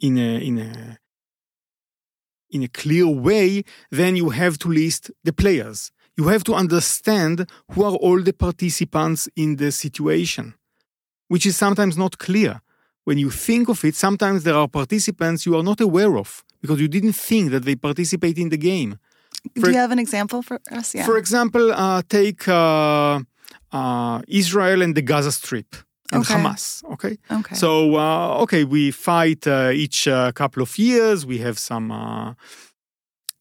in 0.00 0.18
a 0.18 0.38
in 0.40 0.58
a 0.58 0.98
in 2.50 2.62
a 2.62 2.68
clear 2.68 3.06
way, 3.08 3.62
then 3.90 4.16
you 4.16 4.30
have 4.30 4.58
to 4.58 4.68
list 4.68 5.10
the 5.24 5.32
players. 5.32 5.90
You 6.16 6.28
have 6.28 6.44
to 6.44 6.54
understand 6.54 7.48
who 7.72 7.84
are 7.84 7.94
all 7.94 8.20
the 8.22 8.32
participants 8.32 9.28
in 9.36 9.56
the 9.56 9.70
situation. 9.72 10.54
which 11.28 11.46
is 11.46 11.56
sometimes 11.56 11.96
not 11.98 12.18
clear. 12.18 12.60
When 13.04 13.18
you 13.18 13.30
think 13.30 13.68
of 13.68 13.84
it, 13.84 13.96
sometimes 13.96 14.44
there 14.44 14.54
are 14.56 14.68
participants 14.68 15.46
you 15.46 15.56
are 15.56 15.62
not 15.64 15.80
aware 15.80 16.18
of 16.18 16.44
because 16.62 16.80
you 16.80 16.88
didn't 16.88 17.14
think 17.14 17.50
that 17.52 17.64
they 17.64 17.76
participate 17.76 18.38
in 18.38 18.50
the 18.50 18.58
game. 18.58 18.98
For, 19.54 19.66
Do 19.66 19.70
you 19.70 19.78
have 19.78 19.92
an 19.92 19.98
example 19.98 20.42
for 20.42 20.60
us? 20.70 20.94
Yeah. 20.94 21.06
For 21.06 21.16
example, 21.16 21.72
uh, 21.72 22.02
take 22.08 22.46
uh, 22.46 23.20
uh, 23.72 24.22
Israel 24.28 24.82
and 24.82 24.94
the 24.94 25.02
Gaza 25.02 25.32
Strip 25.32 25.76
and 26.12 26.22
okay. 26.22 26.34
Hamas. 26.34 26.84
Okay. 26.92 27.18
Okay. 27.30 27.54
So 27.54 27.96
uh, 27.96 28.42
okay, 28.42 28.64
we 28.64 28.90
fight 28.90 29.46
uh, 29.46 29.70
each 29.72 30.08
uh, 30.08 30.32
couple 30.32 30.62
of 30.62 30.78
years. 30.78 31.24
We 31.24 31.38
have 31.38 31.58
some 31.58 31.90
uh, 31.90 32.34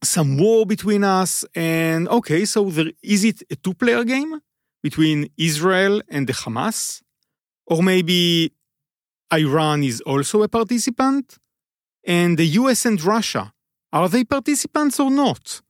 some 0.04 0.38
war 0.38 0.66
between 0.66 1.04
us, 1.04 1.44
and 1.56 2.08
okay, 2.08 2.46
so 2.46 2.70
there, 2.70 2.92
is 3.04 3.24
it 3.24 3.44
a 3.52 3.56
two-player 3.56 4.04
game 4.06 4.40
between 4.82 5.30
Israel 5.38 6.02
and 6.08 6.26
the 6.28 6.34
Hamas, 6.34 7.02
or 7.66 7.84
maybe 7.84 8.54
Iran 9.34 9.84
is 9.84 10.00
also 10.02 10.42
a 10.44 10.48
participant, 10.48 11.38
and 12.06 12.38
the 12.38 12.48
U.S. 12.62 12.86
and 12.86 13.02
Russia 13.04 13.54
are 13.92 14.08
they 14.08 14.24
participants 14.24 15.00
or 15.00 15.10
not? 15.10 15.62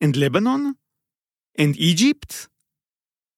And 0.00 0.16
Lebanon, 0.16 0.76
and 1.56 1.76
Egypt. 1.76 2.48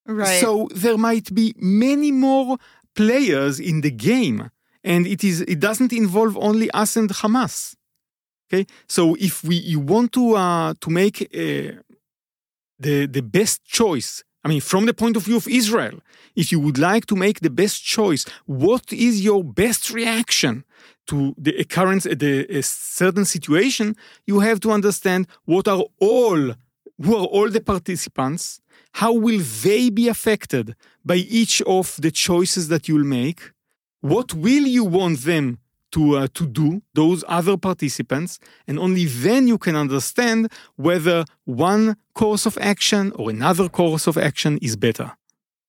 Right. 0.07 0.41
So 0.41 0.69
there 0.75 0.97
might 0.97 1.35
be 1.35 1.55
many 1.57 2.13
more 2.13 2.59
players 2.95 3.61
in 3.61 3.81
the 3.81 3.91
game, 3.91 4.51
and 4.85 5.07
it 5.07 5.25
is 5.25 5.41
it 5.43 5.61
doesn't 5.61 5.93
involve 5.93 6.37
only 6.39 6.71
us 6.71 6.97
and 6.97 7.11
Hamas. 7.11 7.75
Okay, 8.49 8.67
so 8.89 9.17
if 9.17 9.43
we 9.43 9.57
you 9.57 9.81
want 9.81 10.13
to 10.13 10.37
uh, 10.37 10.75
to 10.81 10.91
make 10.91 11.23
uh, 11.23 11.83
the 12.79 13.07
the 13.07 13.23
best 13.23 13.65
choice, 13.65 14.23
I 14.45 14.49
mean, 14.49 14.61
from 14.61 14.87
the 14.87 14.95
point 14.95 15.17
of 15.17 15.25
view 15.25 15.37
of 15.37 15.49
Israel, 15.49 15.99
if 16.37 16.53
you 16.53 16.61
would 16.61 16.79
like 16.79 17.07
to 17.07 17.17
make 17.17 17.41
the 17.41 17.51
best 17.51 17.85
choice, 17.85 18.25
what 18.45 18.93
is 18.93 19.25
your 19.25 19.43
best 19.43 19.91
reaction 19.91 20.65
to 21.07 21.35
the 21.39 21.57
occurrence, 21.57 22.05
the 22.05 22.47
a 22.49 22.63
certain 22.63 23.25
situation? 23.25 23.97
You 24.27 24.41
have 24.41 24.61
to 24.61 24.71
understand 24.71 25.27
what 25.45 25.69
are 25.69 25.85
all 25.99 26.55
who 27.03 27.15
are 27.15 27.27
all 27.27 27.51
the 27.51 27.61
participants 27.61 28.61
how 28.97 29.13
will 29.13 29.41
they 29.63 29.91
be 29.91 30.09
affected 30.09 30.75
by 31.05 31.17
each 31.17 31.61
of 31.67 31.97
the 32.01 32.11
choices 32.11 32.69
that 32.69 32.89
you'll 32.89 33.05
make? 33.05 33.53
What 34.01 34.33
will 34.33 34.67
you 34.67 34.85
want 34.85 35.19
them 35.25 35.59
to, 35.93 36.17
uh, 36.17 36.29
to 36.33 36.47
do, 36.47 36.81
those 36.95 37.23
other 37.29 37.59
participants? 37.59 38.39
And 38.67 38.79
only 38.79 39.05
then 39.05 39.49
you 39.49 39.59
can 39.59 39.77
understand 39.77 40.51
whether 40.77 41.27
one 41.45 41.97
course 42.15 42.47
of 42.47 42.57
action 42.59 43.13
or 43.17 43.29
another 43.29 43.69
course 43.69 44.07
of 44.07 44.17
action 44.17 44.57
is 44.63 44.77
better. 44.77 45.13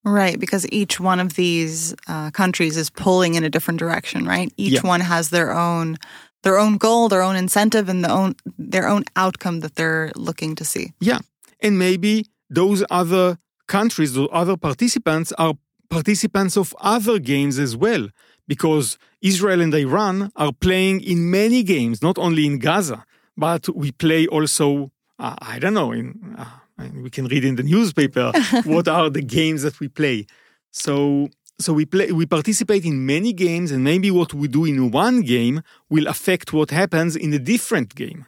Right, 0.08 0.40
because 0.40 0.66
each 0.72 1.02
one 1.02 1.20
of 1.20 1.34
these 1.34 1.94
uh, 2.08 2.32
countries 2.32 2.78
is 2.78 2.90
pulling 2.90 3.36
in 3.36 3.44
a 3.44 3.50
different 3.50 3.78
direction, 3.78 4.26
right? 4.26 4.50
Each 4.56 4.80
yeah. 4.82 4.88
one 4.88 5.02
has 5.02 5.30
their 5.30 5.52
own 5.52 5.98
their 6.44 6.58
own 6.58 6.78
goal, 6.78 7.10
their 7.10 7.22
own 7.22 7.36
incentive, 7.36 7.90
and 7.90 8.06
the 8.06 8.10
own 8.10 8.36
their 8.58 8.88
own 8.88 9.04
outcome 9.16 9.60
that 9.60 9.76
they're 9.76 10.12
looking 10.16 10.56
to 10.56 10.64
see. 10.64 10.94
Yeah, 11.02 11.20
and 11.60 11.78
maybe 11.78 12.26
those 12.50 12.86
other 12.90 13.38
countries, 13.68 14.14
those 14.14 14.30
other 14.32 14.56
participants 14.56 15.34
are 15.38 15.56
participants 15.90 16.56
of 16.56 16.74
other 16.80 17.20
games 17.20 17.60
as 17.60 17.76
well, 17.76 18.08
because 18.48 18.98
Israel 19.22 19.60
and 19.62 19.74
Iran 19.74 20.32
are 20.38 20.54
playing 20.54 21.02
in 21.02 21.30
many 21.30 21.64
games, 21.64 22.02
not 22.02 22.18
only 22.18 22.46
in 22.46 22.60
Gaza, 22.60 23.04
but 23.36 23.68
we 23.76 23.92
play 23.92 24.26
also, 24.28 24.92
uh, 25.20 25.36
I 25.42 25.60
don't 25.60 25.74
know, 25.74 25.92
in, 25.92 26.36
uh, 26.38 26.46
we 26.94 27.10
can 27.10 27.26
read 27.26 27.44
in 27.44 27.56
the 27.56 27.64
newspaper 27.64 28.32
what 28.66 28.88
are 28.88 29.10
the 29.10 29.22
games 29.22 29.64
that 29.64 29.80
we 29.80 29.88
play. 29.88 30.26
So, 30.72 31.30
so 31.60 31.74
we 31.74 31.86
play, 31.86 32.12
we 32.12 32.26
participate 32.26 32.86
in 32.86 33.06
many 33.06 33.34
games, 33.34 33.72
and 33.72 33.84
maybe 33.84 34.12
what 34.12 34.34
we 34.34 34.48
do 34.48 34.66
in 34.66 34.92
one 34.92 35.22
game 35.22 35.62
will 35.90 36.08
affect 36.08 36.54
what 36.54 36.72
happens 36.72 37.16
in 37.16 37.34
a 37.34 37.40
different 37.40 37.96
game. 37.96 38.28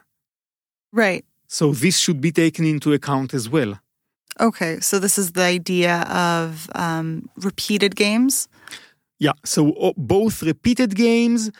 Right. 0.92 1.24
So 1.46 1.72
this 1.72 1.98
should 1.98 2.20
be 2.20 2.32
taken 2.32 2.64
into 2.64 2.92
account 2.92 3.34
as 3.34 3.48
well. 3.48 3.78
Okay, 4.38 4.80
so 4.80 4.98
this 4.98 5.18
is 5.18 5.32
the 5.32 5.42
idea 5.42 6.02
of 6.02 6.70
um, 6.74 7.28
repeated 7.36 7.96
games. 7.96 8.48
Yeah, 9.18 9.32
so 9.44 9.92
both 9.96 10.42
repeated 10.42 10.94
games, 10.96 11.50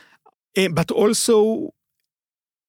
eh, 0.57 0.69
but 0.69 0.91
also 0.91 1.75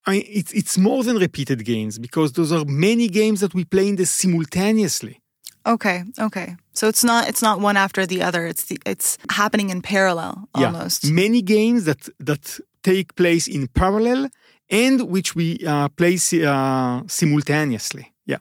I 0.06 0.24
it's 0.28 0.52
it's 0.54 0.78
more 0.78 1.04
than 1.04 1.18
repeated 1.18 1.64
games 1.66 1.99
because 1.99 2.34
those 2.34 2.52
are 2.52 2.66
many 2.66 3.08
games 3.08 3.39
that 3.39 3.54
we 3.54 3.66
play 3.66 3.88
in 3.88 3.95
this 3.95 4.12
simultaneously. 4.12 5.22
Okay, 5.66 6.04
okay. 6.20 6.56
So 6.74 6.88
it's 6.88 7.04
not 7.04 7.30
it's 7.30 7.41
not 7.41 7.60
one 7.60 7.78
after 7.78 8.06
the 8.06 8.24
other. 8.24 8.47
It's 8.47 8.66
the, 8.66 8.78
it's 8.86 9.18
happening 9.30 9.70
in 9.70 9.82
parallel 9.82 10.49
almost. 10.56 11.04
Yeah. 11.04 11.12
Many 11.12 11.41
games 11.41 11.86
that 11.86 12.10
that 12.20 12.60
take 12.84 13.16
place 13.16 13.47
in 13.47 13.68
parallel 13.68 14.30
and 14.70 15.02
which 15.10 15.36
we 15.36 15.60
uh, 15.68 15.89
play 15.89 16.18
uh, 16.45 17.02
simultaneously. 17.08 18.12
Yeah. 18.26 18.39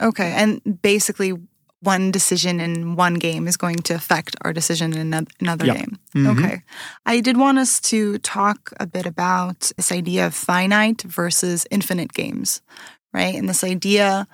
Okay. 0.00 0.32
And 0.32 0.60
basically, 0.82 1.32
one 1.82 2.12
decision 2.12 2.60
in 2.60 2.94
one 2.94 3.14
game 3.14 3.48
is 3.48 3.56
going 3.56 3.78
to 3.78 3.94
affect 3.94 4.36
our 4.42 4.52
decision 4.52 4.96
in 4.96 5.26
another 5.40 5.66
yeah. 5.66 5.74
game. 5.74 5.98
Mm-hmm. 6.14 6.44
Okay. 6.44 6.62
I 7.04 7.20
did 7.20 7.36
want 7.36 7.58
us 7.58 7.80
to 7.82 8.18
talk 8.18 8.72
a 8.78 8.86
bit 8.86 9.04
about 9.04 9.72
this 9.76 9.90
idea 9.90 10.26
of 10.26 10.34
finite 10.34 11.02
versus 11.02 11.66
infinite 11.70 12.12
games, 12.12 12.62
right? 13.12 13.34
And 13.34 13.48
this 13.48 13.64
idea 13.64 14.28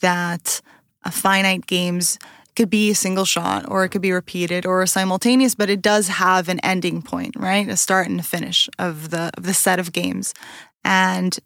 that 0.00 0.62
a 1.04 1.10
finite 1.10 1.66
games 1.66 2.18
could 2.56 2.70
be 2.70 2.90
a 2.90 2.94
single 2.94 3.26
shot 3.26 3.70
or 3.70 3.84
it 3.84 3.90
could 3.90 4.00
be 4.00 4.12
repeated 4.12 4.64
or 4.64 4.86
simultaneous, 4.86 5.54
but 5.54 5.68
it 5.68 5.82
does 5.82 6.08
have 6.08 6.48
an 6.48 6.58
ending 6.60 7.02
point, 7.02 7.36
right? 7.36 7.68
A 7.68 7.76
start 7.76 8.08
and 8.08 8.18
a 8.18 8.22
finish 8.22 8.70
of 8.78 9.10
the 9.10 9.30
of 9.36 9.44
the 9.44 9.52
set 9.52 9.78
of 9.78 9.92
games. 9.92 10.32
And 10.82 11.38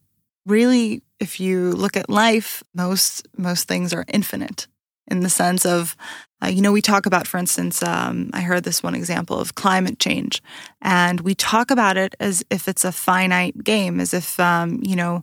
really 0.47 1.03
if 1.19 1.41
you 1.41 1.73
look 1.73 1.97
at 1.97 2.09
life, 2.09 2.63
most 2.73 3.27
most 3.37 3.67
things 3.67 3.93
are 3.93 4.05
infinite 4.07 4.69
in 5.11 5.21
the 5.21 5.31
sense 5.31 5.67
of, 5.67 5.97
uh, 6.43 6.49
you 6.49 6.63
know, 6.63 6.73
we 6.73 6.83
talk 6.83 7.07
about, 7.07 7.27
for 7.27 7.39
instance, 7.39 7.83
um, 7.83 8.31
I 8.33 8.41
heard 8.41 8.65
this 8.65 8.83
one 8.83 8.95
example 8.95 9.39
of 9.39 9.55
climate 9.55 9.99
change, 9.99 10.43
and 10.81 11.21
we 11.21 11.35
talk 11.35 11.71
about 11.71 11.97
it 11.97 12.15
as 12.21 12.45
if 12.51 12.69
it's 12.69 12.85
a 12.85 12.93
finite 12.93 13.63
game, 13.63 14.01
as 14.01 14.15
if 14.15 14.39
um, 14.41 14.81
you 14.83 14.97
know, 14.97 15.23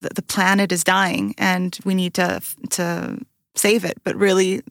the, 0.00 0.10
the 0.14 0.22
planet 0.22 0.72
is 0.72 0.82
dying 0.82 1.34
and 1.38 1.78
we 1.84 1.94
need 1.94 2.14
to 2.14 2.40
to 2.70 3.18
save 3.54 3.84
it, 3.84 3.98
but 4.04 4.16
really, 4.16 4.62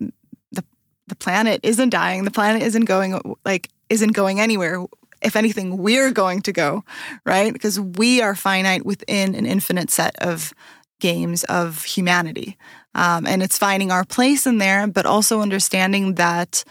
the 0.51 0.63
the 1.07 1.15
planet 1.15 1.61
isn't 1.63 1.89
dying. 1.89 2.25
The 2.25 2.31
planet 2.31 2.63
isn't 2.63 2.85
going 2.85 3.19
like 3.45 3.69
isn't 3.89 4.11
going 4.11 4.39
anywhere 4.39 4.85
if 5.21 5.35
anything, 5.35 5.77
we're 5.77 6.11
going 6.11 6.41
to 6.43 6.51
go, 6.51 6.83
right? 7.25 7.51
Because 7.51 7.79
we 7.79 8.21
are 8.21 8.35
finite 8.35 8.85
within 8.85 9.35
an 9.35 9.45
infinite 9.45 9.89
set 9.89 10.15
of 10.19 10.53
games 10.99 11.43
of 11.45 11.83
humanity. 11.83 12.57
Um, 12.95 13.27
and 13.27 13.43
it's 13.43 13.57
finding 13.57 13.91
our 13.91 14.03
place 14.03 14.47
in 14.47 14.57
there, 14.57 14.87
but 14.87 15.05
also 15.05 15.41
understanding 15.41 16.15
that, 16.15 16.63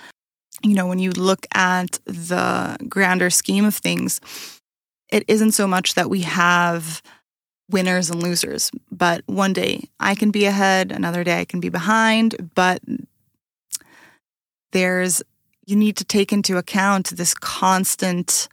you 0.63 0.75
know, 0.75 0.87
when 0.87 0.99
you 0.99 1.11
look 1.13 1.47
at 1.55 1.99
the 2.05 2.77
grander 2.89 3.31
scheme 3.31 3.65
of 3.65 3.75
things, 3.75 4.21
it 5.11 5.25
isn't 5.29 5.53
so 5.53 5.67
much 5.67 5.95
that 5.95 6.11
we 6.11 6.23
have 6.23 7.03
winners 7.71 8.11
and 8.11 8.23
losers, 8.23 8.71
but 8.91 9.23
one 9.27 9.53
day 9.53 9.89
I 10.01 10.15
can 10.15 10.31
be 10.31 10.47
ahead, 10.47 10.91
another 10.91 11.23
day 11.23 11.41
I 11.41 11.45
can 11.45 11.61
be 11.61 11.69
behind, 11.69 12.51
but 12.55 12.81
there's 14.73 15.23
you 15.67 15.77
need 15.77 15.97
to 15.99 16.05
take 16.05 16.33
into 16.33 16.57
account 16.57 17.11
this 17.11 17.35
constant 17.35 18.49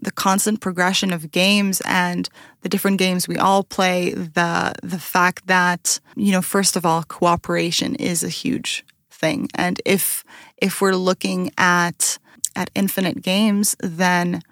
the 0.00 0.10
constant 0.10 0.60
progression 0.60 1.12
of 1.12 1.30
games 1.30 1.82
and 1.84 2.28
the 2.62 2.68
different 2.68 2.98
games 2.98 3.28
we 3.28 3.36
all 3.36 3.62
play 3.62 4.12
the 4.12 4.72
the 4.82 4.98
fact 4.98 5.46
that 5.46 6.00
you 6.16 6.32
know 6.32 6.42
first 6.42 6.76
of 6.76 6.86
all 6.86 7.02
cooperation 7.04 7.94
is 7.96 8.24
a 8.24 8.28
huge 8.28 8.84
thing. 9.10 9.48
And 9.54 9.80
if 9.84 10.24
if 10.56 10.80
we're 10.80 10.96
looking 10.96 11.50
at 11.58 12.18
at 12.56 12.70
infinite 12.74 13.22
games 13.22 13.76
then 13.80 14.42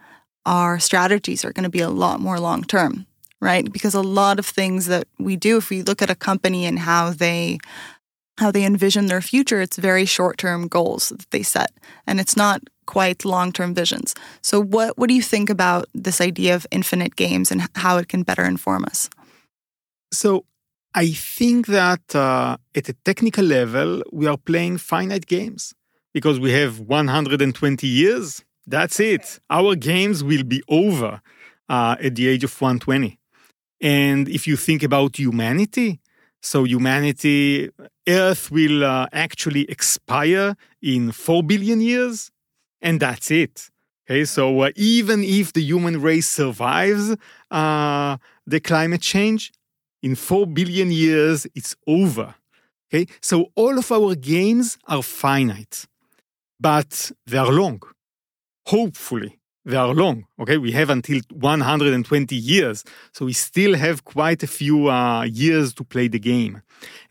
our 0.47 0.78
strategies 0.78 1.45
are 1.45 1.53
going 1.53 1.64
to 1.64 1.70
be 1.70 1.80
a 1.80 1.91
lot 1.91 2.20
more 2.20 2.41
long 2.41 2.64
term 2.64 3.07
right? 3.41 3.72
Because 3.72 3.95
a 3.95 4.03
lot 4.03 4.38
of 4.38 4.47
things 4.47 4.86
that 4.86 5.09
we 5.18 5.34
do 5.34 5.57
if 5.57 5.70
we 5.70 5.82
look 5.82 6.03
at 6.03 6.11
a 6.11 6.14
company 6.14 6.66
and 6.66 6.78
how 6.78 7.11
they 7.11 7.59
how 8.41 8.51
they 8.51 8.64
envision 8.64 9.07
their 9.07 9.20
future, 9.20 9.61
it's 9.61 9.76
very 9.76 10.05
short 10.05 10.38
term 10.38 10.66
goals 10.66 11.11
that 11.11 11.30
they 11.30 11.43
set, 11.43 11.70
and 12.07 12.18
it's 12.18 12.36
not 12.36 12.62
quite 12.86 13.24
long 13.24 13.53
term 13.53 13.74
visions. 13.74 14.14
So, 14.43 14.61
what, 14.61 14.99
what 14.99 15.09
do 15.09 15.14
you 15.14 15.22
think 15.22 15.51
about 15.51 15.86
this 15.95 16.20
idea 16.20 16.55
of 16.55 16.66
infinite 16.70 17.14
games 17.16 17.53
and 17.53 17.68
how 17.76 17.99
it 17.99 18.09
can 18.09 18.22
better 18.22 18.45
inform 18.45 18.84
us? 18.84 19.09
So, 20.12 20.45
I 20.95 21.09
think 21.36 21.66
that 21.66 22.14
uh, 22.14 22.57
at 22.74 22.88
a 22.88 22.95
technical 23.05 23.45
level, 23.45 24.03
we 24.12 24.26
are 24.26 24.36
playing 24.36 24.78
finite 24.78 25.26
games 25.26 25.72
because 26.12 26.41
we 26.41 26.51
have 26.53 26.80
120 26.80 27.86
years. 27.86 28.45
That's 28.66 28.99
it. 28.99 29.38
Our 29.49 29.76
games 29.76 30.24
will 30.24 30.43
be 30.43 30.62
over 30.68 31.20
uh, 31.68 31.97
at 32.03 32.16
the 32.16 32.28
age 32.28 32.45
of 32.45 32.61
120. 32.61 33.18
And 33.80 34.28
if 34.28 34.47
you 34.47 34.57
think 34.57 34.82
about 34.82 35.18
humanity, 35.18 36.01
so 36.41 36.64
humanity, 36.64 37.70
Earth 38.09 38.51
will 38.51 38.84
uh, 38.84 39.07
actually 39.12 39.64
expire 39.70 40.57
in 40.82 41.12
4 41.12 41.43
billion 41.43 41.80
years. 41.80 42.30
and 42.82 42.99
that's 43.01 43.30
it. 43.30 43.70
Okay, 44.09 44.24
so 44.24 44.62
uh, 44.62 44.70
even 44.74 45.22
if 45.22 45.53
the 45.53 45.61
human 45.62 46.01
race 46.01 46.26
survives 46.26 47.14
uh, 47.51 48.16
the 48.47 48.59
climate 48.61 49.03
change, 49.03 49.53
in 50.03 50.14
4 50.14 50.47
billion 50.47 50.91
years, 50.91 51.47
it's 51.55 51.76
over. 51.86 52.34
Okay, 52.93 53.07
so 53.20 53.53
all 53.55 53.78
of 53.78 53.93
our 53.93 54.14
games 54.14 54.78
are 54.86 55.03
finite, 55.03 55.86
but 56.59 57.12
they 57.26 57.38
are 57.38 57.53
long. 57.53 57.82
Hopefully, 58.66 59.39
they 59.64 59.76
are 59.76 59.94
long. 59.94 60.26
Okay, 60.38 60.58
we 60.58 60.72
have 60.72 60.90
until 60.90 61.20
120 61.32 62.34
years, 62.34 62.84
so 63.12 63.26
we 63.26 63.32
still 63.32 63.74
have 63.74 64.04
quite 64.04 64.42
a 64.42 64.46
few 64.46 64.88
uh, 64.88 65.22
years 65.24 65.74
to 65.74 65.84
play 65.84 66.08
the 66.08 66.18
game. 66.18 66.62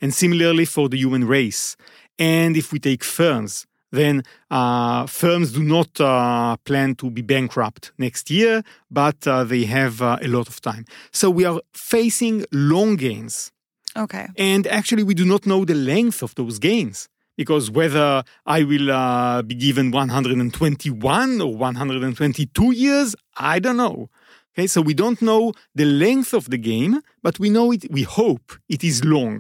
And 0.02 0.14
similarly 0.14 0.66
for 0.66 0.90
the 0.90 0.98
human 0.98 1.26
race. 1.26 1.76
And 2.18 2.58
if 2.58 2.72
we 2.72 2.80
take 2.80 3.04
firms, 3.04 3.66
then 3.92 4.24
uh, 4.52 5.06
firms 5.06 5.54
do 5.54 5.64
not 5.64 6.00
uh, 6.00 6.58
plan 6.66 6.96
to 6.96 7.10
be 7.10 7.22
bankrupt 7.22 7.92
next 7.98 8.30
year, 8.30 8.64
but 8.92 9.26
uh, 9.28 9.44
they 9.44 9.66
have 9.66 10.02
uh, 10.02 10.18
a 10.22 10.28
lot 10.28 10.48
of 10.48 10.62
time. 10.62 10.86
So 11.12 11.30
we 11.30 11.46
are 11.46 11.62
facing 11.74 12.46
long 12.52 12.98
gains. 12.98 13.52
Okay. 13.98 14.28
And 14.38 14.68
actually, 14.68 15.04
we 15.04 15.16
do 15.16 15.26
not 15.26 15.46
know 15.46 15.66
the 15.66 15.74
length 15.74 16.22
of 16.22 16.36
those 16.36 16.60
gains 16.60 17.10
because 17.40 17.66
whether 17.80 18.08
I 18.58 18.60
will 18.72 18.88
uh, 18.92 19.42
be 19.52 19.56
given 19.56 19.86
121 19.92 21.42
or 21.42 21.56
122 21.56 22.72
years, 22.74 23.16
I 23.38 23.60
don't 23.60 23.78
know. 23.78 24.10
Okay, 24.54 24.68
so 24.68 24.82
we 24.82 24.94
don't 24.94 25.22
know 25.22 25.54
the 25.74 25.86
length 25.86 26.34
of 26.34 26.50
the 26.50 26.58
game, 26.58 26.94
but 27.24 27.40
we 27.40 27.50
know 27.50 27.72
it, 27.72 27.84
we 27.90 28.04
hope 28.04 28.48
it 28.68 28.84
is 28.84 28.98
long, 29.06 29.38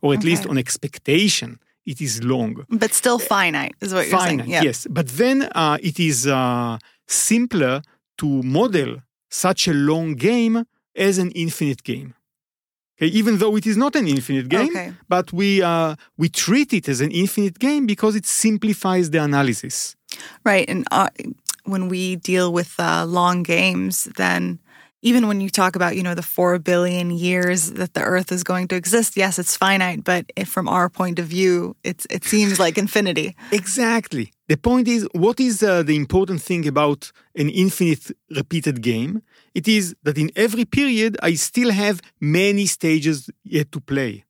or 0.00 0.08
at 0.14 0.20
Okay. 0.20 0.28
least 0.30 0.46
on 0.46 0.56
expectation, 0.56 1.58
it 1.84 2.00
is 2.00 2.22
long. 2.32 2.64
But 2.82 2.94
still 2.94 3.18
finite 3.18 3.74
is 3.84 3.92
what 3.94 4.08
you're 4.08 4.20
saying. 4.20 4.44
Yeah. 4.46 4.62
yes. 4.68 4.86
But 4.98 5.08
then 5.22 5.38
uh, 5.54 5.76
it 5.90 5.98
is 6.10 6.26
uh, 6.26 6.78
simpler 7.06 7.82
to 8.20 8.26
model 8.58 8.90
such 9.28 9.68
a 9.68 9.74
long 9.90 10.14
game 10.14 10.64
as 10.96 11.18
an 11.18 11.30
infinite 11.44 11.82
game. 11.92 12.14
Okay, 12.98 13.10
even 13.18 13.38
though 13.38 13.56
it 13.56 13.66
is 13.66 13.76
not 13.76 13.96
an 13.96 14.06
infinite 14.06 14.48
game, 14.48 14.68
Okay. 14.70 14.92
but 15.08 15.32
we 15.32 15.62
uh, 15.62 15.94
we 16.18 16.28
treat 16.28 16.72
it 16.72 16.88
as 16.88 17.00
an 17.00 17.10
infinite 17.10 17.58
game 17.58 17.86
because 17.86 18.14
it 18.16 18.26
simplifies 18.26 19.10
the 19.10 19.18
analysis. 19.22 19.96
Right. 20.44 20.68
And 20.68 20.86
uh, 20.90 21.08
when 21.64 21.88
we 21.88 22.16
deal 22.16 22.52
with 22.52 22.74
uh, 22.78 23.04
long 23.06 23.42
games, 23.42 24.04
then 24.16 24.58
even 25.04 25.26
when 25.26 25.40
you 25.40 25.50
talk 25.50 25.74
about, 25.74 25.96
you 25.96 26.02
know, 26.02 26.14
the 26.14 26.22
4 26.22 26.58
billion 26.60 27.10
years 27.10 27.72
that 27.72 27.94
the 27.94 28.02
earth 28.02 28.30
is 28.30 28.44
going 28.44 28.68
to 28.68 28.76
exist, 28.76 29.16
yes, 29.16 29.38
it's 29.38 29.56
finite, 29.56 30.04
but 30.04 30.24
if, 30.36 30.48
from 30.48 30.68
our 30.68 30.88
point 30.88 31.18
of 31.18 31.26
view, 31.26 31.74
it's 31.82 32.06
it 32.10 32.24
seems 32.24 32.58
like 32.60 32.78
infinity. 32.78 33.34
Exactly. 33.52 34.32
The 34.48 34.56
point 34.56 34.86
is, 34.86 35.08
what 35.14 35.40
is 35.40 35.62
uh, 35.62 35.82
the 35.82 35.96
important 35.96 36.42
thing 36.42 36.68
about 36.68 37.10
an 37.34 37.48
infinite 37.48 38.12
repeated 38.36 38.80
game? 38.82 39.22
It 39.54 39.68
is 39.68 39.94
that 40.02 40.18
in 40.18 40.30
every 40.34 40.64
period, 40.64 41.16
I 41.22 41.34
still 41.34 41.70
have 41.70 42.00
many 42.20 42.66
stages 42.66 43.30
yet 43.44 43.70
to 43.72 43.80
play. 43.80 44.24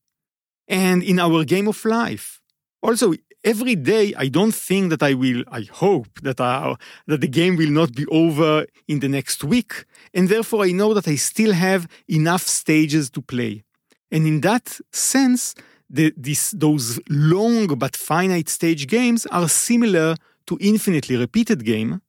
And 0.68 1.03
in 1.03 1.18
our 1.18 1.45
game 1.45 1.68
of 1.68 1.85
life, 1.85 2.41
also 2.83 3.14
every 3.45 3.77
day, 3.77 4.14
I 4.16 4.29
don't 4.29 4.55
think 4.55 4.91
that 4.91 5.03
I 5.03 5.14
will. 5.14 5.45
I 5.51 5.62
hope 5.62 6.20
that 6.23 6.41
I, 6.41 6.75
that 7.07 7.20
the 7.20 7.29
game 7.29 7.57
will 7.57 7.70
not 7.70 7.93
be 7.95 8.07
over 8.07 8.66
in 8.89 9.01
the 9.01 9.09
next 9.09 9.45
week, 9.45 9.85
and 10.14 10.29
therefore 10.29 10.64
I 10.64 10.73
know 10.73 10.95
that 10.95 11.09
I 11.09 11.16
still 11.16 11.53
have 11.53 11.89
enough 12.09 12.43
stages 12.43 13.11
to 13.11 13.23
play. 13.23 13.64
And 14.11 14.27
in 14.27 14.41
that 14.43 14.79
sense, 14.93 15.55
the, 15.89 16.12
this, 16.16 16.51
those 16.53 17.01
long 17.09 17.66
but 17.79 17.97
finite 17.97 18.49
stage 18.49 18.87
games 18.87 19.27
are 19.27 19.49
similar 19.49 20.16
to 20.47 20.59
infinitely 20.61 21.16
repeated 21.16 21.64
game. 21.64 22.01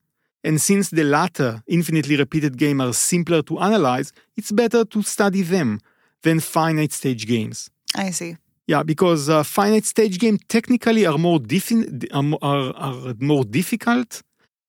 And 0.43 0.61
since 0.61 0.89
the 0.89 1.03
latter, 1.03 1.63
infinitely 1.67 2.17
repeated 2.17 2.57
game, 2.57 2.81
are 2.81 2.93
simpler 2.93 3.41
to 3.43 3.59
analyze, 3.59 4.11
it's 4.35 4.51
better 4.51 4.83
to 4.85 5.01
study 5.01 5.41
them 5.41 5.79
than 6.21 6.39
finite 6.39 6.91
stage 6.91 7.25
games. 7.27 7.69
I 7.95 8.11
see. 8.11 8.37
Yeah, 8.67 8.83
because 8.83 9.29
uh, 9.29 9.43
finite 9.43 9.85
stage 9.85 10.19
game 10.19 10.37
technically 10.47 11.05
are 11.05 11.17
more 11.17 11.39
diffi- 11.39 12.07
are, 12.13 12.37
are, 12.41 12.73
are 12.75 13.13
more 13.19 13.43
difficult 13.43 14.21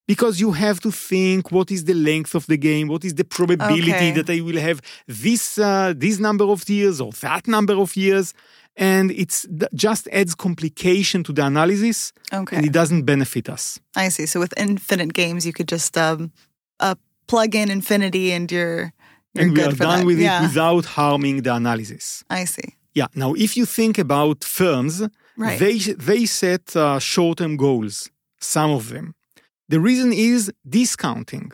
because 0.07 0.39
you 0.41 0.53
have 0.53 0.81
to 0.81 0.91
think 0.91 1.51
what 1.51 1.71
is 1.71 1.85
the 1.85 1.95
length 1.95 2.35
of 2.35 2.47
the 2.47 2.57
game, 2.57 2.89
what 2.89 3.05
is 3.05 3.15
the 3.15 3.25
probability 3.25 3.93
Okay. 3.93 4.11
that 4.13 4.29
I 4.29 4.41
will 4.41 4.59
have 4.61 4.81
this 5.07 5.59
uh, 5.59 5.95
this 5.97 6.19
number 6.19 6.45
of 6.45 6.69
years 6.69 7.01
or 7.01 7.13
that 7.23 7.47
number 7.47 7.75
of 7.75 7.97
years, 7.97 8.35
and 8.77 9.11
it's 9.13 9.47
just 9.75 10.09
adds 10.13 10.35
complication 10.35 11.23
to 11.25 11.33
the 11.33 11.45
analysis, 11.47 12.13
Okay. 12.33 12.57
and 12.57 12.67
it 12.67 12.73
doesn't 12.73 13.05
benefit 13.05 13.49
us. 13.49 13.79
I 13.97 14.09
see. 14.11 14.27
So 14.27 14.41
with 14.41 14.53
infinite 14.57 15.13
games, 15.15 15.45
you 15.47 15.53
could 15.53 15.69
just 15.69 15.97
um, 15.97 16.33
uh, 16.81 16.95
plug 17.27 17.55
in 17.55 17.71
infinity 17.71 18.33
and 18.33 18.51
you're, 18.51 18.93
you're 19.35 19.45
and 19.45 19.51
we 19.53 19.57
good 19.57 19.73
are 19.75 19.77
done 19.77 19.99
that. 20.01 20.07
with 20.07 20.19
yeah. 20.19 20.39
it 20.41 20.43
without 20.49 20.85
harming 20.85 21.43
the 21.43 21.55
analysis. 21.55 22.25
I 22.31 22.45
see. 22.47 22.75
Yeah. 22.95 23.07
Now, 23.15 23.35
if 23.35 23.57
you 23.57 23.67
think 23.67 23.99
about 23.99 24.45
firms, 24.45 25.03
Right. 25.37 25.59
they 25.59 25.79
they 26.11 26.27
set 26.27 26.77
uh, 26.77 27.01
short-term 27.01 27.57
goals. 27.57 28.09
Some 28.39 28.71
of 28.71 28.89
them. 28.91 29.15
The 29.69 29.81
reason 29.81 30.13
is 30.13 30.53
discounting, 30.69 31.51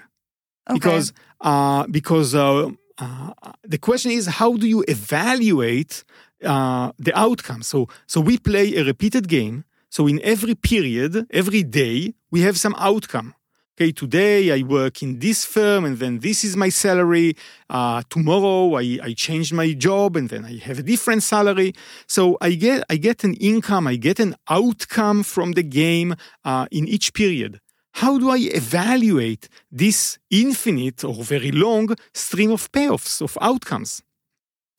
Okay. 0.68 0.75
because 0.79 1.12
uh, 1.41 1.87
because 1.91 2.35
uh, 2.35 2.68
uh, 2.99 3.33
the 3.62 3.79
question 3.79 4.11
is 4.12 4.27
how 4.27 4.57
do 4.59 4.66
you 4.68 4.85
evaluate 4.89 6.05
uh, 6.45 6.93
the 6.99 7.18
outcome? 7.18 7.62
So 7.62 7.88
so 8.07 8.20
we 8.20 8.38
play 8.38 8.76
a 8.76 8.84
repeated 8.84 9.28
game. 9.28 9.64
So 9.91 10.07
in 10.07 10.20
every 10.22 10.55
period, 10.55 11.26
every 11.30 11.64
day, 11.64 12.14
we 12.30 12.43
have 12.43 12.57
some 12.59 12.76
outcome. 12.78 13.34
Okay, 13.80 13.93
today 13.93 14.53
I 14.53 14.62
work 14.62 15.03
in 15.03 15.20
this 15.20 15.47
firm 15.47 15.86
and 15.86 15.97
then 15.99 16.18
this 16.18 16.45
is 16.45 16.55
my 16.55 16.68
salary. 16.68 17.34
Uh, 17.70 18.03
tomorrow 18.11 18.74
I, 18.74 18.99
I 19.03 19.14
changed 19.14 19.55
my 19.55 19.72
job 19.72 20.16
and 20.16 20.28
then 20.28 20.45
I 20.45 20.59
have 20.59 20.78
a 20.78 20.82
different 20.82 21.22
salary. 21.22 21.72
So 22.07 22.36
I 22.43 22.51
get 22.57 22.84
I 22.91 22.97
get 22.97 23.24
an 23.24 23.34
income, 23.34 23.86
I 23.86 23.97
get 23.97 24.20
an 24.20 24.34
outcome 24.51 25.22
from 25.22 25.53
the 25.53 25.62
game 25.62 26.14
uh, 26.45 26.66
in 26.70 26.86
each 26.86 27.14
period. 27.14 27.59
How 27.93 28.18
do 28.18 28.28
I 28.30 28.41
evaluate 28.53 29.49
this 29.72 30.18
infinite 30.30 31.03
or 31.03 31.14
very 31.24 31.51
long 31.51 31.97
stream 32.12 32.53
of 32.53 32.70
payoffs 32.72 33.22
of 33.22 33.38
outcomes? 33.41 34.03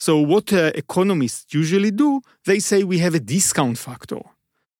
So 0.01 0.19
what 0.19 0.51
uh, 0.51 0.71
economists 0.73 1.53
usually 1.53 1.91
do, 1.91 2.21
they 2.45 2.57
say 2.57 2.83
we 2.83 2.97
have 2.97 3.13
a 3.13 3.19
discount 3.19 3.77
factor. 3.77 4.21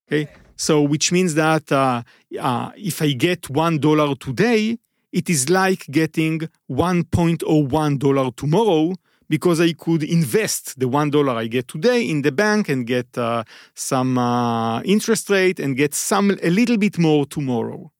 Okay, 0.07 0.27
so 0.55 0.81
which 0.81 1.11
means 1.11 1.35
that 1.35 1.71
uh, 1.71 2.01
uh, 2.39 2.71
if 2.75 3.03
I 3.03 3.11
get 3.11 3.47
one 3.47 3.77
dollar 3.77 4.15
today, 4.15 4.79
it 5.11 5.29
is 5.29 5.47
like 5.47 5.85
getting 5.91 6.49
1.01 6.71 7.99
dollar 7.99 8.31
tomorrow 8.31 8.95
because 9.29 9.61
I 9.61 9.73
could 9.73 10.01
invest 10.01 10.79
the 10.79 10.87
one 10.87 11.11
dollar 11.11 11.33
I 11.33 11.45
get 11.45 11.67
today 11.67 12.01
in 12.09 12.23
the 12.23 12.31
bank 12.31 12.67
and 12.67 12.87
get 12.87 13.15
uh, 13.15 13.43
some 13.75 14.17
uh, 14.17 14.81
interest 14.81 15.29
rate 15.29 15.59
and 15.59 15.77
get 15.77 15.93
some 15.93 16.31
a 16.31 16.49
little 16.49 16.77
bit 16.77 16.97
more 16.97 17.27
tomorrow. 17.27 17.91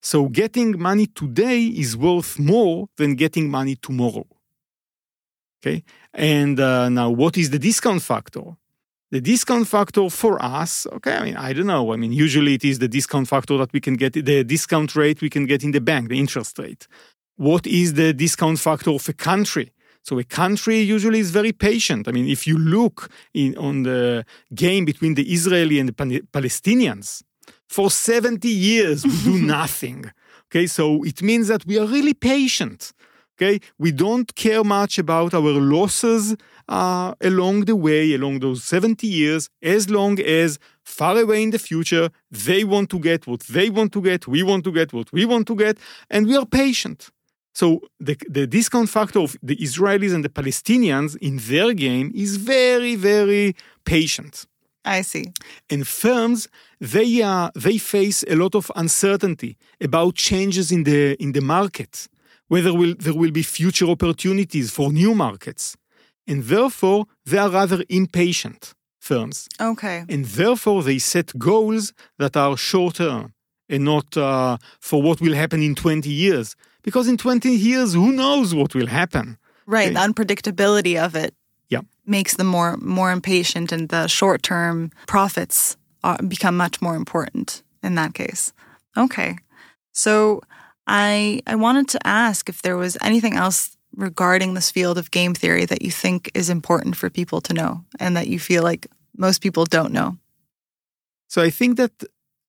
So 0.00 0.28
getting 0.28 0.78
money 0.78 1.08
today 1.08 1.60
is 1.64 1.96
worth 1.96 2.38
more 2.38 2.88
than 2.98 3.16
getting 3.16 3.50
money 3.50 3.74
tomorrow. 3.74 4.26
Okay, 5.60 5.82
and 6.14 6.58
uh, 6.60 6.88
now 6.88 7.10
what 7.10 7.36
is 7.36 7.50
the 7.50 7.58
discount 7.58 8.02
factor? 8.02 8.56
The 9.10 9.20
discount 9.22 9.66
factor 9.66 10.10
for 10.10 10.40
us, 10.42 10.86
okay, 10.92 11.16
I 11.16 11.24
mean, 11.24 11.36
I 11.36 11.54
don't 11.54 11.66
know. 11.66 11.94
I 11.94 11.96
mean, 11.96 12.12
usually 12.12 12.54
it 12.54 12.64
is 12.64 12.78
the 12.78 12.88
discount 12.88 13.26
factor 13.26 13.56
that 13.56 13.72
we 13.72 13.80
can 13.80 13.94
get, 13.94 14.12
the 14.12 14.44
discount 14.44 14.94
rate 14.94 15.22
we 15.22 15.30
can 15.30 15.46
get 15.46 15.64
in 15.64 15.70
the 15.70 15.80
bank, 15.80 16.10
the 16.10 16.18
interest 16.18 16.58
rate. 16.58 16.86
What 17.36 17.66
is 17.66 17.94
the 17.94 18.12
discount 18.12 18.58
factor 18.58 18.90
of 18.90 19.08
a 19.08 19.14
country? 19.14 19.72
So 20.02 20.18
a 20.18 20.24
country 20.24 20.80
usually 20.80 21.20
is 21.20 21.30
very 21.30 21.52
patient. 21.52 22.06
I 22.06 22.12
mean, 22.12 22.28
if 22.28 22.46
you 22.46 22.58
look 22.58 23.10
in, 23.32 23.56
on 23.56 23.82
the 23.82 24.26
game 24.54 24.84
between 24.84 25.14
the 25.14 25.32
Israeli 25.32 25.78
and 25.78 25.88
the 25.88 25.92
Palestinians, 26.32 27.22
for 27.66 27.90
70 27.90 28.48
years 28.48 29.04
we 29.04 29.22
do 29.22 29.38
nothing. 29.58 30.10
Okay, 30.50 30.66
so 30.66 31.02
it 31.04 31.22
means 31.22 31.48
that 31.48 31.66
we 31.66 31.78
are 31.78 31.86
really 31.86 32.14
patient. 32.14 32.92
Okay, 33.40 33.60
we 33.78 33.92
don't 33.92 34.34
care 34.34 34.64
much 34.64 34.98
about 34.98 35.32
our 35.32 35.52
losses 35.60 36.34
uh, 36.68 37.14
along 37.20 37.66
the 37.66 37.76
way, 37.76 38.12
along 38.14 38.40
those 38.40 38.64
70 38.64 39.06
years, 39.06 39.48
as 39.62 39.88
long 39.88 40.18
as 40.18 40.58
far 40.82 41.16
away 41.16 41.44
in 41.44 41.50
the 41.50 41.58
future, 41.58 42.10
they 42.32 42.64
want 42.64 42.90
to 42.90 42.98
get 42.98 43.28
what 43.28 43.40
they 43.42 43.70
want 43.70 43.92
to 43.92 44.02
get, 44.02 44.26
we 44.26 44.42
want 44.42 44.64
to 44.64 44.72
get 44.72 44.92
what 44.92 45.12
we 45.12 45.24
want 45.24 45.46
to 45.46 45.54
get, 45.54 45.78
and 46.10 46.26
we 46.26 46.36
are 46.36 46.46
patient. 46.46 47.10
So 47.54 47.80
the, 48.00 48.16
the 48.28 48.46
discount 48.46 48.88
factor 48.88 49.20
of 49.20 49.36
the 49.42 49.56
Israelis 49.56 50.14
and 50.14 50.24
the 50.24 50.28
Palestinians 50.28 51.16
in 51.16 51.38
their 51.38 51.74
game 51.74 52.10
is 52.14 52.36
very, 52.36 52.96
very 52.96 53.54
patient. 53.84 54.46
I 54.84 55.02
see. 55.02 55.32
And 55.70 55.86
firms, 55.86 56.48
they, 56.80 57.22
uh, 57.22 57.50
they 57.54 57.78
face 57.78 58.24
a 58.28 58.34
lot 58.34 58.54
of 58.54 58.70
uncertainty 58.74 59.56
about 59.80 60.14
changes 60.14 60.72
in 60.72 60.84
the, 60.84 61.20
in 61.22 61.32
the 61.32 61.40
market, 61.40 62.08
whether 62.48 62.74
will, 62.74 62.94
there 62.98 63.14
will 63.14 63.30
be 63.30 63.42
future 63.42 63.86
opportunities 63.86 64.70
for 64.70 64.92
new 64.92 65.14
markets. 65.14 65.76
And 66.26 66.44
therefore, 66.44 67.06
they 67.24 67.38
are 67.38 67.50
rather 67.50 67.82
impatient 67.88 68.74
firms. 68.98 69.48
Okay. 69.60 70.04
And 70.08 70.24
therefore, 70.24 70.82
they 70.82 70.98
set 70.98 71.38
goals 71.38 71.92
that 72.18 72.36
are 72.36 72.56
short 72.56 72.96
term. 72.96 73.32
and 73.68 73.84
not 73.84 74.16
uh, 74.16 74.56
for 74.80 75.02
what 75.02 75.20
will 75.20 75.34
happen 75.34 75.62
in 75.62 75.74
20 75.74 76.08
years. 76.08 76.56
Because 76.82 77.08
in 77.08 77.16
20 77.16 77.50
years, 77.50 77.94
who 77.94 78.12
knows 78.12 78.54
what 78.54 78.74
will 78.74 78.86
happen? 78.86 79.36
Right. 79.66 79.92
The 79.92 80.00
unpredictability 80.00 80.96
of 81.02 81.14
it 81.14 81.34
yeah. 81.68 81.82
makes 82.06 82.36
them 82.36 82.46
more 82.46 82.76
more 82.78 83.12
impatient, 83.12 83.72
and 83.72 83.88
the 83.88 84.06
short 84.06 84.42
term 84.42 84.90
profits 85.06 85.76
are, 86.02 86.18
become 86.22 86.56
much 86.56 86.80
more 86.80 86.96
important 86.96 87.62
in 87.82 87.94
that 87.96 88.14
case. 88.14 88.52
Okay. 88.96 89.36
So 89.92 90.40
I 90.88 91.42
I 91.46 91.54
wanted 91.54 91.88
to 91.88 91.98
ask 92.06 92.48
if 92.48 92.62
there 92.62 92.76
was 92.76 92.96
anything 93.02 93.36
else 93.36 93.76
regarding 93.96 94.54
this 94.54 94.70
field 94.70 94.98
of 94.98 95.10
game 95.10 95.34
theory 95.34 95.66
that 95.66 95.82
you 95.82 95.90
think 95.90 96.30
is 96.34 96.48
important 96.48 96.96
for 96.96 97.10
people 97.10 97.40
to 97.40 97.52
know 97.52 97.84
and 98.00 98.16
that 98.16 98.26
you 98.26 98.38
feel 98.38 98.62
like 98.62 98.86
most 99.16 99.42
people 99.42 99.64
don't 99.64 99.92
know. 99.92 100.16
So 101.28 101.42
I 101.42 101.50
think 101.50 101.76
that 101.76 101.92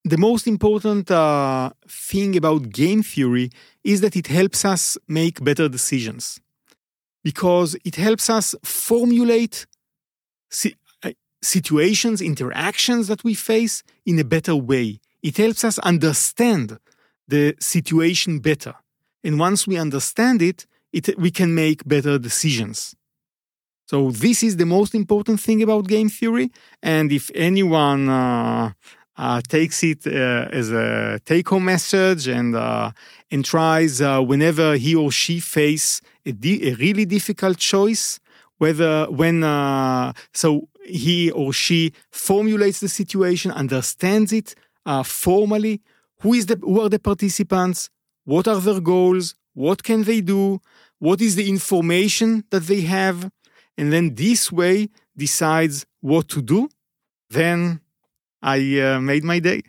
the 0.05 0.17
most 0.17 0.47
important 0.47 1.11
uh, 1.11 1.71
thing 1.87 2.37
about 2.37 2.69
game 2.69 3.03
theory 3.03 3.49
is 3.83 3.99
that 4.01 4.15
it 4.15 4.27
helps 4.27 4.63
us 4.63 4.97
make 5.07 5.43
better 5.43 5.67
decisions 5.67 6.39
because 7.23 7.75
it 7.83 7.95
helps 7.95 8.29
us 8.29 8.55
formulate 8.63 9.65
si- 10.49 10.75
uh, 11.03 11.11
situations, 11.41 12.21
interactions 12.21 13.07
that 13.07 13.23
we 13.23 13.33
face 13.33 13.83
in 14.05 14.19
a 14.19 14.23
better 14.23 14.55
way. 14.55 14.99
It 15.21 15.37
helps 15.37 15.63
us 15.63 15.79
understand 15.79 16.79
the 17.29 17.55
situation 17.59 18.39
better. 18.39 18.75
And 19.23 19.39
once 19.39 19.67
we 19.67 19.77
understand 19.77 20.41
it, 20.41 20.65
it 20.91 21.17
we 21.17 21.31
can 21.31 21.53
make 21.53 21.79
better 21.85 22.17
decisions. 22.19 22.95
So 23.85 24.11
this 24.11 24.43
is 24.43 24.55
the 24.57 24.65
most 24.65 24.93
important 24.93 25.39
thing 25.39 25.63
about 25.63 25.87
game 25.87 26.09
theory. 26.09 26.51
And 26.81 27.11
if 27.11 27.31
anyone 27.33 28.07
uh, 28.07 28.71
uh, 29.17 29.41
takes 29.47 29.83
it 29.83 30.05
uh, 30.05 30.59
as 30.59 30.71
a 30.71 31.19
take-home 31.25 31.65
message 31.65 32.27
and 32.27 32.55
uh, 32.55 32.91
and 33.31 33.43
tries 33.43 33.99
uh, 33.99 34.21
whenever 34.21 34.77
he 34.77 34.95
or 34.95 35.11
she 35.11 35.39
face 35.39 36.01
a, 36.25 36.31
di- 36.31 36.69
a 36.69 36.75
really 36.75 37.05
difficult 37.05 37.57
choice, 37.57 38.19
whether 38.59 39.07
when 39.09 39.43
uh, 39.43 40.13
so 40.33 40.69
he 40.85 41.31
or 41.31 41.51
she 41.53 41.91
formulates 42.11 42.79
the 42.79 42.89
situation, 42.89 43.51
understands 43.51 44.31
it 44.31 44.55
formally. 45.03 45.81
Who 46.21 46.33
is 46.33 46.45
the 46.45 46.57
who 46.61 46.81
are 46.81 46.89
the 46.89 46.99
participants? 46.99 47.89
What 48.25 48.47
are 48.47 48.59
their 48.59 48.81
goals? 48.81 49.35
What 49.53 49.83
can 49.83 50.03
they 50.03 50.21
do? 50.21 50.59
What 50.99 51.21
is 51.21 51.35
the 51.35 51.49
information 51.49 52.43
that 52.51 52.63
they 52.63 52.81
have? 52.81 53.31
And 53.77 53.93
then 53.93 54.15
this 54.15 54.51
way 54.51 54.89
decides 55.15 55.85
what 56.01 56.27
to 56.29 56.41
do. 56.41 56.69
Then 57.29 57.79
I 58.41 58.79
uh, 58.79 58.99
made 58.99 59.23
my 59.23 59.39
day. 59.39 59.63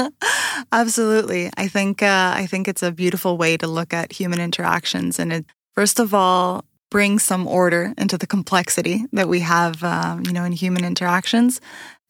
Absolutely, 0.72 1.50
I 1.56 1.68
think 1.68 2.02
uh, 2.02 2.32
I 2.34 2.46
think 2.46 2.68
it's 2.68 2.82
a 2.82 2.92
beautiful 2.92 3.36
way 3.36 3.56
to 3.56 3.66
look 3.66 3.92
at 3.92 4.12
human 4.12 4.40
interactions, 4.40 5.18
and 5.18 5.32
it 5.32 5.46
first 5.74 6.00
of 6.00 6.14
all 6.14 6.64
brings 6.90 7.22
some 7.22 7.46
order 7.46 7.94
into 7.96 8.18
the 8.18 8.26
complexity 8.26 9.04
that 9.12 9.28
we 9.28 9.40
have, 9.40 9.84
uh, 9.84 10.18
you 10.24 10.32
know, 10.32 10.44
in 10.44 10.52
human 10.52 10.84
interactions, 10.84 11.60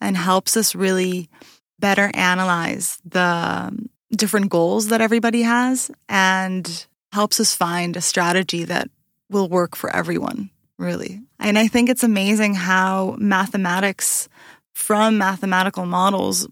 and 0.00 0.16
helps 0.16 0.56
us 0.56 0.74
really 0.74 1.28
better 1.80 2.10
analyze 2.14 2.98
the 3.04 3.72
different 4.10 4.50
goals 4.50 4.88
that 4.88 5.00
everybody 5.00 5.42
has, 5.42 5.90
and 6.08 6.86
helps 7.12 7.40
us 7.40 7.54
find 7.54 7.96
a 7.96 8.00
strategy 8.00 8.64
that 8.64 8.88
will 9.28 9.48
work 9.48 9.76
for 9.76 9.90
everyone. 9.90 10.50
Really, 10.78 11.20
and 11.38 11.58
I 11.58 11.68
think 11.68 11.88
it's 11.88 12.04
amazing 12.04 12.54
how 12.54 13.16
mathematics 13.18 14.28
from 14.72 15.18
mathematical 15.18 15.84
models, 15.84 16.48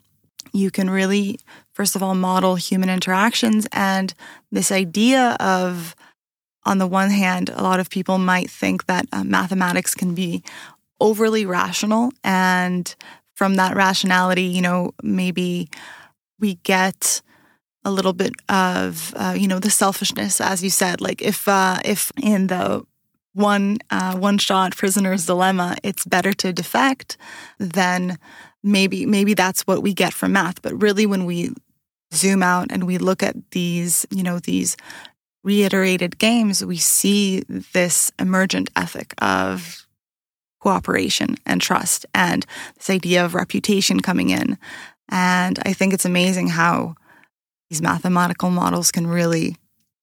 you 0.52 0.70
can 0.70 0.90
really, 0.90 1.38
first 1.72 1.96
of 1.96 2.02
all, 2.02 2.14
model 2.14 2.56
human 2.56 2.90
interactions. 2.90 3.66
And 3.72 4.12
this 4.52 4.70
idea 4.70 5.36
of, 5.40 5.96
on 6.64 6.78
the 6.78 6.86
one 6.86 7.10
hand, 7.10 7.48
a 7.48 7.62
lot 7.62 7.80
of 7.80 7.88
people 7.88 8.18
might 8.18 8.50
think 8.50 8.84
that 8.84 9.06
uh, 9.12 9.24
mathematics 9.24 9.94
can 9.94 10.14
be 10.14 10.42
overly 11.00 11.46
rational. 11.46 12.12
And 12.22 12.94
from 13.38 13.54
that 13.54 13.76
rationality, 13.76 14.42
you 14.42 14.60
know, 14.60 14.90
maybe 15.00 15.68
we 16.40 16.56
get 16.56 17.22
a 17.84 17.90
little 17.92 18.12
bit 18.12 18.32
of, 18.48 19.14
uh, 19.16 19.36
you 19.38 19.46
know, 19.46 19.60
the 19.60 19.70
selfishness, 19.70 20.40
as 20.40 20.64
you 20.64 20.70
said. 20.70 21.00
Like 21.00 21.22
if, 21.22 21.46
uh, 21.46 21.78
if 21.84 22.10
in 22.20 22.48
the 22.48 22.84
one 23.34 23.78
uh, 23.90 24.16
one 24.16 24.36
shot 24.38 24.74
prisoner's 24.74 25.26
dilemma 25.26 25.76
it's 25.84 26.04
better 26.04 26.32
to 26.32 26.52
defect 26.52 27.16
then 27.58 28.18
maybe 28.64 29.06
maybe 29.06 29.32
that's 29.32 29.62
what 29.62 29.80
we 29.80 29.94
get 29.94 30.12
from 30.12 30.32
math 30.32 30.60
but 30.60 30.82
really 30.82 31.06
when 31.06 31.24
we 31.24 31.50
zoom 32.12 32.42
out 32.42 32.66
and 32.70 32.84
we 32.84 32.98
look 32.98 33.22
at 33.22 33.36
these 33.52 34.04
you 34.10 34.24
know 34.24 34.40
these 34.40 34.76
reiterated 35.44 36.18
games 36.18 36.64
we 36.64 36.76
see 36.76 37.44
this 37.74 38.10
emergent 38.18 38.70
ethic 38.74 39.14
of 39.18 39.86
cooperation 40.60 41.36
and 41.46 41.60
trust 41.60 42.06
and 42.14 42.46
this 42.76 42.90
idea 42.90 43.24
of 43.24 43.34
reputation 43.34 44.00
coming 44.00 44.30
in 44.30 44.58
and 45.08 45.58
i 45.64 45.72
think 45.72 45.92
it's 45.92 46.04
amazing 46.04 46.48
how 46.48 46.94
these 47.70 47.82
mathematical 47.82 48.50
models 48.50 48.90
can 48.90 49.06
really 49.06 49.56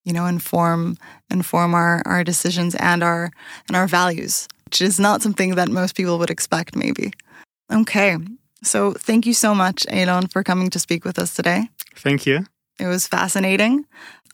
you 0.06 0.14
know, 0.14 0.28
inform 0.28 0.98
inform 1.30 1.74
our, 1.74 2.02
our 2.06 2.24
decisions 2.24 2.76
and 2.76 3.04
our 3.04 3.32
and 3.68 3.76
our 3.76 3.88
values, 3.88 4.48
which 4.66 4.82
is 4.82 5.00
not 5.00 5.22
something 5.22 5.56
that 5.56 5.70
most 5.70 5.96
people 5.96 6.18
would 6.20 6.30
expect, 6.30 6.76
maybe. 6.76 7.12
Okay. 7.74 8.18
So 8.64 8.94
thank 8.94 9.26
you 9.26 9.34
so 9.34 9.54
much, 9.54 9.86
Eilon, 9.90 10.32
for 10.32 10.44
coming 10.44 10.70
to 10.70 10.80
speak 10.80 11.04
with 11.04 11.20
us 11.20 11.36
today. 11.36 11.70
Thank 11.96 12.26
you. 12.26 12.46
It 12.80 12.88
was 12.88 13.08
fascinating. 13.08 13.86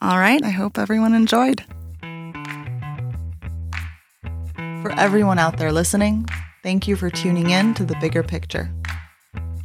All 0.02 0.20
right. 0.20 0.44
I 0.44 0.50
hope 0.50 0.78
everyone 0.78 1.14
enjoyed. 1.14 1.64
For 4.82 4.92
everyone 4.94 5.38
out 5.38 5.58
there 5.58 5.72
listening, 5.72 6.28
thank 6.64 6.88
you 6.88 6.96
for 6.96 7.12
tuning 7.12 7.52
in 7.52 7.76
to 7.76 7.84
the 7.84 7.96
bigger 8.02 8.24
picture. 8.24 8.74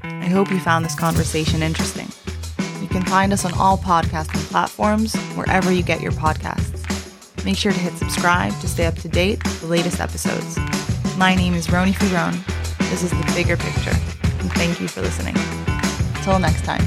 I 0.02 0.26
hope 0.26 0.50
you 0.50 0.60
found 0.60 0.84
this 0.84 0.94
conversation 0.94 1.62
interesting. 1.62 2.08
You 2.82 2.88
can 2.88 3.02
find 3.02 3.32
us 3.32 3.46
on 3.46 3.54
all 3.54 3.78
podcasting 3.78 4.44
platforms, 4.50 5.16
wherever 5.34 5.72
you 5.72 5.82
get 5.82 6.02
your 6.02 6.12
podcasts. 6.12 6.84
Make 7.46 7.56
sure 7.56 7.72
to 7.72 7.78
hit 7.78 7.94
subscribe 7.94 8.52
to 8.60 8.68
stay 8.68 8.84
up 8.84 8.96
to 8.96 9.08
date 9.08 9.42
with 9.42 9.62
the 9.62 9.68
latest 9.68 10.00
episodes. 10.00 10.58
My 11.16 11.34
name 11.34 11.54
is 11.54 11.68
Roni 11.68 11.94
Furone. 11.94 12.36
This 12.90 13.02
is 13.02 13.10
The 13.10 13.32
Bigger 13.34 13.56
Picture, 13.56 13.96
and 14.40 14.52
thank 14.52 14.82
you 14.82 14.88
for 14.88 15.00
listening. 15.00 15.34
Until 16.16 16.38
next 16.38 16.64
time. 16.66 16.84